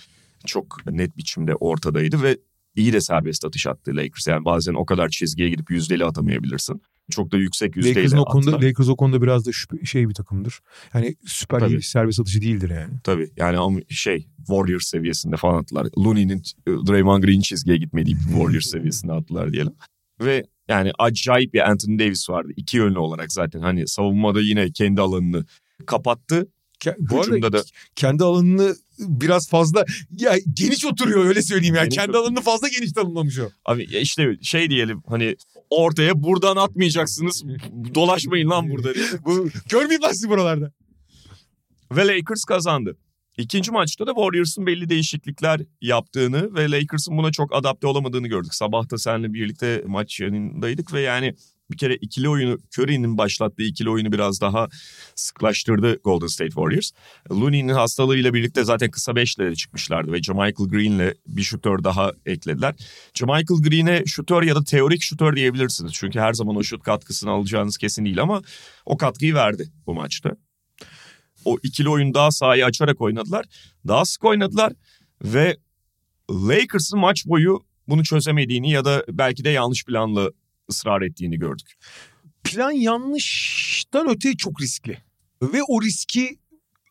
çok 0.48 0.86
net 0.92 1.18
biçimde 1.18 1.56
ortadaydı 1.56 2.22
ve 2.24 2.38
iyi 2.76 2.94
de 2.94 3.02
serbest 3.02 3.46
atış 3.46 3.68
attı 3.68 3.92
Lakers. 3.96 4.28
Yani 4.28 4.46
bazen 4.46 4.74
o 4.74 4.86
kadar 4.86 5.10
çizgiye 5.10 5.50
gidip 5.50 5.72
yüzdeli 5.72 6.06
atamayabilirsin. 6.06 6.82
Çok 7.12 7.32
da 7.32 7.38
yüksek 7.38 7.76
yüzdeyle 7.76 8.00
Lakers'ın 8.00 8.18
o 8.18 8.26
konuda, 8.26 8.52
attılar. 8.52 8.70
Lakers 8.70 8.90
o 8.90 8.96
konuda 8.96 9.22
biraz 9.22 9.46
da 9.46 9.50
şüphe- 9.52 9.86
şey 9.86 10.10
bir 10.10 10.14
takımdır. 10.14 10.60
Yani 10.94 11.16
süper 11.26 11.60
Tabii. 11.60 11.74
iyi 11.74 11.82
serbest 11.82 12.20
atıcı 12.20 12.42
değildir 12.42 12.70
yani. 12.70 12.94
Tabii 13.04 13.30
yani 13.38 13.58
ama 13.58 13.80
şey 13.90 14.28
Warriors 14.38 14.88
seviyesinde 14.88 15.38
falan 15.38 15.62
attılar. 15.62 15.88
Looney'nin 15.98 16.38
e, 16.68 16.72
Draymond 16.72 17.24
Green 17.24 17.40
çizgiye 17.42 17.78
gitmediği 17.78 18.16
bir 18.16 18.22
Warriors 18.22 18.66
seviyesinde 18.72 19.14
attılar 19.14 19.54
diyelim. 19.54 19.74
Ve 20.22 20.44
yani 20.68 20.92
acayip 21.00 21.54
bir 21.54 21.70
Anthony 21.70 22.00
Davis 22.00 22.30
vardı. 22.30 22.52
İki 22.56 22.78
yönlü 22.78 23.00
olarak 23.00 23.32
zaten 23.32 23.60
hani 23.60 23.88
savunmada 23.88 24.42
yine 24.42 24.72
kendi 24.72 25.02
alanını 25.02 25.46
kapattı. 25.86 26.48
Ke- 26.80 26.96
Bu 27.00 27.22
arada 27.22 27.54
da 27.54 27.64
kendi 27.96 28.24
alanını 28.24 28.76
biraz 29.00 29.50
fazla 29.50 29.86
ya 30.18 30.38
geniş 30.54 30.86
oturuyor 30.86 31.26
öyle 31.26 31.42
söyleyeyim 31.42 31.76
yani. 31.76 31.86
Geniş 31.86 31.96
kendi 31.96 32.10
oturuyor. 32.10 32.24
alanını 32.24 32.42
fazla 32.42 32.68
geniş 32.68 32.92
tanımlamış 32.94 33.40
o. 33.40 33.50
Abi 33.66 33.94
ya 33.94 34.00
işte 34.00 34.38
şey 34.42 34.70
diyelim 34.70 35.04
hani 35.08 35.36
ortaya 35.70 36.24
buradan 36.24 36.56
atmayacaksınız. 36.56 37.44
Dolaşmayın 37.96 38.50
lan 38.50 38.70
burada 38.70 38.96
diye. 38.96 39.06
Bu 39.26 39.50
görmeyeyim 39.70 40.02
ben 40.04 40.12
sizi 40.12 40.30
buralarda. 40.30 40.72
Ve 41.92 42.08
Lakers 42.08 42.44
kazandı. 42.44 42.98
İkinci 43.38 43.72
maçta 43.72 44.08
da 44.08 44.14
Warriors'ın 44.14 44.66
belli 44.66 44.90
değişiklikler 44.90 45.62
yaptığını 45.82 46.56
ve 46.56 46.72
Lakers'ın 46.72 47.18
buna 47.18 47.32
çok 47.32 47.56
adapte 47.56 47.88
olamadığını 47.88 48.28
gördük. 48.28 48.56
Sabah 48.56 48.90
da 48.90 48.98
seninle 48.98 49.34
birlikte 49.34 49.84
maç 49.88 50.20
yanındaydık 50.20 50.94
ve 50.94 51.02
yani 51.02 51.36
bir 51.72 51.78
kere 51.78 51.96
ikili 51.96 52.30
oyunu 52.30 52.58
Curry'nin 52.78 53.18
başlattığı 53.18 53.64
ikili 53.64 53.90
oyunu 53.90 54.12
biraz 54.12 54.42
daha 54.42 54.68
sıklaştırdı 55.16 56.00
Golden 56.04 56.28
State 56.28 56.50
Warriors. 56.50 56.92
Looney'nin 57.32 57.74
hastalığıyla 57.74 58.34
birlikte 58.34 58.64
zaten 58.64 58.92
kısa 58.92 59.16
beşlere 59.16 59.56
çıkmışlardı 59.56 60.12
ve 60.12 60.24
Jamichael 60.24 60.70
Green'le 60.70 61.14
bir 61.28 61.44
şutör 61.44 61.84
daha 61.84 62.12
eklediler. 62.26 62.76
Jamichael 63.14 63.62
Green'e 63.62 64.06
şutör 64.06 64.44
ya 64.44 64.56
da 64.56 64.64
teorik 64.64 65.02
şutör 65.02 65.36
diyebilirsiniz. 65.36 65.94
Çünkü 65.94 66.20
her 66.20 66.34
zaman 66.34 66.56
o 66.56 66.64
şut 66.64 66.84
katkısını 66.84 67.32
alacağınız 67.32 67.78
kesin 67.78 68.06
değil 68.06 68.22
ama 68.22 68.42
o 68.86 68.98
katkıyı 68.98 69.34
verdi 69.34 69.72
bu 69.88 69.94
maçta 69.94 70.36
o 71.46 71.58
ikili 71.64 71.90
oyun 71.90 72.14
daha 72.14 72.32
sahayı 72.32 72.66
açarak 72.66 73.02
oynadılar. 73.02 73.46
Daha 73.88 74.06
sık 74.06 74.26
oynadılar 74.26 74.74
ve 75.24 75.58
Lakers'ın 76.32 77.00
maç 77.00 77.26
boyu 77.26 77.66
bunu 77.88 78.04
çözemediğini 78.04 78.72
ya 78.72 78.86
da 78.86 79.04
belki 79.10 79.44
de 79.44 79.50
yanlış 79.50 79.86
planla 79.86 80.32
ısrar 80.70 81.02
ettiğini 81.02 81.40
gördük. 81.40 81.74
Plan 82.44 82.72
yanlıştan 82.72 84.10
öte 84.10 84.38
çok 84.38 84.62
riskli. 84.62 84.98
Ve 85.42 85.64
o 85.68 85.82
riski 85.82 86.40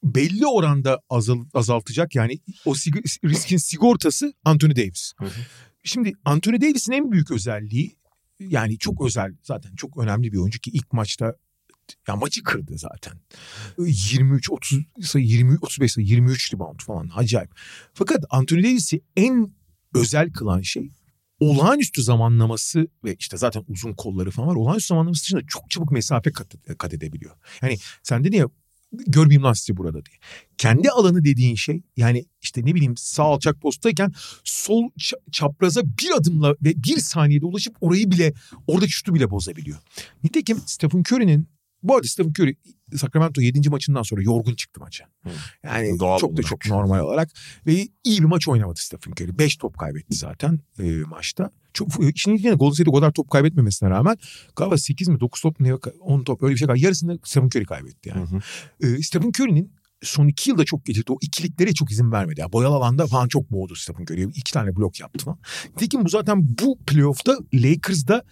belli 0.03 0.47
oranda 0.47 1.01
azal, 1.11 1.45
azaltacak 1.55 2.15
yani 2.15 2.39
o 2.65 2.75
sig- 2.75 3.19
riskin 3.25 3.57
sigortası 3.57 4.35
Anthony 4.45 4.77
Davis. 4.77 5.13
Hı 5.19 5.25
hı. 5.25 5.41
Şimdi 5.85 6.13
Anthony 6.25 6.61
Davis'in 6.61 6.93
en 6.93 7.13
büyük 7.13 7.31
özelliği 7.31 7.97
yani 8.41 8.79
çok 8.79 9.07
özel 9.07 9.33
zaten 9.43 9.75
çok 9.75 9.99
önemli 9.99 10.33
bir 10.33 10.39
oyuncu 10.39 10.59
ki 10.61 10.71
ilk 10.71 10.93
maçta 10.93 11.35
ya 12.09 12.17
maçı 12.17 12.43
kırdı 12.43 12.79
zaten. 12.79 13.13
23 13.79 14.51
30 14.51 14.79
sayı 15.03 15.27
20 15.27 15.59
35 15.63 15.93
sayı 15.93 16.07
23 16.07 16.55
rebound 16.55 16.81
falan 16.81 17.11
acayip. 17.15 17.51
Fakat 17.95 18.25
Anthony 18.31 18.63
Davis'i 18.63 19.01
en 19.17 19.55
özel 19.95 20.33
kılan 20.33 20.61
şey 20.61 20.91
olağanüstü 21.41 22.03
zamanlaması 22.03 22.89
ve 23.05 23.17
işte 23.19 23.37
zaten 23.37 23.65
uzun 23.69 23.93
kolları 23.93 24.31
falan 24.31 24.49
var. 24.49 24.57
Olağanüstü 24.57 24.89
zamanlaması 24.89 25.25
dışında 25.25 25.41
çok 25.49 25.71
çabuk 25.71 25.93
mesafe 25.93 26.33
kat, 26.33 26.55
kat 26.79 26.95
edebiliyor. 26.95 27.37
Yani 27.63 27.79
sen 28.03 28.25
dedin 28.25 28.39
ya 28.39 28.49
görmeyeyim 28.93 29.43
lan 29.43 29.53
sizi 29.53 29.77
burada 29.77 30.05
diye. 30.05 30.17
Kendi 30.59 30.91
alanı 30.91 31.25
dediğin 31.25 31.55
şey 31.55 31.83
yani 31.97 32.25
işte 32.41 32.61
ne 32.65 32.75
bileyim 32.75 32.97
sağ 32.97 33.25
alçak 33.25 33.61
posttayken 33.61 34.13
sol 34.45 34.91
çapraza 35.33 35.83
bir 35.85 36.17
adımla 36.17 36.51
ve 36.51 36.75
bir 36.85 36.99
saniyede 36.99 37.47
ulaşıp 37.47 37.77
orayı 37.81 38.11
bile 38.11 38.35
oradaki 38.67 38.93
şutu 38.93 39.15
bile 39.15 39.31
bozabiliyor. 39.31 39.79
Nitekim 40.25 40.59
Stephen 40.67 41.03
Curry'nin 41.11 41.49
bu 41.83 41.97
arada 41.97 42.09
Stephen 42.09 42.33
Curry 42.39 42.57
Sacramento 42.97 43.41
7. 43.41 43.69
maçından 43.71 44.03
sonra 44.03 44.23
yorgun 44.23 44.55
çıktı 44.55 44.81
maça. 44.81 45.05
Hı. 45.23 45.31
Yani 45.65 45.99
Doğal 45.99 46.19
çok 46.19 46.37
da 46.37 46.43
çok 46.43 46.67
normal 46.67 47.01
olarak 47.01 47.31
ve 47.67 47.89
iyi 48.05 48.21
bir 48.21 48.25
maç 48.25 48.49
oynamadı 48.49 48.81
Stephen 48.81 49.13
Curry. 49.13 49.39
5 49.39 49.57
top 49.57 49.79
kaybetti 49.79 50.17
zaten 50.17 50.61
e, 50.79 50.85
maçta. 50.93 51.51
Çok, 51.73 51.89
şimdi 52.15 52.43
yine 52.43 52.55
Golden 52.55 52.75
State 52.75 52.91
o 52.91 52.95
kadar 52.95 53.13
top 53.13 53.31
kaybetmemesine 53.31 53.91
rağmen 53.91 54.17
galiba 54.57 54.79
8 54.79 55.09
mi 55.09 55.21
9 55.21 55.41
top 55.41 55.61
ne 55.61 55.75
10 55.75 56.25
top 56.25 56.43
öyle 56.43 56.55
bir 56.55 56.59
şey. 56.59 56.69
Yarısını 56.77 57.19
Stephen 57.25 57.47
Curry 57.47 57.65
kaybetti 57.65 58.09
yani. 58.09 58.31
Hı 58.31 58.37
hı. 58.87 58.97
E, 58.97 59.03
Stephen 59.03 59.29
Curry'nin 59.29 59.73
son 60.03 60.29
iki 60.29 60.51
yılda 60.51 60.65
çok 60.65 60.85
gecikti. 60.85 61.13
O 61.13 61.19
ikiliklere 61.21 61.75
çok 61.75 61.91
izin 61.91 62.13
vermedi. 62.13 62.41
Yani 62.41 62.53
boyalı 62.53 62.75
alanda 62.75 63.07
falan 63.07 63.29
çok 63.29 63.53
boğdu 63.53 63.75
Stephen 63.75 64.03
Curry. 64.03 64.23
İki 64.23 64.53
tane 64.53 64.77
blok 64.77 65.01
yaptı 65.01 65.25
falan. 65.25 65.39
Nitekim 65.71 66.05
bu 66.05 66.09
zaten 66.09 66.59
bu 66.59 66.79
playoff'ta 66.87 67.39
Lakers'da 67.55 68.25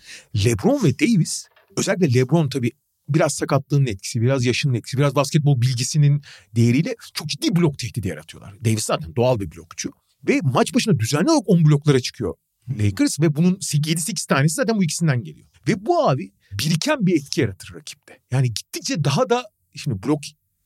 LeBron 0.45 0.85
ve 0.85 0.99
Davis 0.99 1.49
özellikle 1.77 2.21
LeBron 2.21 2.49
tabii 2.49 2.71
biraz 3.09 3.35
sakatlığının 3.35 3.87
etkisi, 3.87 4.21
biraz 4.21 4.45
yaşının 4.45 4.75
etkisi, 4.75 4.99
biraz 4.99 5.15
basketbol 5.15 5.61
bilgisinin 5.61 6.23
değeriyle 6.57 6.95
çok 7.15 7.29
ciddi 7.29 7.57
blok 7.57 7.79
tehdidi 7.79 8.09
yaratıyorlar. 8.09 8.65
Davis 8.65 8.85
zaten 8.85 9.17
doğal 9.17 9.41
bir 9.41 9.51
blokçu. 9.57 9.91
Ve 10.29 10.41
maç 10.43 10.75
başına 10.75 10.99
düzenli 10.99 11.31
olarak 11.31 11.49
10 11.49 11.65
bloklara 11.65 12.01
çıkıyor 12.01 12.35
Lakers 12.69 13.21
ve 13.21 13.37
bunun 13.37 13.55
7-8 13.55 14.27
tanesi 14.29 14.55
zaten 14.55 14.77
bu 14.77 14.85
ikisinden 14.85 15.23
geliyor. 15.23 15.49
Ve 15.69 15.87
bu 15.87 16.09
abi 16.09 16.33
biriken 16.53 17.07
bir 17.07 17.17
etki 17.17 17.41
yaratır 17.41 17.75
rakipte. 17.75 18.21
Yani 18.31 18.55
gittikçe 18.55 19.05
daha 19.05 19.31
da 19.31 19.45
şimdi 19.75 20.03
blok 20.03 20.21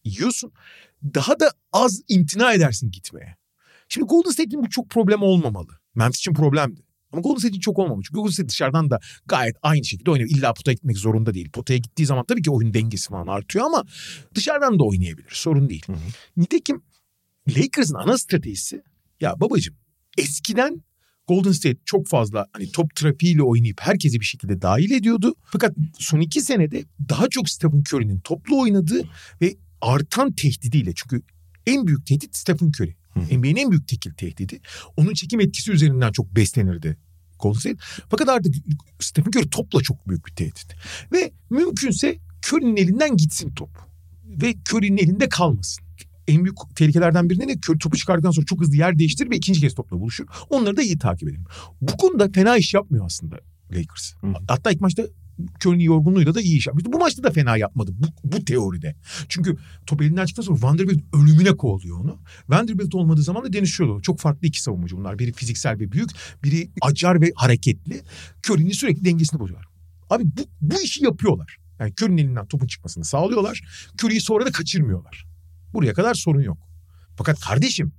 yiyorsun 0.05 0.53
daha 1.15 1.41
da 1.41 1.53
az 1.73 2.01
imtina 2.09 2.53
edersin 2.53 2.91
gitmeye. 2.91 3.37
Şimdi 3.89 4.07
Golden 4.07 4.31
State'in 4.31 4.63
bu 4.63 4.71
çok 4.71 4.91
problem 4.91 5.23
olmamalı. 5.23 5.79
Memphis 5.95 6.19
için 6.19 6.35
problemdi. 6.35 6.81
Ama 7.13 7.23
Golden 7.23 7.39
State'in 7.39 7.61
çok 7.61 7.79
olmamış. 7.79 8.07
Çünkü 8.07 8.21
Golden 8.21 8.31
State 8.31 8.49
dışarıdan 8.49 8.91
da 8.91 9.01
gayet 9.27 9.57
aynı 9.63 9.85
şekilde 9.85 10.11
oynuyor. 10.11 10.31
İlla 10.31 10.55
potaya 10.55 10.75
gitmek 10.75 10.99
zorunda 10.99 11.35
değil. 11.35 11.51
Potaya 11.51 11.79
gittiği 11.79 12.07
zaman 12.07 12.25
tabii 12.25 12.43
ki 12.43 12.51
oyun 12.51 12.75
dengesi 12.75 13.09
falan 13.09 13.27
artıyor 13.27 13.65
ama 13.65 13.85
dışarıdan 14.35 14.79
da 14.79 14.85
oynayabilir. 14.85 15.31
Sorun 15.33 15.69
değil. 15.69 15.85
Hı 15.87 15.93
hı. 15.93 15.99
Nitekim 16.37 16.83
Lakers'ın 17.49 17.95
ana 17.95 18.19
stratejisi 18.19 18.83
ya 19.21 19.41
babacığım 19.41 19.77
eskiden 20.19 20.83
Golden 21.29 21.53
State 21.53 21.79
çok 21.85 22.07
fazla 22.07 22.47
hani 22.53 22.73
top 22.73 22.95
trafiğiyle 22.97 23.43
oynayıp 23.43 23.81
herkesi 23.81 24.21
bir 24.21 24.25
şekilde 24.25 24.63
dahil 24.63 24.91
ediyordu. 24.91 25.35
Fakat 25.45 25.75
son 25.99 26.21
iki 26.21 26.41
senede 26.41 26.85
daha 27.09 27.29
çok 27.29 27.51
Stephen 27.51 27.83
Curry'nin 27.93 28.21
toplu 28.21 28.61
oynadığı 28.61 29.03
ve 29.41 29.57
artan 29.81 30.33
tehdidiyle 30.33 30.93
çünkü 30.95 31.23
en 31.67 31.87
büyük 31.87 32.07
tehdit 32.07 32.37
Stephen 32.37 32.69
Curry. 32.69 32.97
NBA'nin 33.19 33.57
en 33.57 33.71
büyük 33.71 33.89
tekil 33.89 34.11
tehdidi. 34.11 34.61
Onun 34.97 35.15
çekim 35.15 35.41
etkisi 35.41 35.73
üzerinden 35.73 36.13
çok 36.13 36.37
beslenirdi 36.37 36.97
Golden 37.39 37.59
State. 37.59 37.77
Fakat 38.11 38.29
artık 38.29 38.55
Stephen 39.01 39.31
Curry 39.31 39.51
topla 39.51 39.83
çok 39.83 40.09
büyük 40.09 40.27
bir 40.27 40.33
tehdit. 40.33 40.75
Ve 41.13 41.33
mümkünse 41.51 42.19
Curry'nin 42.47 42.77
elinden 42.77 43.17
gitsin 43.17 43.51
top. 43.55 43.71
Ve 44.25 44.55
Curry'nin 44.73 44.97
elinde 44.97 45.29
kalmasın. 45.29 45.85
En 46.29 46.45
büyük 46.45 46.57
tehlikelerden 46.77 47.31
biri 47.31 47.49
ne? 47.49 47.53
Curry 47.53 47.79
topu 47.79 47.97
çıkardıktan 47.97 48.31
sonra 48.31 48.47
çok 48.47 48.61
hızlı 48.61 48.77
yer 48.77 48.99
değiştirir 48.99 49.31
ve 49.31 49.37
ikinci 49.37 49.61
kez 49.61 49.75
topla 49.75 50.01
buluşur. 50.01 50.27
Onları 50.51 50.77
da 50.77 50.83
iyi 50.83 50.99
takip 50.99 51.29
edelim. 51.29 51.45
Bu 51.81 51.97
konuda 51.97 52.29
fena 52.33 52.57
iş 52.57 52.75
yapmıyor 52.75 53.07
aslında 53.07 53.39
Lakers. 53.73 54.15
Hı. 54.21 54.33
Hatta 54.49 54.71
ilk 54.71 54.81
maçta 54.81 55.03
Curry'nin 55.65 55.85
yorgunluğuyla 55.85 56.35
da 56.35 56.41
iyi 56.41 56.59
iş 56.59 56.67
yapmıştı. 56.67 56.93
Bu 56.93 56.99
maçta 56.99 57.23
da 57.23 57.31
fena 57.31 57.57
yapmadı 57.57 57.93
bu, 57.95 58.07
bu 58.25 58.45
teoride. 58.45 58.97
Çünkü 59.29 59.57
top 59.87 60.03
elinden 60.03 60.27
çıktıktan 60.27 60.55
sonra 60.55 60.69
Vanderbilt 60.69 61.03
ölümüne 61.15 61.57
kovalıyor 61.57 62.01
onu. 62.01 62.19
Vanderbilt 62.49 62.95
olmadığı 62.95 63.23
zaman 63.23 63.45
da 63.45 63.53
Dennis. 63.53 63.79
Çok 64.03 64.21
farklı 64.21 64.47
iki 64.47 64.63
savunmacı 64.63 64.97
bunlar. 64.97 65.19
Biri 65.19 65.33
fiziksel 65.33 65.79
ve 65.79 65.93
büyük, 65.93 66.11
biri 66.45 66.71
acar 66.81 67.21
ve 67.21 67.33
hareketli. 67.35 68.03
Curry'nin 68.49 68.73
sürekli 68.73 69.05
dengesini 69.05 69.41
bozuyorlar. 69.41 69.67
Abi 70.11 70.25
bu, 70.25 70.43
bu 70.61 70.83
işi 70.83 71.05
yapıyorlar. 71.05 71.57
Yani 71.81 71.93
Curry'nin 72.03 72.19
elinden 72.19 72.47
topun 72.47 72.67
çıkmasını 72.67 73.05
sağlıyorlar. 73.05 73.63
Curry'yi 74.03 74.21
sonra 74.21 74.47
da 74.47 74.53
kaçırmıyorlar. 74.53 75.27
Buraya 75.73 75.93
kadar 75.93 76.15
sorun 76.15 76.43
yok. 76.43 76.59
Fakat 77.17 77.41
kardeşim 77.41 77.93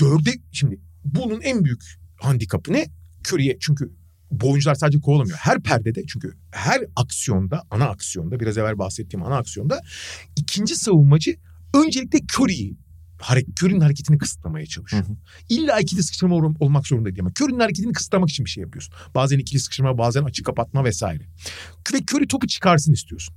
dörde 0.00 0.30
şimdi 0.52 0.80
bunun 1.04 1.40
en 1.40 1.64
büyük 1.64 1.82
handikapı 2.16 2.72
ne? 2.72 2.86
Curry'e 3.28 3.56
çünkü 3.60 3.92
bu 4.30 4.50
oyuncular 4.50 4.74
sadece 4.74 5.00
kovalamıyor. 5.00 5.38
Her 5.38 5.60
perdede 5.62 6.02
çünkü 6.06 6.32
her 6.50 6.80
aksiyonda, 6.96 7.62
ana 7.70 7.88
aksiyonda 7.88 8.40
biraz 8.40 8.58
evvel 8.58 8.78
bahsettiğim 8.78 9.26
ana 9.26 9.36
aksiyonda 9.36 9.80
ikinci 10.36 10.76
savunmacı 10.76 11.36
öncelikle 11.74 12.18
hareket, 13.20 13.62
Curry'nin 13.62 13.80
hareketini 13.80 14.18
kısıtlamaya 14.18 14.66
çalışıyor. 14.66 15.04
Hı 15.04 15.08
hı. 15.08 15.16
İlla 15.48 15.80
ikili 15.80 16.02
sıkıştırma 16.02 16.34
ol- 16.34 16.54
olmak 16.60 16.86
zorunda 16.86 17.08
değil 17.08 17.20
ama 17.20 17.30
Curry'nin 17.40 17.60
hareketini 17.60 17.92
kısıtlamak 17.92 18.30
için 18.30 18.44
bir 18.44 18.50
şey 18.50 18.62
yapıyorsun. 18.62 18.94
Bazen 19.14 19.38
ikili 19.38 19.60
sıkıştırma, 19.60 19.98
bazen 19.98 20.24
açık 20.24 20.46
kapatma 20.46 20.84
vesaire. 20.84 21.24
Ve 21.92 21.98
Curry 22.12 22.28
topu 22.28 22.46
çıkarsın 22.46 22.92
istiyorsun. 22.92 23.34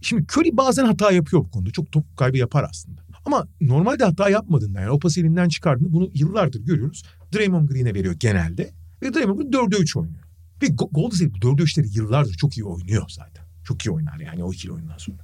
Şimdi 0.00 0.22
Curry 0.32 0.56
bazen 0.56 0.84
hata 0.84 1.12
yapıyor 1.12 1.44
bu 1.44 1.50
konuda. 1.50 1.70
Çok 1.70 1.92
top 1.92 2.16
kaybı 2.16 2.38
yapar 2.38 2.66
aslında. 2.70 3.02
Ama 3.24 3.48
normalde 3.60 4.04
hata 4.04 4.28
yapmadığında 4.28 4.80
yani 4.80 4.90
o 4.90 4.98
pası 4.98 5.20
elinden 5.20 5.48
çıkardığında 5.48 5.92
bunu 5.92 6.10
yıllardır 6.14 6.60
görüyoruz. 6.60 7.02
Draymond 7.34 7.68
Green'e 7.68 7.94
veriyor 7.94 8.14
genelde. 8.20 8.72
Ve 9.02 9.14
Draymond 9.14 9.38
Green 9.38 9.50
4'e 9.50 9.78
3 9.78 9.96
oynuyor. 9.96 10.21
Ve 10.62 10.66
Go- 10.66 10.92
Golden 10.92 11.16
State 11.16 11.34
bu 11.34 11.38
4'e 11.38 11.64
3'leri 11.64 11.96
yıllardır 11.96 12.34
çok 12.34 12.58
iyi 12.58 12.64
oynuyor 12.64 13.08
zaten. 13.08 13.44
Çok 13.64 13.86
iyi 13.86 13.90
oynar 13.90 14.20
yani 14.20 14.44
o 14.44 14.52
ikili 14.52 14.72
oyundan 14.72 14.98
sonra. 14.98 15.18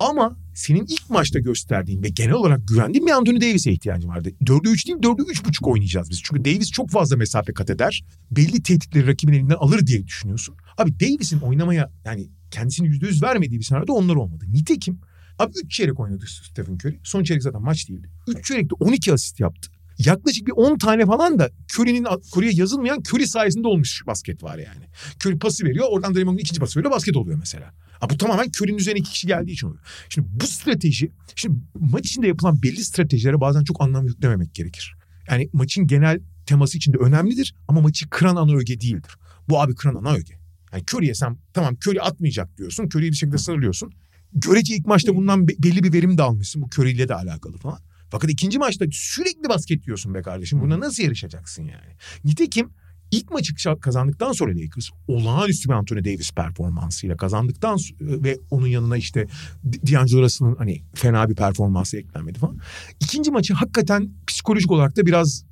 Ama 0.00 0.36
senin 0.54 0.86
ilk 0.86 1.10
maçta 1.10 1.38
gösterdiğin 1.38 2.02
ve 2.02 2.08
genel 2.08 2.32
olarak 2.32 2.68
güvendiğin 2.68 3.06
bir 3.06 3.12
Anthony 3.12 3.40
Davis'e 3.40 3.72
ihtiyacın 3.72 4.08
vardı. 4.08 4.30
4'e 4.42 4.70
3 4.70 4.86
değil 4.86 4.98
4'e 4.98 5.22
3.5 5.32 5.70
oynayacağız 5.70 6.10
biz. 6.10 6.22
Çünkü 6.22 6.44
Davis 6.44 6.70
çok 6.70 6.90
fazla 6.90 7.16
mesafe 7.16 7.52
kat 7.52 7.70
eder. 7.70 8.04
Belli 8.30 8.62
tehditleri 8.62 9.06
rakibin 9.06 9.32
elinden 9.32 9.54
alır 9.54 9.86
diye 9.86 10.06
düşünüyorsun. 10.06 10.56
Abi 10.78 11.00
Davis'in 11.00 11.40
oynamaya 11.40 11.92
yani 12.04 12.28
kendisini 12.50 12.88
%100 12.88 13.22
vermediği 13.22 13.58
bir 13.58 13.64
senaryoda 13.64 13.92
onlar 13.92 14.14
olmadı. 14.16 14.44
Nitekim 14.48 15.00
abi 15.38 15.52
3 15.64 15.72
çeyrek 15.72 16.00
oynadı 16.00 16.24
Stephen 16.42 16.74
Curry. 16.74 17.00
Son 17.04 17.24
çeyrek 17.24 17.42
zaten 17.42 17.62
maç 17.62 17.88
değildi. 17.88 18.10
3 18.28 18.44
çeyrekte 18.44 18.74
12 18.80 19.12
asist 19.12 19.40
yaptı. 19.40 19.70
Yaklaşık 19.98 20.46
bir 20.46 20.52
10 20.52 20.78
tane 20.78 21.06
falan 21.06 21.38
da 21.38 21.50
Curry'nin 21.74 22.06
Curry'e 22.36 22.50
yazılmayan 22.52 23.02
Curry 23.12 23.26
sayesinde 23.26 23.68
olmuş 23.68 24.02
basket 24.06 24.42
var 24.42 24.58
yani. 24.58 24.84
Curry 25.24 25.38
pası 25.38 25.64
veriyor. 25.64 25.86
Oradan 25.90 26.14
Draymond'un 26.14 26.38
ikinci 26.38 26.60
pası 26.60 26.78
veriyor. 26.78 26.92
Basket 26.94 27.16
oluyor 27.16 27.38
mesela. 27.38 27.72
Ha, 28.00 28.10
bu 28.10 28.18
tamamen 28.18 28.50
Curry'nin 28.60 28.78
üzerine 28.78 29.00
iki 29.00 29.10
kişi 29.10 29.26
geldiği 29.26 29.52
için 29.52 29.66
oluyor. 29.66 29.82
Şimdi 30.08 30.28
bu 30.30 30.46
strateji, 30.46 31.10
şimdi 31.36 31.58
maç 31.80 32.06
içinde 32.06 32.26
yapılan 32.26 32.62
belli 32.62 32.84
stratejilere 32.84 33.40
bazen 33.40 33.64
çok 33.64 33.82
anlam 33.82 34.06
yüklememek 34.06 34.54
gerekir. 34.54 34.94
Yani 35.30 35.48
maçın 35.52 35.86
genel 35.86 36.20
teması 36.46 36.78
içinde 36.78 36.96
önemlidir 36.96 37.54
ama 37.68 37.80
maçı 37.80 38.10
kıran 38.10 38.36
ana 38.36 38.54
öge 38.54 38.80
değildir. 38.80 39.16
Bu 39.48 39.60
abi 39.60 39.74
kıran 39.74 39.94
ana 39.94 40.14
öge. 40.14 40.34
Yani 40.72 40.84
Curry'e 40.94 41.14
sen 41.14 41.38
tamam 41.52 41.76
Curry 41.86 42.00
atmayacak 42.00 42.58
diyorsun. 42.58 42.84
Curry'i 42.84 43.10
bir 43.10 43.16
şekilde 43.16 43.38
sarılıyorsun. 43.38 43.92
Görece 44.32 44.74
ilk 44.74 44.86
maçta 44.86 45.16
bundan 45.16 45.48
be- 45.48 45.54
belli 45.58 45.82
bir 45.82 45.92
verim 45.92 46.18
de 46.18 46.22
almışsın. 46.22 46.62
Bu 46.62 46.66
Curry 46.66 46.92
ile 46.92 47.08
de 47.08 47.14
alakalı 47.14 47.56
falan. 47.58 47.78
Fakat 48.14 48.30
ikinci 48.30 48.58
maçta 48.58 48.84
sürekli 48.92 49.48
basket 49.48 49.82
diyorsun 49.86 50.14
be 50.14 50.22
kardeşim. 50.22 50.60
Buna 50.60 50.80
nasıl 50.80 51.02
yarışacaksın 51.02 51.62
yani? 51.62 51.92
Nitekim 52.24 52.70
ilk 53.10 53.30
maçı 53.30 53.54
kazandıktan 53.80 54.32
sonra 54.32 54.52
Lakers 54.56 54.90
olağanüstü 55.08 55.68
bir 55.68 55.74
Anthony 55.74 56.04
Davis 56.04 56.32
performansıyla 56.32 57.16
kazandıktan 57.16 57.76
s- 57.76 57.94
ve 58.00 58.38
onun 58.50 58.66
yanına 58.66 58.96
işte 58.96 59.26
D'Angelo 59.64 60.22
Russell'ın 60.22 60.56
hani 60.56 60.82
fena 60.94 61.28
bir 61.30 61.34
performansı 61.34 61.96
eklenmedi 61.96 62.38
falan. 62.38 62.58
İkinci 63.00 63.30
maçı 63.30 63.54
hakikaten 63.54 64.10
psikolojik 64.26 64.70
olarak 64.70 64.96
da 64.96 65.06
biraz 65.06 65.44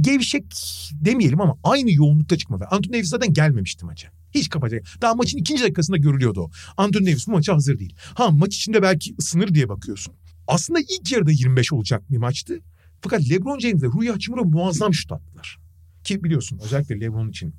gevşek 0.00 0.44
demeyelim 0.92 1.40
ama 1.40 1.56
aynı 1.64 1.92
yoğunlukta 1.92 2.36
çıkmadı. 2.38 2.64
Anthony 2.70 2.92
Davis 2.92 3.08
zaten 3.08 3.32
gelmemişti 3.32 3.84
maça. 3.84 4.08
Hiç 4.30 4.48
kapacak. 4.48 4.82
Daha 5.02 5.14
maçın 5.14 5.38
ikinci 5.38 5.62
dakikasında 5.62 5.96
görülüyordu 5.96 6.40
o. 6.40 6.50
Anthony 6.76 7.06
Davis 7.06 7.26
bu 7.26 7.30
maça 7.32 7.54
hazır 7.54 7.78
değil. 7.78 7.94
Ha 8.14 8.30
maç 8.30 8.56
içinde 8.56 8.82
belki 8.82 9.14
ısınır 9.18 9.54
diye 9.54 9.68
bakıyorsun. 9.68 10.14
Aslında 10.54 10.80
ilk 10.80 11.12
yarıda 11.12 11.30
25 11.30 11.72
olacak 11.72 12.10
bir 12.10 12.16
maçtı. 12.16 12.60
Fakat 13.00 13.30
LeBron 13.30 13.58
James 13.58 13.82
ve 13.82 13.86
Rui 13.86 14.08
Hachimura 14.10 14.42
muazzam 14.42 14.94
şut 14.94 15.12
attılar. 15.12 15.58
Ki 16.04 16.24
biliyorsun 16.24 16.60
özellikle 16.64 17.00
LeBron 17.00 17.28
için 17.28 17.54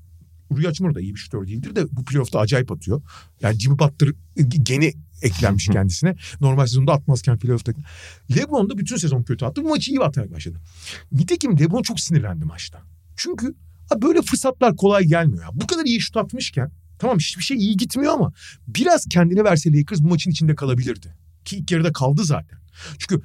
Rui 0.51 0.65
Hachimura 0.65 0.95
da 0.95 1.01
iyi 1.01 1.13
bir 1.15 1.19
şutör 1.19 1.47
değildir 1.47 1.75
de 1.75 1.85
bu 1.91 2.05
playoff'ta 2.05 2.39
acayip 2.39 2.71
atıyor. 2.71 3.01
Yani 3.41 3.59
Jimmy 3.59 3.79
Butler 3.79 4.09
geni 4.63 4.93
eklenmiş 5.21 5.67
kendisine. 5.67 6.15
Normal 6.41 6.65
sezonda 6.65 6.93
atmazken 6.93 7.39
playoff'ta. 7.39 7.73
LeBron 8.35 8.69
da 8.69 8.77
bütün 8.77 8.95
sezon 8.95 9.23
kötü 9.23 9.45
attı. 9.45 9.63
Bu 9.63 9.69
maçı 9.69 9.91
iyi 9.91 9.99
atarak 9.99 10.31
başladı. 10.31 10.57
Nitekim 11.11 11.59
LeBron 11.59 11.81
çok 11.81 11.99
sinirlendi 11.99 12.45
maçta. 12.45 12.81
Çünkü 13.15 13.55
böyle 14.01 14.21
fırsatlar 14.21 14.75
kolay 14.75 15.03
gelmiyor. 15.03 15.43
Ya. 15.43 15.49
Bu 15.53 15.67
kadar 15.67 15.85
iyi 15.85 16.01
şut 16.01 16.17
atmışken 16.17 16.71
tamam 16.99 17.17
hiçbir 17.19 17.43
şey 17.43 17.57
iyi 17.57 17.77
gitmiyor 17.77 18.13
ama 18.13 18.33
biraz 18.67 19.05
kendine 19.09 19.43
verse 19.43 19.73
Lakers 19.73 20.01
bu 20.01 20.07
maçın 20.07 20.31
içinde 20.31 20.55
kalabilirdi. 20.55 21.15
Ki 21.45 21.57
ilk 21.57 21.71
yarıda 21.71 21.91
kaldı 21.91 22.23
zaten. 22.23 22.62
Çünkü 22.99 23.21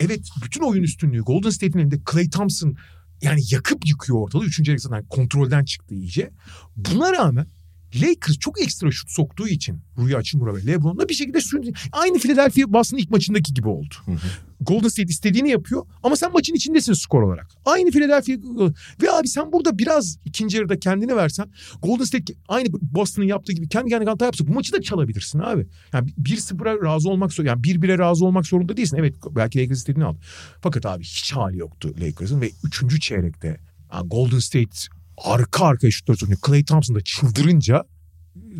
evet 0.00 0.28
bütün 0.44 0.60
oyun 0.60 0.82
üstünlüğü 0.82 1.20
Golden 1.20 1.50
State'in 1.50 1.78
elinde 1.78 2.00
Clay 2.12 2.30
Thompson 2.30 2.76
yani 3.22 3.40
yakıp 3.50 3.86
yıkıyor 3.86 4.18
ortalığı. 4.18 4.44
Üçüncü 4.44 4.70
yarı 4.70 4.80
zaten 4.80 5.06
kontrolden 5.06 5.64
çıktı 5.64 5.94
iyice. 5.94 6.30
Buna 6.76 7.12
rağmen 7.12 7.46
Lakers 7.94 8.38
çok 8.38 8.60
ekstra 8.60 8.90
şut 8.90 9.10
soktuğu 9.10 9.48
için 9.48 9.80
Rui 9.98 10.14
Hachimura 10.14 10.54
ve 10.54 10.66
LeBron'la 10.66 11.08
bir 11.08 11.14
şekilde 11.14 11.40
süründü. 11.40 11.72
Aynı 11.92 12.18
Philadelphia 12.18 12.72
Boston 12.72 12.96
ilk 12.96 13.10
maçındaki 13.10 13.54
gibi 13.54 13.68
oldu. 13.68 13.94
Golden 14.60 14.88
State 14.88 15.08
istediğini 15.08 15.50
yapıyor 15.50 15.86
ama 16.02 16.16
sen 16.16 16.32
maçın 16.32 16.54
içindesin 16.54 16.92
skor 16.92 17.22
olarak. 17.22 17.50
Aynı 17.64 17.90
Philadelphia 17.90 18.32
ve 19.02 19.10
abi 19.10 19.28
sen 19.28 19.52
burada 19.52 19.78
biraz 19.78 20.18
ikinci 20.24 20.56
yarıda 20.56 20.78
kendini 20.78 21.16
versen 21.16 21.50
Golden 21.82 22.04
State 22.04 22.34
aynı 22.48 22.68
Boston'ın 22.72 23.26
yaptığı 23.26 23.52
gibi 23.52 23.68
kendi 23.68 23.90
kendine 23.90 24.10
hata 24.10 24.24
yapsa 24.24 24.46
bu 24.46 24.52
maçı 24.52 24.72
da 24.72 24.82
çalabilirsin 24.82 25.38
abi. 25.38 25.66
Yani 25.92 26.10
1-0'a 26.22 26.86
razı 26.86 27.08
olmak 27.08 27.38
yani 27.38 27.62
1-1'e 27.62 27.98
razı 27.98 28.24
olmak 28.24 28.46
zorunda 28.46 28.76
değilsin. 28.76 28.96
Evet 28.96 29.14
belki 29.30 29.62
Lakers 29.62 29.78
istediğini 29.78 30.04
aldı. 30.04 30.18
Fakat 30.60 30.86
abi 30.86 31.04
hiç 31.04 31.32
hali 31.32 31.58
yoktu 31.58 31.94
Lakers'ın 32.00 32.40
ve 32.40 32.50
üçüncü 32.64 33.00
çeyrekte 33.00 33.60
yani 33.92 34.08
Golden 34.08 34.38
State 34.38 34.78
arka 35.18 35.66
arkaya 35.66 35.90
şutlar 35.90 36.14
sokuyor. 36.14 36.38
Clay 36.46 36.64
Thompson 36.64 36.96
da 36.96 37.00
çıldırınca 37.00 37.84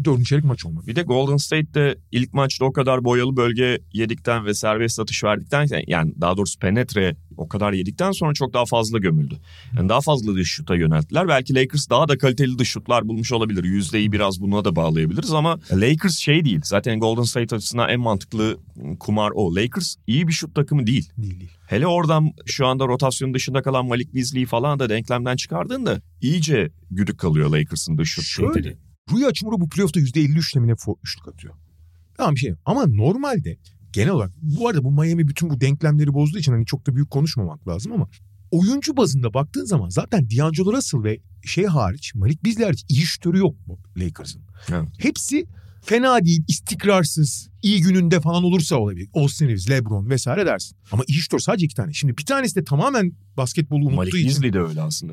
dördüncü 0.04 0.24
çeyrek 0.24 0.44
maç 0.44 0.66
olmadı. 0.66 0.86
Bir 0.86 0.96
de 0.96 1.02
Golden 1.02 1.36
State'de 1.36 1.98
ilk 2.12 2.34
maçta 2.34 2.64
o 2.64 2.72
kadar 2.72 3.04
boyalı 3.04 3.36
bölge 3.36 3.78
yedikten 3.92 4.46
ve 4.46 4.54
serbest 4.54 5.00
atış 5.00 5.24
verdikten 5.24 5.68
yani 5.86 6.14
daha 6.20 6.36
doğrusu 6.36 6.58
penetre 6.58 7.16
o 7.36 7.48
kadar 7.48 7.72
yedikten 7.72 8.12
sonra 8.12 8.34
çok 8.34 8.54
daha 8.54 8.64
fazla 8.66 8.98
gömüldü. 8.98 9.38
Yani 9.76 9.88
daha 9.88 10.00
fazla 10.00 10.34
dış 10.34 10.50
şuta 10.50 10.74
yönelttiler. 10.74 11.28
Belki 11.28 11.54
Lakers 11.54 11.90
daha 11.90 12.08
da 12.08 12.18
kaliteli 12.18 12.58
dış 12.58 12.68
şutlar 12.68 13.08
bulmuş 13.08 13.32
olabilir. 13.32 13.64
Yüzdeyi 13.64 14.12
biraz 14.12 14.40
buna 14.40 14.64
da 14.64 14.76
bağlayabiliriz 14.76 15.32
ama 15.32 15.58
Lakers 15.72 16.16
şey 16.16 16.44
değil. 16.44 16.60
Zaten 16.64 17.00
Golden 17.00 17.22
State 17.22 17.56
açısından 17.56 17.88
en 17.88 18.00
mantıklı 18.00 18.58
kumar 19.00 19.30
o. 19.34 19.54
Lakers 19.54 19.96
iyi 20.06 20.28
bir 20.28 20.32
şut 20.32 20.54
takımı 20.54 20.86
değil. 20.86 21.10
Değil 21.18 21.40
değil. 21.40 21.50
Hele 21.66 21.86
oradan 21.86 22.32
şu 22.46 22.66
anda 22.66 22.86
rotasyon 22.86 23.34
dışında 23.34 23.62
kalan 23.62 23.86
Malik 23.86 24.14
Beasley'i 24.14 24.46
falan 24.46 24.78
da 24.78 24.88
denklemden 24.88 25.36
çıkardığında 25.36 26.00
iyice 26.20 26.70
güdük 26.90 27.18
kalıyor 27.18 27.50
Lakers'ın 27.50 27.98
dış 27.98 28.10
şut 28.10 28.24
Şöyle. 28.24 28.76
Rui 29.12 29.24
Hachimura 29.24 29.60
bu 29.60 29.68
playoff'ta 29.68 30.00
%53 30.00 30.56
lemine 30.56 30.72
üçlük 31.04 31.28
atıyor. 31.28 31.54
Tamam 32.16 32.34
bir 32.34 32.40
şey. 32.40 32.54
Ama 32.64 32.86
normalde 32.86 33.58
genel 33.92 34.10
olarak 34.10 34.32
bu 34.42 34.68
arada 34.68 34.84
bu 34.84 34.92
Miami 34.92 35.28
bütün 35.28 35.50
bu 35.50 35.60
denklemleri 35.60 36.14
bozduğu 36.14 36.38
için 36.38 36.52
hani 36.52 36.66
çok 36.66 36.86
da 36.86 36.94
büyük 36.94 37.10
konuşmamak 37.10 37.68
lazım 37.68 37.92
ama 37.92 38.08
oyuncu 38.50 38.96
bazında 38.96 39.34
baktığın 39.34 39.64
zaman 39.64 39.88
zaten 39.88 40.30
D'Angelo 40.30 40.72
Russell 40.72 41.02
ve 41.02 41.20
şey 41.44 41.64
hariç 41.64 42.14
Malik 42.14 42.44
Beasley 42.44 42.64
hariç 42.64 42.84
iyi 42.88 43.02
şütörü 43.02 43.38
yok 43.38 43.54
bu 43.66 43.78
Lakers'ın. 43.96 44.42
Evet. 44.70 44.88
Hepsi 44.98 45.46
fena 45.82 46.24
değil, 46.24 46.44
istikrarsız, 46.48 47.50
iyi 47.62 47.80
gününde 47.80 48.20
falan 48.20 48.44
olursa 48.44 48.76
olabilir. 48.76 49.08
Austin 49.14 49.48
Reeves, 49.48 49.70
LeBron 49.70 50.10
vesaire 50.10 50.46
dersin. 50.46 50.76
Ama 50.92 51.02
iyi 51.06 51.18
şütör 51.18 51.38
sadece 51.38 51.66
iki 51.66 51.74
tane. 51.74 51.92
Şimdi 51.92 52.16
bir 52.16 52.24
tanesi 52.24 52.56
de 52.56 52.64
tamamen 52.64 53.12
basketbolu 53.36 53.80
unuttuğu 53.80 53.96
Malik 53.96 54.14
için. 54.14 54.28
Beasley 54.28 54.52
de 54.52 54.60
öyle 54.60 54.80
aslında. 54.80 55.12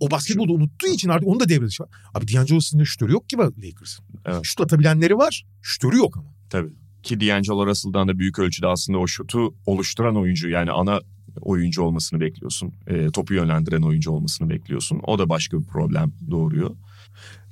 O 0.00 0.10
basketbolu 0.10 0.52
unuttuğu 0.52 0.86
için 0.86 1.08
artık 1.08 1.28
onun 1.28 1.40
da 1.40 1.48
devre 1.48 1.66
dışı 1.66 1.82
var. 1.82 1.90
Abi 2.14 2.28
D'Angelo 2.28 2.56
Russell'ın 2.56 2.84
şütörü 2.84 3.12
yok 3.12 3.28
ki 3.28 3.36
Lakers'ın. 3.36 4.04
Evet. 4.24 4.40
Şut 4.42 4.60
atabilenleri 4.60 5.16
var, 5.16 5.46
şütörü 5.62 5.96
yok 5.96 6.16
ama. 6.16 6.28
Tabii. 6.50 6.72
Ki 7.02 7.20
D'Angelo 7.20 7.66
Russell'dan 7.66 8.08
da 8.08 8.18
büyük 8.18 8.38
ölçüde 8.38 8.66
aslında 8.66 8.98
o 8.98 9.06
şutu 9.06 9.54
oluşturan 9.66 10.16
oyuncu 10.16 10.48
yani 10.48 10.70
ana 10.70 11.00
oyuncu 11.40 11.82
olmasını 11.82 12.20
bekliyorsun. 12.20 12.72
E, 12.86 13.10
topu 13.10 13.34
yönlendiren 13.34 13.82
oyuncu 13.82 14.10
olmasını 14.10 14.50
bekliyorsun. 14.50 15.00
O 15.02 15.18
da 15.18 15.28
başka 15.28 15.60
bir 15.60 15.64
problem 15.64 16.12
doğuruyor. 16.30 16.70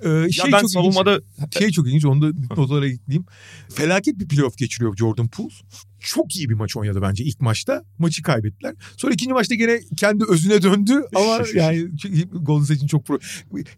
Ee, 0.04 0.08
ya 0.08 0.30
şey 0.30 0.52
ben 0.52 0.60
çok 0.60 0.70
savunmada 0.70 1.20
ilginç, 1.38 1.58
şey 1.58 1.70
çok 1.70 1.86
ilginç 1.86 2.04
onu 2.04 2.22
da 2.22 2.54
notalara 2.56 2.86
ekleyeyim. 2.86 3.26
Felaket 3.74 4.18
bir 4.18 4.28
playoff 4.28 4.58
geçiriyor 4.58 4.96
Jordan 4.96 5.28
Poole. 5.28 5.54
Çok 6.00 6.36
iyi 6.36 6.48
bir 6.48 6.54
maç 6.54 6.76
oynadı 6.76 7.02
bence 7.02 7.24
ilk 7.24 7.40
maçta. 7.40 7.84
Maçı 7.98 8.22
kaybettiler. 8.22 8.74
Sonra 8.96 9.14
ikinci 9.14 9.32
maçta 9.32 9.54
gene 9.54 9.80
kendi 9.96 10.24
özüne 10.28 10.62
döndü 10.62 11.02
ama 11.14 11.38
yani 11.54 11.88
Golden 12.32 12.64
State'in 12.64 12.86
çok 12.86 13.06
pro. 13.06 13.18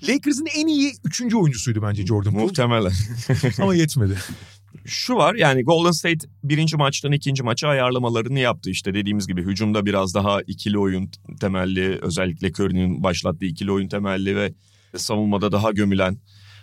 Lakers'ın 0.09 0.47
en 0.57 0.67
iyi 0.67 0.93
üçüncü 1.05 1.37
oyuncusuydu 1.37 1.83
bence 1.83 2.07
Jordan 2.07 2.33
Poole 2.33 2.45
muhtemelen. 2.45 2.93
ama 3.63 3.75
yetmedi. 3.75 4.19
Şu 4.85 5.15
var 5.15 5.35
yani 5.35 5.63
Golden 5.63 5.91
State 5.91 6.29
birinci 6.45 6.77
maçtan 6.77 7.13
ikinci 7.13 7.43
maça 7.43 7.69
ayarlamalarını 7.69 8.39
yaptı. 8.39 8.71
İşte 8.71 8.95
dediğimiz 8.95 9.27
gibi 9.27 9.43
hücumda 9.43 9.87
biraz 9.87 10.15
daha 10.15 10.43
ikili 10.43 10.79
oyun 10.79 11.11
temelli 11.41 11.99
özellikle 12.03 12.49
Curry'nin 12.49 13.03
başlattığı 13.03 13.45
ikili 13.45 13.73
oyun 13.73 13.89
temelli 13.89 14.37
ve 14.37 14.55
savunmada 14.99 15.53
daha 15.53 15.73
gömülen 15.73 16.19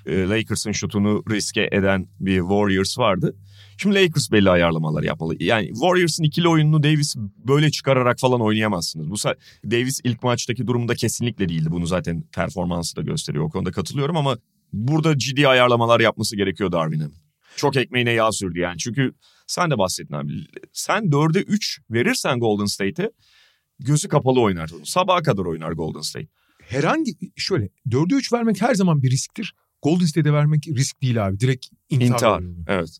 e, 0.05 0.29
Lakers'ın 0.29 0.71
şutunu 0.71 1.23
riske 1.29 1.69
eden 1.71 2.07
bir 2.19 2.39
Warriors 2.39 2.97
vardı. 2.97 3.36
Şimdi 3.77 3.95
Lakers 3.95 4.32
belli 4.32 4.49
ayarlamalar 4.49 5.03
yapmalı. 5.03 5.43
Yani 5.43 5.67
Warriors'ın 5.67 6.23
ikili 6.23 6.47
oyununu 6.47 6.84
Davis 6.84 7.15
böyle 7.38 7.71
çıkararak 7.71 8.19
falan 8.19 8.41
oynayamazsınız. 8.41 9.09
Bu 9.09 9.15
Davis 9.71 9.99
ilk 10.03 10.23
maçtaki 10.23 10.67
durumda 10.67 10.95
kesinlikle 10.95 11.49
değildi. 11.49 11.71
Bunu 11.71 11.86
zaten 11.86 12.23
performansı 12.36 12.95
da 12.95 13.01
gösteriyor. 13.01 13.43
O 13.43 13.49
konuda 13.49 13.71
katılıyorum 13.71 14.17
ama 14.17 14.38
burada 14.73 15.17
ciddi 15.17 15.47
ayarlamalar 15.47 15.99
yapması 15.99 16.36
gerekiyor 16.36 16.71
Darwin'in. 16.71 17.13
Çok 17.55 17.75
ekmeğine 17.75 18.11
yağ 18.11 18.32
sürdü 18.32 18.59
yani. 18.59 18.77
Çünkü 18.77 19.13
sen 19.47 19.71
de 19.71 19.77
bahsettin 19.77 20.13
abi. 20.13 20.32
Sen 20.73 21.03
4'e 21.03 21.41
3 21.41 21.79
verirsen 21.91 22.39
Golden 22.39 22.65
State'e 22.65 23.11
gözü 23.79 24.07
kapalı 24.07 24.41
oynar. 24.41 24.69
Sabaha 24.84 25.21
kadar 25.21 25.45
oynar 25.45 25.71
Golden 25.71 26.01
State. 26.01 26.27
Herhangi 26.72 27.13
şöyle 27.36 27.69
4'e 27.89 28.15
3 28.15 28.34
vermek 28.34 28.61
her 28.61 28.76
zaman 28.76 29.03
bir 29.03 29.11
risktir. 29.11 29.53
Golden 29.82 30.05
State'e 30.05 30.34
vermek 30.34 30.67
risk 30.67 31.01
değil 31.01 31.28
abi. 31.28 31.39
Direkt 31.39 31.67
intihar. 31.89 32.15
İntihar. 32.15 32.43
Evet. 32.67 32.97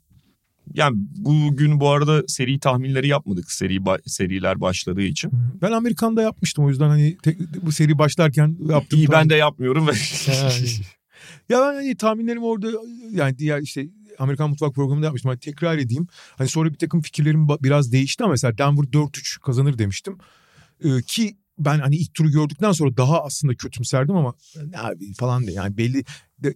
Yani 0.74 0.96
bugün 1.18 1.80
bu 1.80 1.90
arada 1.90 2.24
seri 2.28 2.60
tahminleri 2.60 3.08
yapmadık. 3.08 3.52
Seri 3.52 3.76
ba- 3.78 4.10
seriler 4.10 4.62
başladığı 4.62 5.02
için. 5.02 5.32
Ben 5.62 5.72
Amerikan'da 5.72 6.22
yapmıştım 6.22 6.66
o 6.66 6.70
yüzden 6.70 6.90
hani 6.90 7.18
te- 7.18 7.38
bu 7.62 7.72
seri 7.72 7.98
başlarken 7.98 8.58
yaptım. 8.70 9.00
İyi 9.00 9.12
ben 9.12 9.30
de 9.30 9.36
yapmıyorum 9.36 9.88
ya 11.50 11.60
ben 11.60 11.74
hani 11.74 11.96
tahminlerim 11.96 12.44
orada 12.44 12.72
yani 13.12 13.38
diğer 13.38 13.62
işte 13.62 13.88
Amerikan 14.20 14.50
Mutfak 14.50 14.76
programında 14.76 15.06
yapmıştım. 15.06 15.30
Hani 15.30 15.40
tekrar 15.40 15.78
edeyim. 15.78 16.08
Hani 16.38 16.50
sonra 16.50 16.70
bir 16.70 16.78
takım 16.78 17.02
fikirlerim 17.02 17.48
biraz 17.50 17.92
değişti 17.92 18.24
ama 18.24 18.32
mesela 18.32 18.58
Denver 18.58 18.84
4-3 18.84 19.40
kazanır 19.40 19.78
demiştim. 19.78 20.18
Ee, 20.84 21.02
ki 21.08 21.38
ben 21.66 21.80
hani 21.80 21.96
ilk 21.96 22.14
turu 22.14 22.32
gördükten 22.32 22.72
sonra 22.72 22.98
daha 22.98 23.24
aslında 23.24 23.56
kötümserdim 23.56 24.16
ama 24.16 24.34
abi 24.76 25.14
falan 25.14 25.48
de 25.48 25.52
yani 25.52 25.78
belli 25.78 26.04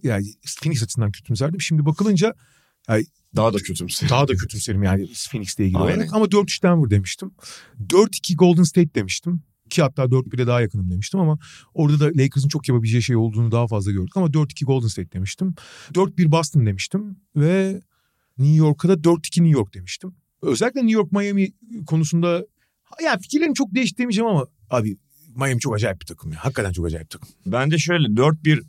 yani 0.02 0.26
Phoenix 0.62 0.82
açısından 0.82 1.12
kötümserdim. 1.12 1.60
Şimdi 1.60 1.86
bakılınca 1.86 2.34
daha 3.36 3.54
da 3.54 3.58
kötümsün. 3.58 4.08
daha 4.08 4.28
da 4.28 4.34
kötümserim 4.34 4.82
yani 4.82 5.06
Phoenix'le 5.30 5.58
ilgili 5.58 5.78
Aynen. 5.78 5.96
olarak. 5.96 6.14
Ama 6.14 6.24
4-3 6.24 6.62
Denver 6.62 6.90
demiştim. 6.90 7.30
4-2 7.86 8.36
Golden 8.36 8.62
State 8.62 8.94
demiştim. 8.94 9.42
Ki 9.70 9.82
hatta 9.82 10.02
4-1'e 10.02 10.46
daha 10.46 10.60
yakınım 10.60 10.90
demiştim 10.90 11.20
ama 11.20 11.38
orada 11.74 12.00
da 12.00 12.06
Lakers'ın 12.06 12.48
çok 12.48 12.68
yapabileceği 12.68 13.02
şey 13.02 13.16
olduğunu 13.16 13.52
daha 13.52 13.66
fazla 13.66 13.92
gördük. 13.92 14.16
Ama 14.16 14.26
4-2 14.26 14.64
Golden 14.64 14.88
State 14.88 15.12
demiştim. 15.12 15.54
4-1 15.92 16.30
Boston 16.30 16.66
demiştim 16.66 17.16
ve 17.36 17.80
New 18.38 18.56
York'a 18.56 18.88
da 18.88 18.94
4-2 18.94 19.42
New 19.42 19.48
York 19.48 19.74
demiştim. 19.74 20.14
Özellikle 20.42 20.80
New 20.80 20.92
York 20.92 21.12
Miami 21.12 21.52
konusunda 21.86 22.46
ya 23.04 23.18
fikirlerim 23.18 23.54
çok 23.54 23.74
değişti 23.74 23.98
demeyeceğim 23.98 24.30
ama 24.30 24.46
abi 24.70 24.96
Miami 25.36 25.60
çok 25.60 25.74
acayip 25.74 26.00
bir 26.00 26.06
takım 26.06 26.32
ya. 26.32 26.38
Hakikaten 26.44 26.72
çok 26.72 26.86
acayip 26.86 27.04
bir 27.04 27.10
takım. 27.10 27.28
Ben 27.46 27.70
de 27.70 27.78
şöyle 27.78 28.08
4-1 28.08 28.62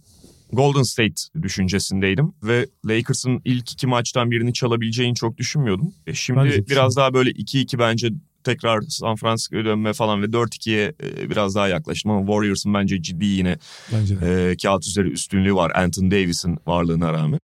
Golden 0.54 0.84
State 0.84 1.42
düşüncesindeydim 1.42 2.34
ve 2.44 2.68
Lakers'ın 2.86 3.42
ilk 3.46 3.72
iki 3.72 3.88
maçtan 3.88 4.32
birini 4.32 4.54
çalabileceğini 4.54 5.16
çok 5.16 5.38
düşünmüyordum. 5.38 5.94
E 6.08 6.14
şimdi 6.14 6.66
biraz 6.70 6.96
daha 6.96 7.14
böyle 7.14 7.32
2-2 7.32 7.80
bence 7.80 8.10
tekrar 8.44 8.82
San 8.82 9.16
Francisco'ya 9.16 9.66
dönme 9.66 9.94
falan 9.94 10.22
ve 10.22 10.26
4-2'ye 10.26 10.94
e, 11.04 11.30
biraz 11.30 11.56
daha 11.56 11.68
yaklaştım 11.68 12.12
ama 12.12 12.22
Warriors'ın 12.22 12.74
bence 12.74 13.02
ciddi 13.02 13.26
yine 13.26 13.58
Bence 13.94 14.22
de. 14.22 14.50
e, 14.52 14.56
kağıt 14.58 14.88
üzeri 14.88 15.08
üstünlüğü 15.08 15.56
var 15.56 15.72
Anthony 15.76 16.12
Davis'in 16.12 16.58
varlığına 16.68 17.14
rağmen. 17.14 17.40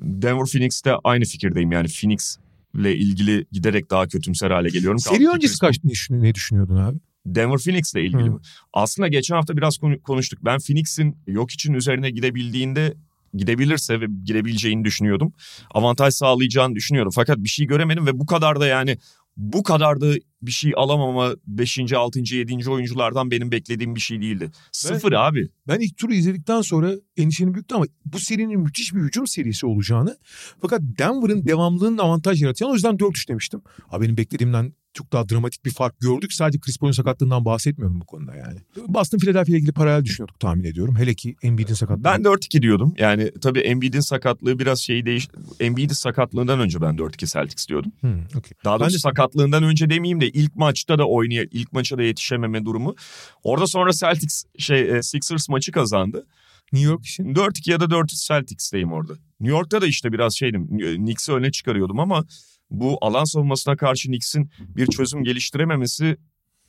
Denver 0.00 0.46
Phoenix'te 0.52 0.92
aynı 1.04 1.24
fikirdeyim 1.24 1.72
yani 1.72 1.88
Phoenix 1.88 2.38
ile 2.74 2.96
ilgili 2.96 3.46
giderek 3.52 3.90
daha 3.90 4.08
kötümser 4.08 4.50
hale 4.50 4.68
geliyorum. 4.68 4.98
Seri 4.98 5.28
öncesi 5.28 5.58
kaç 5.58 5.78
ne 6.10 6.34
düşünüyordun 6.34 6.76
abi? 6.76 6.98
Denver 7.26 7.58
Phoenix'le 7.58 7.94
ilgili 7.94 8.16
mi? 8.30 8.38
Aslında 8.72 9.08
geçen 9.08 9.34
hafta 9.36 9.56
biraz 9.56 9.78
konu- 9.78 10.02
konuştuk. 10.02 10.38
Ben 10.44 10.58
Phoenix'in 10.58 11.16
yok 11.26 11.50
için 11.50 11.74
üzerine 11.74 12.10
gidebildiğinde 12.10 12.94
gidebilirse 13.34 14.00
ve 14.00 14.06
gidebileceğini 14.24 14.84
düşünüyordum. 14.84 15.32
Avantaj 15.74 16.14
sağlayacağını 16.14 16.74
düşünüyorum. 16.74 17.12
Fakat 17.14 17.38
bir 17.38 17.48
şey 17.48 17.66
göremedim 17.66 18.06
ve 18.06 18.18
bu 18.18 18.26
kadar 18.26 18.60
da 18.60 18.66
yani 18.66 18.98
bu 19.36 19.62
kadar 19.62 20.00
da 20.00 20.12
bir 20.42 20.50
şey 20.50 20.72
alamama 20.76 21.34
5. 21.46 21.92
6. 21.92 22.18
7. 22.34 22.70
oyunculardan 22.70 23.30
benim 23.30 23.52
beklediğim 23.52 23.94
bir 23.94 24.00
şey 24.00 24.20
değildi. 24.20 24.50
Sıfır 24.72 25.12
abi. 25.12 25.48
Ben 25.68 25.80
ilk 25.80 25.96
turu 25.96 26.14
izledikten 26.14 26.60
sonra 26.60 26.92
endişenim 27.16 27.54
büyüktü 27.54 27.74
ama 27.74 27.84
bu 28.04 28.18
serinin 28.18 28.60
müthiş 28.60 28.94
bir 28.94 29.00
hücum 29.00 29.26
serisi 29.26 29.66
olacağını 29.66 30.16
fakat 30.60 30.80
Denver'ın 30.82 31.46
devamlılığının 31.46 31.98
avantaj 31.98 32.42
yaratacağını 32.42 32.72
o 32.72 32.74
yüzden 32.74 32.96
4-3 32.98 33.28
demiştim. 33.28 33.62
Abi 33.90 34.04
benim 34.04 34.16
beklediğimden 34.16 34.72
çok 34.94 35.12
daha 35.12 35.28
dramatik 35.28 35.64
bir 35.64 35.70
fark 35.70 36.00
gördük. 36.00 36.32
Sadece 36.32 36.58
Chris 36.60 36.78
Paul'un 36.78 36.92
sakatlığından 36.92 37.44
bahsetmiyorum 37.44 38.00
bu 38.00 38.04
konuda 38.06 38.34
yani. 38.36 38.58
Boston 38.88 39.18
Philadelphia 39.18 39.50
ile 39.50 39.56
ilgili 39.56 39.72
paralel 39.72 40.04
düşünüyorduk 40.04 40.40
tahmin 40.40 40.64
ediyorum. 40.64 40.96
Hele 40.98 41.14
ki 41.14 41.36
Embiid'in 41.42 41.74
sakatlığı. 41.74 42.04
Ben 42.04 42.20
4-2 42.22 42.62
diyordum. 42.62 42.94
Yani 42.98 43.30
tabii 43.42 43.58
Embiid'in 43.60 44.00
sakatlığı 44.00 44.58
biraz 44.58 44.80
şeyi 44.80 45.06
değiş... 45.06 45.28
Embiid'in 45.60 45.94
sakatlığından 45.94 46.60
önce 46.60 46.80
ben 46.80 46.94
4-2 46.96 47.32
Celtics 47.32 47.68
diyordum. 47.68 47.92
Hmm, 48.00 48.20
okey. 48.36 48.52
Daha 48.64 48.74
Ben 48.74 48.80
doğrusu 48.80 48.94
de- 48.96 49.00
sakatlığından 49.00 49.62
önce 49.62 49.90
demeyeyim 49.90 50.20
de 50.20 50.28
ilk 50.28 50.56
maçta 50.56 50.98
da 50.98 51.08
oynaya 51.08 51.44
ilk 51.50 51.72
maça 51.72 51.98
da 51.98 52.02
yetişememe 52.02 52.64
durumu. 52.64 52.94
Orada 53.42 53.66
sonra 53.66 53.92
Celtics 53.92 54.44
şey 54.58 54.96
e, 54.96 55.02
Sixers 55.02 55.48
maçı 55.48 55.72
kazandı. 55.72 56.26
New 56.72 56.90
York 56.90 57.06
için 57.06 57.34
4-2 57.34 57.70
ya 57.70 57.80
da 57.80 57.84
4-3 57.84 58.26
Celtics'teyim 58.28 58.92
orada. 58.92 59.12
New 59.40 59.56
York'ta 59.56 59.80
da 59.80 59.86
işte 59.86 60.12
biraz 60.12 60.36
şeydim. 60.36 60.66
Knicks'i 60.96 61.32
öne 61.32 61.50
çıkarıyordum 61.50 62.00
ama 62.00 62.24
bu 62.70 62.98
alan 63.00 63.24
savunmasına 63.24 63.76
karşı 63.76 64.08
Knicks'in 64.08 64.50
bir 64.76 64.86
çözüm 64.86 65.24
geliştirememesi 65.24 66.16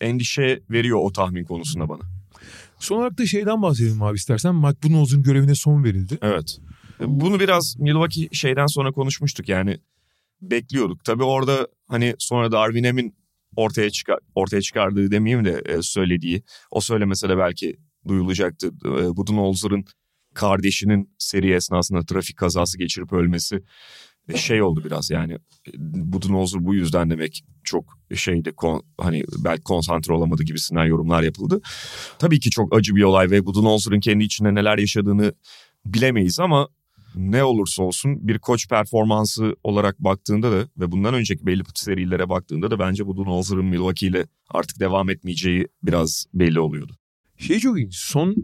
endişe 0.02 0.60
veriyor 0.70 1.00
o 1.02 1.12
tahmin 1.12 1.43
konusunda 1.43 1.89
bana. 1.89 2.02
Son 2.80 2.98
olarak 2.98 3.18
da 3.18 3.26
şeyden 3.26 3.62
bahsedelim 3.62 4.02
abi 4.02 4.16
istersen. 4.16 4.56
Mike 4.56 4.84
Budenholzer'ın 4.84 5.24
görevine 5.24 5.56
son 5.56 5.84
verildi. 5.84 6.18
Evet. 6.22 6.60
Bunu 7.00 7.39
biraz 7.39 7.76
Milwaukee 7.80 8.30
şeyden 8.32 8.66
sonra 8.68 8.91
konuşmuştuk 8.91 9.50
yani 9.50 9.78
bekliyorduk. 10.41 11.04
Tabii 11.04 11.24
orada 11.24 11.68
hani 11.88 12.16
sonra 12.20 12.52
Darwin 12.52 12.84
Ham'in 12.84 13.16
ortaya 13.56 13.89
çıkar 13.89 14.20
ortaya 14.36 14.62
çıkardığı 14.62 15.12
demeyeyim 15.12 15.46
de 15.46 15.62
e, 15.66 15.82
söylediği 15.82 16.43
o 16.72 16.82
söylemese 16.82 17.30
de 17.30 17.38
belki 17.38 17.78
duyulacaktı. 18.08 18.68
E, 18.68 19.18
Budenholzer'ın 19.18 19.86
kardeşinin 20.34 21.16
seri 21.18 21.54
esnasında 21.54 22.06
trafik 22.06 22.38
kazası 22.38 22.78
geçirip 22.78 23.14
ölmesi 23.14 23.64
şey 24.36 24.62
oldu 24.62 24.82
biraz 24.86 25.10
yani 25.12 25.34
e, 25.34 25.72
Budenholzer 25.78 26.66
bu 26.66 26.76
yüzden 26.76 27.10
demek 27.10 27.44
çok 27.64 28.00
şeydi 28.16 28.52
kon- 28.52 28.84
hani 28.98 29.24
belki 29.38 29.64
konsantre 29.64 30.14
olamadı 30.14 30.44
gibisinden 30.44 30.86
yorumlar 30.86 31.24
yapıldı. 31.24 31.62
Tabii 32.20 32.40
ki 32.40 32.50
çok 32.50 32.76
acı 32.76 32.96
bir 32.96 33.04
olay 33.04 33.32
ve 33.32 33.46
Budenholzer'ın 33.46 34.00
kendi 34.00 34.24
içinde 34.24 34.56
neler 34.56 34.78
yaşadığını 34.78 35.34
bilemeyiz 35.86 36.40
ama 36.40 36.68
ne 37.16 37.44
olursa 37.44 37.84
olsun 37.84 38.28
bir 38.28 38.40
koç 38.40 38.70
performansı 38.70 39.56
olarak 39.64 40.00
baktığında 40.00 40.52
da 40.52 40.68
ve 40.78 40.92
bundan 40.92 41.14
önceki 41.14 41.46
belli 41.46 41.64
serilere 41.76 42.30
baktığında 42.30 42.72
da 42.72 42.80
bence 42.80 43.08
Budenholzer'ın 43.08 43.66
Milwaukee 43.66 44.08
ile 44.08 44.28
artık 44.50 44.80
devam 44.80 45.10
etmeyeceği 45.10 45.68
biraz 45.84 46.26
belli 46.34 46.60
oluyordu. 46.60 46.98
Şey 47.38 47.60
çok 47.60 47.80
ilginç. 47.80 47.96
Son 47.96 48.36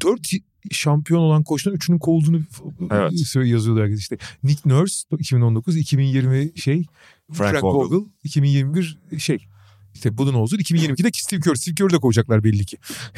4 0.00 0.30
şampiyon 0.70 1.20
olan 1.20 1.42
koçtan 1.42 1.74
3'ünün 1.74 1.98
kovulduğunu 1.98 2.40
Evet. 2.90 3.12
evet. 3.36 3.48
yazıyorlar 3.48 3.86
işte. 3.86 4.18
Nick 4.42 4.68
Nurse 4.68 5.06
2019, 5.18 5.76
2020 5.76 6.58
şey 6.58 6.84
Frank 7.32 7.50
Frank, 7.50 7.64
Vogel. 7.64 7.96
Vogel. 7.96 8.10
2021 8.24 8.98
şey 9.18 9.46
İşte 9.94 10.18
Budenholzer 10.18 10.58
2022'de 10.58 11.10
Steve 11.14 11.40
Kerr. 11.40 11.54
Steve 11.54 11.74
Kerr'ü 11.74 11.92
de 11.92 11.98
koyacaklar 11.98 12.44
belli 12.44 12.64
ki. 12.64 12.76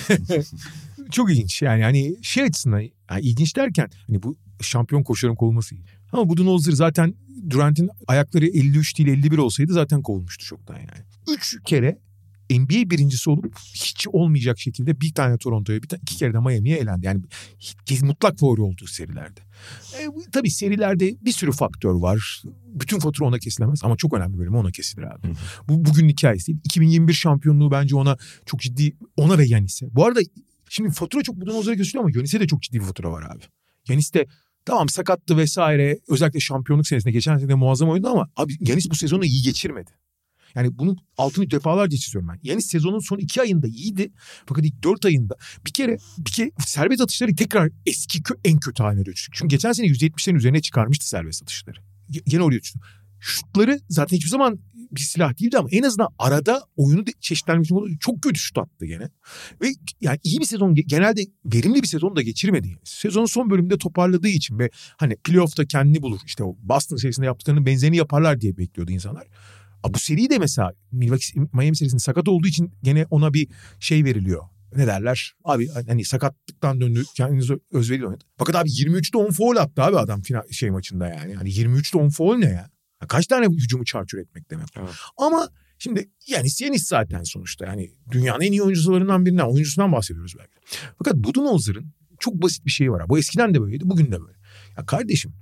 Çok 1.11 1.33
ilginç 1.33 1.63
yani 1.63 1.83
hani 1.83 2.17
şey 2.23 2.45
açısından 2.45 2.81
yani 2.81 3.21
ilginç 3.21 3.57
derken 3.57 3.91
hani 4.07 4.23
bu 4.23 4.37
şampiyon 4.61 5.03
koşuların 5.03 5.37
kovulması 5.37 5.75
iyi. 5.75 5.85
Ama 6.13 6.29
Budenholzer 6.29 6.73
zaten 6.73 7.15
Durant'in 7.51 7.91
ayakları 8.07 8.47
53 8.47 8.99
değil 8.99 9.09
51 9.09 9.39
olsaydı 9.39 9.73
zaten 9.73 10.03
kovulmuştu 10.03 10.45
çoktan 10.45 10.77
yani. 10.77 11.37
Üç 11.37 11.57
kere 11.65 11.99
NBA 12.51 12.91
birincisi 12.91 13.31
olup 13.31 13.59
hiç 13.75 14.07
olmayacak 14.13 14.59
şekilde 14.59 15.01
bir 15.01 15.15
tane 15.15 15.39
Toronto'ya 15.39 15.83
bir 15.83 15.89
tane, 15.89 16.01
iki 16.03 16.17
kere 16.17 16.33
de 16.35 16.39
Miami'ye 16.41 16.77
elendi. 16.79 17.07
Yani 17.07 17.23
hiç- 17.59 18.03
mutlak 18.03 18.39
favori 18.39 18.61
olduğu 18.61 18.87
serilerde. 18.87 19.41
E, 20.01 20.07
tabii 20.33 20.51
serilerde 20.51 21.17
bir 21.25 21.33
sürü 21.33 21.53
faktör 21.53 21.95
var. 21.95 22.43
Bütün 22.75 22.99
fatura 22.99 23.27
ona 23.29 23.39
kesilemez 23.39 23.81
ama 23.85 23.97
çok 23.97 24.15
önemli 24.15 24.39
bölümü 24.39 24.57
ona 24.57 24.71
kesilir 24.71 25.03
abi. 25.03 25.29
Bu 25.69 25.85
bugün 25.85 26.09
hikayesi 26.09 26.47
değil. 26.47 26.59
2021 26.65 27.13
şampiyonluğu 27.13 27.71
bence 27.71 27.97
ona 27.97 28.17
çok 28.47 28.61
ciddi 28.61 28.97
ona 29.17 29.39
ve 29.39 29.45
Yanis'e. 29.47 29.87
Bu 29.95 30.05
arada 30.07 30.21
şimdi 30.69 30.91
fatura 30.91 31.23
çok 31.23 31.37
Budenholzer'e 31.37 31.75
gösteriyor 31.75 32.05
ama 32.05 32.13
Yanis'e 32.17 32.41
de 32.41 32.47
çok 32.47 32.63
ciddi 32.63 32.81
bir 32.81 32.85
fatura 32.85 33.11
var 33.13 33.23
abi. 33.23 33.43
Yanis 33.89 34.15
de 34.15 34.27
tamam 34.65 34.89
sakattı 34.89 35.37
vesaire 35.37 35.99
özellikle 36.09 36.41
şampiyonluk 36.41 36.87
senesinde 36.87 37.13
geçen 37.13 37.39
sene 37.39 37.55
muazzam 37.55 37.89
oynadı 37.89 38.09
ama 38.09 38.29
abi 38.37 38.53
Yanis 38.61 38.91
bu 38.91 38.95
sezonu 38.95 39.25
iyi 39.25 39.43
geçirmedi. 39.43 39.91
Yani 40.55 40.79
bunun 40.79 40.99
altını 41.17 41.51
defalarca 41.51 41.97
çiziyorum 41.97 42.29
ben. 42.29 42.39
Yani 42.43 42.63
sezonun 42.63 42.99
son 42.99 43.19
iki 43.19 43.41
ayında 43.41 43.67
iyiydi. 43.69 44.13
Fakat 44.47 44.65
ilk 44.65 44.83
dört 44.83 45.05
ayında 45.05 45.35
bir 45.67 45.73
kere 45.73 45.99
bir 46.19 46.31
kere 46.31 46.51
serbest 46.59 47.01
atışları 47.01 47.37
tekrar 47.37 47.71
eski 47.87 48.19
kö- 48.19 48.39
en 48.45 48.59
kötü 48.59 48.83
haline 48.83 49.05
düştü. 49.05 49.31
Çünkü 49.35 49.49
geçen 49.49 49.73
sene 49.73 49.87
%70'lerin 49.87 50.37
üzerine 50.37 50.61
çıkarmıştı 50.61 51.09
serbest 51.09 51.43
atışları. 51.43 51.79
Yine 52.27 52.43
oraya 52.43 52.61
düştü. 52.61 52.79
Şutları 53.21 53.81
zaten 53.89 54.17
hiçbir 54.17 54.31
zaman 54.31 54.59
bir 54.93 55.01
silah 55.01 55.41
değildi 55.41 55.59
ama 55.59 55.69
en 55.73 55.83
azından 55.83 56.09
arada 56.19 56.63
oyunu 56.77 57.05
çeşitlenmiş 57.21 57.71
çok 58.01 58.23
kötü 58.23 58.41
şut 58.41 58.59
attı 58.59 58.87
gene. 58.87 59.11
Ve 59.63 59.69
yani 60.01 60.19
iyi 60.23 60.41
bir 60.41 60.45
sezon 60.45 60.75
ge- 60.75 60.87
genelde 60.87 61.23
verimli 61.45 61.83
bir 61.83 61.89
sezon 61.89 62.17
da 62.17 62.23
geçirmedi. 62.23 62.79
Sezonun 62.85 63.27
son 63.27 63.51
bölümünde 63.51 63.79
toparladığı 63.79 64.29
için 64.29 64.59
ve 64.59 64.71
hani 64.97 65.17
playoff'ta 65.17 65.67
kendini 65.67 66.03
bulur. 66.03 66.21
İşte 66.27 66.45
o 66.45 66.57
Boston 66.63 66.97
serisinde 66.97 67.27
yaptıklarının 67.27 67.67
benzerini 67.67 67.97
yaparlar 67.97 68.41
diye 68.41 68.57
bekliyordu 68.57 68.93
insanlar. 68.93 69.27
Bu 69.89 69.99
seri 69.99 70.31
de 70.31 70.39
mesela 70.39 70.73
Milwaukee, 70.93 71.41
Miami 71.53 71.77
serisinde 71.77 72.01
sakat 72.01 72.29
olduğu 72.29 72.47
için 72.47 72.73
gene 72.83 73.07
ona 73.11 73.35
bir 73.35 73.49
şey 73.81 74.05
veriliyor. 74.05 74.43
Ne 74.77 74.87
derler? 74.87 75.35
Abi 75.45 75.69
hani 75.69 76.05
sakatlıktan 76.05 76.81
döndü 76.81 77.05
kendinizi 77.17 77.55
özveriyle 77.73 78.07
oynadı. 78.07 78.25
Fakat 78.37 78.57
abi 78.57 78.69
23'te 78.69 79.19
10 79.19 79.31
foul 79.31 79.57
attı 79.57 79.83
abi 79.83 79.99
adam 79.99 80.23
final 80.23 80.43
şey 80.51 80.71
maçında 80.71 81.09
yani. 81.09 81.35
Hani 81.35 81.51
23'te 81.51 81.99
10 81.99 82.09
foul 82.09 82.37
ne 82.37 82.47
ya? 82.47 82.71
Kaç 83.09 83.27
tane 83.27 83.47
hücumu 83.47 83.85
çarçur 83.85 84.19
etmek 84.19 84.51
demek. 84.51 84.69
Evet. 84.77 84.91
Ama 85.17 85.49
şimdi 85.79 86.11
yani 86.27 86.49
Yanis 86.61 86.87
zaten 86.87 87.23
sonuçta 87.23 87.67
yani 87.67 87.91
dünyanın 88.11 88.41
en 88.41 88.53
iyi 88.53 88.63
oyuncularından 88.63 89.27
birinden 89.27 89.45
oyuncusundan 89.45 89.93
bahsediyoruz 89.93 90.35
belki. 90.39 90.53
Fakat 90.99 91.15
Budenholzer'ın 91.15 91.93
çok 92.21 92.35
basit 92.35 92.67
bir 92.67 92.71
şeyi 92.71 92.91
var. 92.91 93.09
Bu 93.09 93.19
eskiden 93.19 93.55
de 93.55 93.61
böyleydi 93.63 93.85
bugün 93.87 94.07
de 94.07 94.21
böyle. 94.21 94.39
Ya 94.79 94.87
kardeşim 94.87 95.33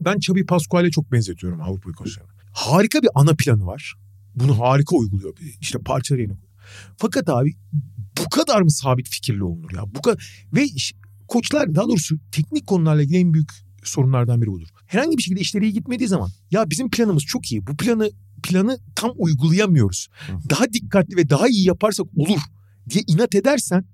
ben 0.00 0.16
Xabi 0.16 0.46
Pascual'e 0.46 0.90
çok 0.90 1.12
benzetiyorum 1.12 1.60
Avrupa 1.60 1.92
Konseyi'ne. 1.92 2.39
Harika 2.52 3.02
bir 3.02 3.08
ana 3.14 3.34
planı 3.34 3.66
var. 3.66 3.94
Bunu 4.34 4.58
harika 4.58 4.96
uyguluyor. 4.96 5.34
İşte 5.60 5.78
parçaları 5.78 6.22
yerine. 6.22 6.36
Fakat 6.96 7.28
abi 7.28 7.54
bu 8.18 8.28
kadar 8.30 8.62
mı 8.62 8.70
sabit 8.70 9.08
fikirli 9.08 9.44
olunur 9.44 9.70
ya? 9.74 9.94
Bu 9.94 10.02
kadar 10.02 10.46
ve 10.54 10.66
koçlar 11.28 11.74
daha 11.74 11.88
doğrusu 11.88 12.16
teknik 12.32 12.66
konularla 12.66 13.02
ilgili 13.02 13.18
en 13.18 13.34
büyük 13.34 13.50
sorunlardan 13.84 14.42
biri 14.42 14.50
budur. 14.50 14.68
Herhangi 14.86 15.18
bir 15.18 15.22
şekilde 15.22 15.40
işleri 15.40 15.64
iyi 15.64 15.72
gitmediği 15.72 16.08
zaman 16.08 16.30
ya 16.50 16.70
bizim 16.70 16.90
planımız 16.90 17.22
çok 17.22 17.52
iyi. 17.52 17.66
Bu 17.66 17.76
planı 17.76 18.10
planı 18.42 18.78
tam 18.94 19.12
uygulayamıyoruz. 19.16 20.08
Daha 20.50 20.72
dikkatli 20.72 21.16
ve 21.16 21.28
daha 21.28 21.48
iyi 21.48 21.66
yaparsak 21.66 22.06
olur 22.16 22.40
diye 22.90 23.04
inat 23.06 23.34
edersen 23.34 23.84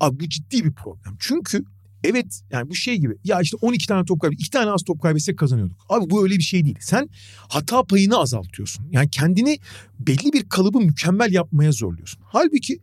abi 0.00 0.20
bu 0.20 0.28
ciddi 0.28 0.64
bir 0.64 0.72
problem. 0.72 1.16
Çünkü 1.18 1.64
evet 2.04 2.40
yani 2.50 2.70
bu 2.70 2.74
şey 2.74 2.96
gibi 2.96 3.14
ya 3.24 3.40
işte 3.40 3.56
12 3.60 3.86
tane 3.86 4.04
top 4.04 4.20
kaybettik. 4.20 4.46
2 4.46 4.50
tane 4.50 4.70
az 4.70 4.82
top 4.82 5.02
kaybetsek 5.02 5.38
kazanıyorduk. 5.38 5.86
Abi 5.88 6.10
bu 6.10 6.22
öyle 6.22 6.36
bir 6.36 6.42
şey 6.42 6.64
değil. 6.64 6.78
Sen 6.80 7.08
hata 7.48 7.84
payını 7.84 8.18
azaltıyorsun. 8.18 8.86
Yani 8.90 9.10
kendini 9.10 9.58
belli 9.98 10.32
bir 10.32 10.48
kalıbı 10.48 10.80
mükemmel 10.80 11.32
yapmaya 11.32 11.72
zorluyorsun. 11.72 12.20
Halbuki 12.24 12.80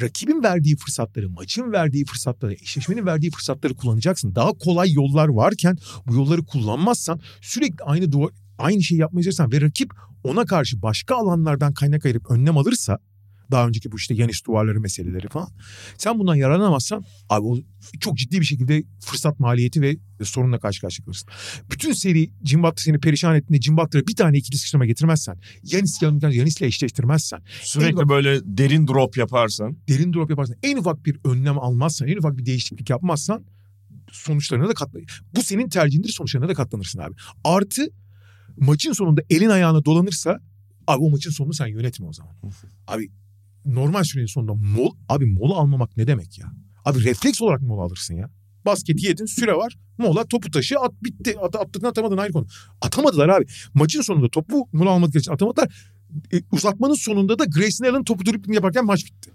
rakibin 0.00 0.42
verdiği 0.42 0.76
fırsatları, 0.76 1.30
maçın 1.30 1.72
verdiği 1.72 2.04
fırsatları, 2.04 2.52
eşleşmenin 2.52 3.06
verdiği 3.06 3.30
fırsatları 3.30 3.74
kullanacaksın. 3.74 4.34
Daha 4.34 4.52
kolay 4.52 4.92
yollar 4.92 5.28
varken 5.28 5.78
bu 6.06 6.14
yolları 6.14 6.44
kullanmazsan 6.44 7.20
sürekli 7.40 7.84
aynı 7.84 8.12
duvar, 8.12 8.30
aynı 8.58 8.82
şeyi 8.82 9.00
yapmaya 9.00 9.22
çalışırsan 9.22 9.52
ve 9.52 9.60
rakip 9.60 9.90
ona 10.24 10.44
karşı 10.44 10.82
başka 10.82 11.16
alanlardan 11.16 11.74
kaynak 11.74 12.04
ayırıp 12.04 12.30
önlem 12.30 12.58
alırsa 12.58 12.98
daha 13.50 13.68
önceki 13.68 13.92
bu 13.92 13.96
işte 13.96 14.14
Yanis 14.14 14.44
duvarları 14.44 14.80
meseleleri 14.80 15.28
falan. 15.28 15.48
Sen 15.98 16.18
bundan 16.18 16.34
yararlanamazsan 16.34 17.04
abi 17.28 17.46
o 17.46 17.58
çok 18.00 18.16
ciddi 18.16 18.40
bir 18.40 18.44
şekilde 18.46 18.84
fırsat 19.00 19.40
maliyeti 19.40 19.82
ve 19.82 19.96
sorunla 20.22 20.58
karşı 20.58 20.80
karşıya 20.80 21.04
kalırsın. 21.04 21.28
Bütün 21.70 21.92
seri 21.92 22.30
Jim 22.44 22.62
Butler 22.62 22.82
seni 22.82 22.98
perişan 22.98 23.36
ettiğinde 23.36 23.62
Jim 23.62 23.76
Butler'a 23.76 24.06
bir 24.06 24.16
tane 24.16 24.38
ikili 24.38 24.58
sıçrama 24.58 24.86
getirmezsen, 24.86 25.38
Yanis 25.62 26.02
yanımdan 26.02 26.30
Yanis'le 26.30 26.62
eşleştirmezsen, 26.62 27.42
Sürekli 27.62 27.88
Eyvah. 27.88 28.08
böyle 28.08 28.40
derin 28.44 28.88
drop 28.88 29.16
yaparsan. 29.16 29.76
derin 29.88 30.12
drop 30.12 30.30
yaparsan, 30.30 30.56
en 30.62 30.76
ufak 30.76 31.06
bir 31.06 31.20
önlem 31.24 31.58
almazsan, 31.58 32.08
en 32.08 32.16
ufak 32.16 32.38
bir 32.38 32.46
değişiklik 32.46 32.90
yapmazsan 32.90 33.44
sonuçlarına 34.12 34.68
da 34.68 34.74
katlan. 34.74 35.02
Bu 35.36 35.42
senin 35.42 35.68
tercihindir 35.68 36.08
sonuçlarına 36.08 36.48
da 36.48 36.54
katlanırsın 36.54 36.98
abi. 36.98 37.14
Artı 37.44 37.88
maçın 38.56 38.92
sonunda 38.92 39.22
elin 39.30 39.48
ayağına 39.48 39.84
dolanırsa 39.84 40.40
abi 40.86 40.98
o 41.02 41.10
maçın 41.10 41.30
sonunu 41.30 41.54
sen 41.54 41.66
yönetme 41.66 42.06
o 42.06 42.12
zaman. 42.12 42.32
Abi 42.86 43.10
normal 43.64 44.04
sürenin 44.04 44.26
sonunda 44.26 44.54
mol 44.54 44.90
abi 45.08 45.26
mola 45.26 45.54
almamak 45.54 45.96
ne 45.96 46.06
demek 46.06 46.38
ya? 46.38 46.52
Abi 46.84 47.04
refleks 47.04 47.42
olarak 47.42 47.62
mola 47.62 47.82
alırsın 47.82 48.14
ya. 48.14 48.30
Basketi 48.66 49.06
yedin 49.06 49.26
süre 49.26 49.54
var. 49.54 49.76
Mola 49.98 50.24
topu 50.24 50.50
taşı 50.50 50.78
at 50.78 50.92
bitti. 51.02 51.36
At, 51.38 51.56
attıktan 51.56 51.88
atamadın 51.88 52.16
ayrı 52.16 52.32
konu. 52.32 52.46
Atamadılar 52.80 53.28
abi. 53.28 53.44
Maçın 53.74 54.00
sonunda 54.00 54.28
topu 54.28 54.68
mola 54.72 54.90
almak 54.90 55.14
için 55.16 55.32
atamadılar. 55.32 55.92
E, 56.32 56.36
uzatmanın 56.52 56.94
sonunda 56.94 57.38
da 57.38 57.44
Grayson 57.44 57.84
Allen 57.84 58.04
topu 58.04 58.26
dribbling 58.26 58.54
yaparken 58.54 58.84
maç 58.84 59.06
bitti. 59.06 59.30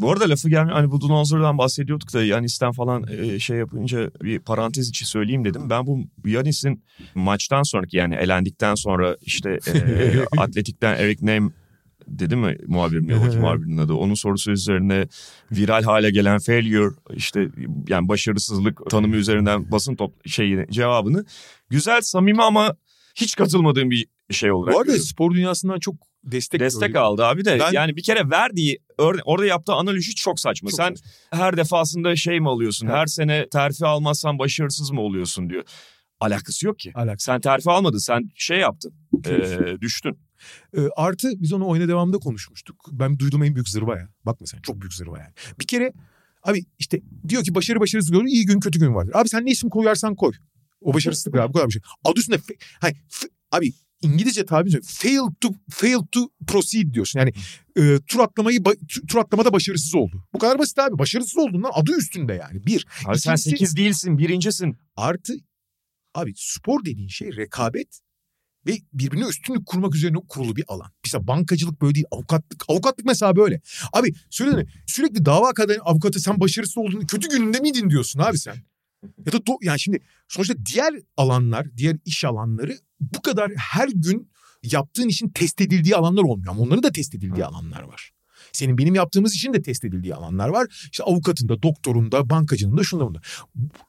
Bu 0.00 0.12
arada 0.12 0.28
lafı 0.28 0.48
gelmiyor. 0.48 0.76
Hani 0.76 0.90
bu 0.90 1.00
Dunozer'dan 1.00 1.58
bahsediyorduk 1.58 2.12
da 2.14 2.24
Yanis'ten 2.24 2.72
falan 2.72 3.04
e, 3.10 3.38
şey 3.38 3.56
yapınca 3.56 4.10
bir 4.22 4.38
parantez 4.38 4.88
içi 4.88 5.06
söyleyeyim 5.06 5.44
dedim. 5.44 5.70
Ben 5.70 5.86
bu 5.86 6.00
Yanis'in 6.24 6.84
maçtan 7.14 7.62
sonraki 7.62 7.96
yani 7.96 8.14
elendikten 8.14 8.74
sonra 8.74 9.16
işte 9.22 9.58
e, 9.74 10.24
Atletik'ten 10.38 10.94
Eric 10.94 11.26
Name 11.26 11.50
dedi 12.18 12.36
mi 12.36 12.56
muhabirim 12.66 13.10
ya 13.10 13.16
Evet. 13.24 13.34
muhabirinin 13.36 13.78
adı. 13.78 13.94
Onun 13.94 14.14
sorusu 14.14 14.50
üzerine 14.50 15.08
viral 15.52 15.82
hale 15.82 16.10
gelen 16.10 16.38
failure 16.38 16.94
işte 17.14 17.48
yani 17.88 18.08
başarısızlık 18.08 18.90
tanımı 18.90 19.16
üzerinden 19.16 19.70
basın 19.70 19.94
top 19.96 20.28
şeyi 20.28 20.66
cevabını 20.70 21.24
güzel 21.70 22.00
samimi 22.00 22.42
ama 22.42 22.76
hiç 23.14 23.36
katılmadığım 23.36 23.90
bir 23.90 24.06
şey 24.30 24.52
olarak 24.52 24.74
Bu 24.74 24.78
arada 24.78 24.86
görüyorum. 24.86 25.06
spor 25.06 25.34
dünyasından 25.34 25.78
çok 25.78 25.94
destek 26.24 26.60
Destek 26.60 26.88
gördü. 26.88 26.98
aldı 26.98 27.24
abi 27.24 27.44
de 27.44 27.58
Ben- 27.60 27.72
yani 27.72 27.96
bir 27.96 28.02
kere 28.02 28.30
verdiği 28.30 28.78
ör- 28.98 29.20
orada 29.24 29.46
yaptığı 29.46 29.72
analiz 29.72 30.14
çok 30.14 30.40
saçma. 30.40 30.70
Çok 30.70 30.76
Sen 30.76 30.94
saçma. 30.94 31.10
her 31.44 31.56
defasında 31.56 32.16
şey 32.16 32.40
mi 32.40 32.48
alıyorsun? 32.48 32.86
Evet. 32.86 32.96
Her 32.96 33.06
sene 33.06 33.48
terfi 33.48 33.86
almazsan 33.86 34.38
başarısız 34.38 34.90
mı 34.90 35.00
oluyorsun 35.00 35.50
diyor. 35.50 35.62
Alakası 36.20 36.66
yok 36.66 36.78
ki. 36.78 36.92
Alakası. 36.94 37.24
Sen 37.24 37.40
terfi 37.40 37.70
almadın. 37.70 37.98
Sen 37.98 38.30
şey 38.34 38.58
yaptın. 38.58 38.92
eee, 39.26 39.80
düştün. 39.80 40.18
Ee, 40.76 40.80
artı 40.96 41.30
biz 41.42 41.52
onu 41.52 41.68
oyuna 41.68 41.88
devamında 41.88 42.18
konuşmuştuk. 42.18 42.76
Ben 42.92 43.18
duyduğum 43.18 43.42
en 43.44 43.54
büyük 43.54 43.68
zırva 43.68 43.98
ya. 43.98 44.08
Bak 44.26 44.40
mesela 44.40 44.62
çok 44.62 44.80
büyük 44.80 44.94
zırva 44.94 45.18
yani. 45.18 45.32
Bir 45.60 45.66
kere 45.66 45.92
abi 46.42 46.64
işte 46.78 47.00
diyor 47.28 47.44
ki 47.44 47.54
başarı 47.54 47.80
başarısız 47.80 48.10
görür 48.10 48.26
iyi 48.26 48.46
gün 48.46 48.60
kötü 48.60 48.78
gün 48.78 48.94
vardır. 48.94 49.12
Abi 49.14 49.28
sen 49.28 49.46
ne 49.46 49.50
isim 49.50 49.70
koyarsan 49.70 50.14
koy. 50.14 50.32
O 50.80 50.94
başarısızlık 50.94 51.34
abi 51.36 51.48
bu 51.48 51.52
kadar 51.52 51.68
bir 51.68 51.72
şey. 51.72 51.82
Adı 52.04 52.20
üstünde 52.20 52.36
fe- 52.36 52.56
hani, 52.80 52.94
f- 53.08 53.28
abi 53.52 53.72
İngilizce 54.02 54.46
tabiri 54.46 54.80
fail 54.82 55.20
to 55.40 55.48
fail 55.70 55.98
to 56.12 56.28
proceed 56.46 56.94
diyorsun. 56.94 57.18
Yani 57.20 57.32
e, 57.76 57.98
tur 58.06 58.20
atlamayı 58.20 58.58
ba- 58.58 58.86
tu- 58.86 59.06
tur 59.06 59.18
atlamada 59.18 59.52
başarısız 59.52 59.94
oldu. 59.94 60.24
Bu 60.34 60.38
kadar 60.38 60.58
basit 60.58 60.78
abi. 60.78 60.98
Başarısız 60.98 61.36
olduğundan 61.38 61.70
adı 61.74 61.96
üstünde 61.98 62.32
yani. 62.34 62.66
Bir. 62.66 62.86
Abi 63.06 63.18
sen 63.18 63.32
İkincisi- 63.34 63.50
8 63.50 63.76
değilsin. 63.76 64.18
Birincisin. 64.18 64.76
Artı 64.96 65.34
abi 66.14 66.32
spor 66.36 66.84
dediğin 66.84 67.08
şey 67.08 67.36
rekabet 67.36 68.00
ve 68.66 68.78
birbirine 68.92 69.26
üstünlük 69.26 69.66
kurmak 69.66 69.94
üzerine 69.94 70.18
kurulu 70.28 70.56
bir 70.56 70.64
alan. 70.68 70.92
Mesela 71.04 71.26
bankacılık 71.26 71.82
böyle 71.82 71.94
değil. 71.94 72.06
Avukatlık, 72.10 72.64
avukatlık 72.68 73.06
mesela 73.06 73.36
böyle. 73.36 73.60
Abi 73.92 74.12
söylesene 74.30 74.66
sürekli 74.86 75.24
dava 75.24 75.52
kadar 75.52 75.78
avukatı 75.84 76.20
sen 76.20 76.40
başarısız 76.40 76.78
olduğunu 76.78 77.06
kötü 77.06 77.28
gününde 77.28 77.60
miydin 77.60 77.90
diyorsun 77.90 78.20
abi 78.20 78.38
sen. 78.38 78.56
Ya 79.26 79.32
da 79.32 79.36
do- 79.36 79.64
yani 79.64 79.80
şimdi 79.80 79.98
sonuçta 80.28 80.54
diğer 80.66 80.94
alanlar, 81.16 81.76
diğer 81.76 81.96
iş 82.04 82.24
alanları 82.24 82.78
bu 83.00 83.22
kadar 83.22 83.50
her 83.56 83.88
gün 83.88 84.30
yaptığın 84.62 85.08
işin 85.08 85.28
test 85.28 85.60
edildiği 85.60 85.96
alanlar 85.96 86.22
olmuyor. 86.22 86.52
Ama 86.52 86.60
onların 86.60 86.82
da 86.82 86.92
test 86.92 87.14
edildiği 87.14 87.44
alanlar 87.44 87.82
var. 87.82 88.10
Senin 88.52 88.78
benim 88.78 88.94
yaptığımız 88.94 89.34
işin 89.34 89.52
de 89.52 89.62
test 89.62 89.84
edildiği 89.84 90.14
alanlar 90.14 90.48
var. 90.48 90.88
İşte 90.92 91.04
avukatın 91.04 91.48
da, 91.48 91.62
doktorun 91.62 92.12
da, 92.12 92.30
bankacının 92.30 92.76
da, 92.76 92.84
şunda 92.84 93.06
bunda. 93.06 93.20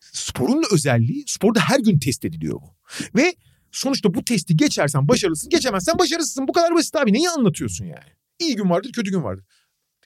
Sporun 0.01 0.63
özelliği, 0.71 1.23
sporda 1.27 1.59
her 1.59 1.79
gün 1.79 1.99
test 1.99 2.25
ediliyor 2.25 2.61
bu. 2.61 2.75
Ve 3.15 3.35
sonuçta 3.71 4.13
bu 4.13 4.25
testi 4.25 4.57
geçersen 4.57 5.07
başarılısın, 5.07 5.49
geçemezsen 5.49 5.99
başarısızsın. 5.99 6.47
Bu 6.47 6.53
kadar 6.53 6.75
basit 6.75 6.95
abi. 6.95 7.13
Neyi 7.13 7.29
anlatıyorsun 7.29 7.85
yani? 7.85 8.11
İyi 8.39 8.55
gün 8.55 8.69
vardır, 8.69 8.91
kötü 8.91 9.11
gün 9.11 9.23
vardır. 9.23 9.45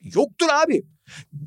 Yoktur 0.01 0.47
abi. 0.65 0.83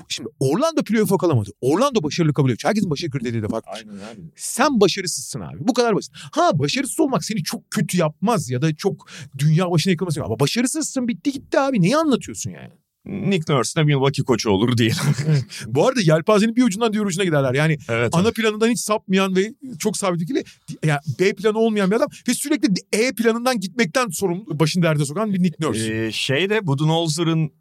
Şimdi 0.09 0.29
Orlando 0.39 0.83
playoff'a 0.83 1.17
kalamadı. 1.17 1.49
Orlando 1.61 2.03
başarılı 2.03 2.33
kabul 2.33 2.49
ediyor. 2.49 2.69
Herkesin 2.69 2.89
başarı 2.89 3.11
kriteri 3.11 3.43
de 3.43 3.47
farklı. 3.47 3.71
Aynen 3.71 3.93
abi. 3.93 4.21
Sen 4.35 4.81
başarısızsın 4.81 5.39
abi. 5.39 5.57
Bu 5.59 5.73
kadar 5.73 5.95
basit. 5.95 6.13
Ha 6.31 6.59
başarısız 6.59 6.99
olmak 6.99 7.25
seni 7.25 7.43
çok 7.43 7.71
kötü 7.71 7.97
yapmaz 7.97 8.49
ya 8.49 8.61
da 8.61 8.75
çok 8.75 9.09
dünya 9.37 9.71
başına 9.71 9.91
yıkılmaz. 9.91 10.17
Ama 10.17 10.39
başarısızsın 10.39 11.07
bitti 11.07 11.31
gitti 11.31 11.59
abi. 11.59 11.81
Neyi 11.81 11.97
anlatıyorsun 11.97 12.51
yani? 12.51 12.73
Nick 13.05 13.53
Nurse 13.53 13.79
de 13.79 13.83
Milwaukee 13.83 14.23
koçu 14.23 14.49
olur 14.49 14.77
diyelim. 14.77 14.97
Bu 15.67 15.87
arada 15.87 16.01
yelpazenin 16.01 16.55
bir 16.55 16.63
ucundan 16.63 16.93
diğer 16.93 17.05
ucuna 17.05 17.23
giderler. 17.23 17.53
Yani 17.53 17.77
evet. 17.89 18.09
ana 18.15 18.31
planından 18.31 18.69
hiç 18.69 18.79
sapmayan 18.79 19.35
ve 19.35 19.53
çok 19.79 19.97
sabit 19.97 20.19
fikirli 20.19 20.43
yani 20.83 20.99
B 21.19 21.33
planı 21.33 21.57
olmayan 21.57 21.91
bir 21.91 21.95
adam 21.95 22.09
ve 22.27 22.33
sürekli 22.33 22.69
E 22.93 23.11
planından 23.11 23.59
gitmekten 23.59 24.09
sorumlu 24.09 24.59
başını 24.59 24.83
derde 24.83 25.05
sokan 25.05 25.33
bir 25.33 25.43
Nick 25.43 25.55
Nurse. 25.59 26.05
Ee, 26.05 26.11
şey 26.11 26.49
de 26.49 26.67
Budenholzer'ın 26.67 27.51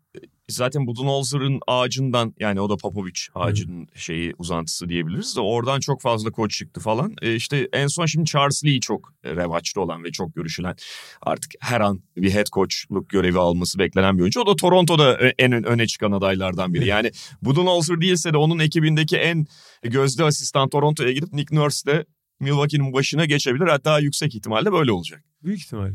zaten 0.49 0.87
Budenholzer'ın 0.87 1.61
ağacından 1.67 2.35
yani 2.41 2.61
o 2.61 2.71
da 2.71 2.77
Popovic 2.77 3.21
ağacının 3.35 3.89
şeyi 3.95 4.35
uzantısı 4.39 4.89
diyebiliriz 4.89 5.37
de 5.37 5.41
oradan 5.41 5.81
çok 5.81 6.01
fazla 6.01 6.31
koç 6.31 6.59
çıktı 6.59 6.81
falan. 6.81 7.15
Ee, 7.23 7.35
işte 7.35 7.69
en 7.73 7.87
son 7.87 8.07
şimdi 8.07 8.31
Charles 8.31 8.65
Lee 8.65 8.81
çok 8.81 9.13
revaçta 9.25 9.81
olan 9.81 10.05
ve 10.05 10.13
çok 10.13 10.35
görüşülen 10.35 10.77
artık 11.23 11.53
her 11.61 11.81
an 11.81 12.03
bir 12.17 12.35
head 12.35 12.47
coachluk 12.47 13.09
görevi 13.09 13.39
alması 13.39 13.79
beklenen 13.79 14.17
bir 14.17 14.23
oyuncu. 14.23 14.41
O 14.41 14.47
da 14.47 14.57
Toronto'da 14.57 15.19
en 15.39 15.53
öne 15.53 15.87
çıkan 15.87 16.13
adaylardan 16.13 16.75
biri. 16.75 16.87
Yani 16.87 17.11
Budenholzer 17.43 18.01
değilse 18.01 18.33
de 18.33 18.37
onun 18.37 18.59
ekibindeki 18.59 19.17
en 19.17 19.47
gözde 19.83 20.25
asistan 20.25 20.69
Toronto'ya 20.69 21.13
gidip 21.13 21.33
Nick 21.33 21.57
Nurse 21.57 21.91
de 21.91 22.07
Milwaukee'nin 22.41 22.93
başına 22.93 23.25
geçebilir. 23.25 23.67
Hatta 23.67 23.99
yüksek 23.99 24.35
ihtimalle 24.35 24.73
böyle 24.73 24.93
olacak. 24.93 25.25
Büyük 25.43 25.61
ihtimalle. 25.61 25.95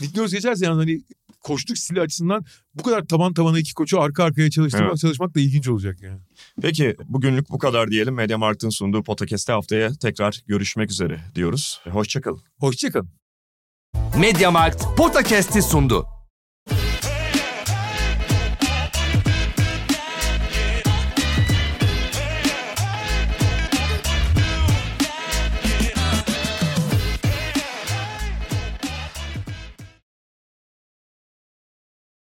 Nick 0.00 0.20
Nurse 0.20 0.36
geçerse 0.36 0.64
yani 0.64 0.76
hani 0.76 1.02
koçluk 1.44 1.78
stili 1.78 2.00
açısından 2.00 2.44
bu 2.74 2.82
kadar 2.82 3.04
taban 3.04 3.34
tabana 3.34 3.58
iki 3.58 3.74
koçu 3.74 4.00
arka 4.00 4.24
arkaya 4.24 4.50
çalıştırmak, 4.50 4.88
Evet. 4.88 4.98
çalışmak 5.00 5.34
da 5.34 5.40
ilginç 5.40 5.68
olacak 5.68 6.02
yani. 6.02 6.20
Peki 6.62 6.96
bugünlük 7.04 7.50
bu 7.50 7.58
kadar 7.58 7.90
diyelim. 7.90 8.14
Media 8.14 8.38
Markt'ın 8.38 8.70
sunduğu 8.70 9.02
podcast'te 9.02 9.52
haftaya 9.52 9.94
tekrar 9.94 10.40
görüşmek 10.46 10.90
üzere 10.90 11.20
diyoruz. 11.34 11.80
Hoşçakalın. 11.90 12.42
Hoşçakalın. 12.58 13.08
Mediamarkt 14.18 14.84
Podcast'i 14.96 15.62
sundu. 15.62 16.13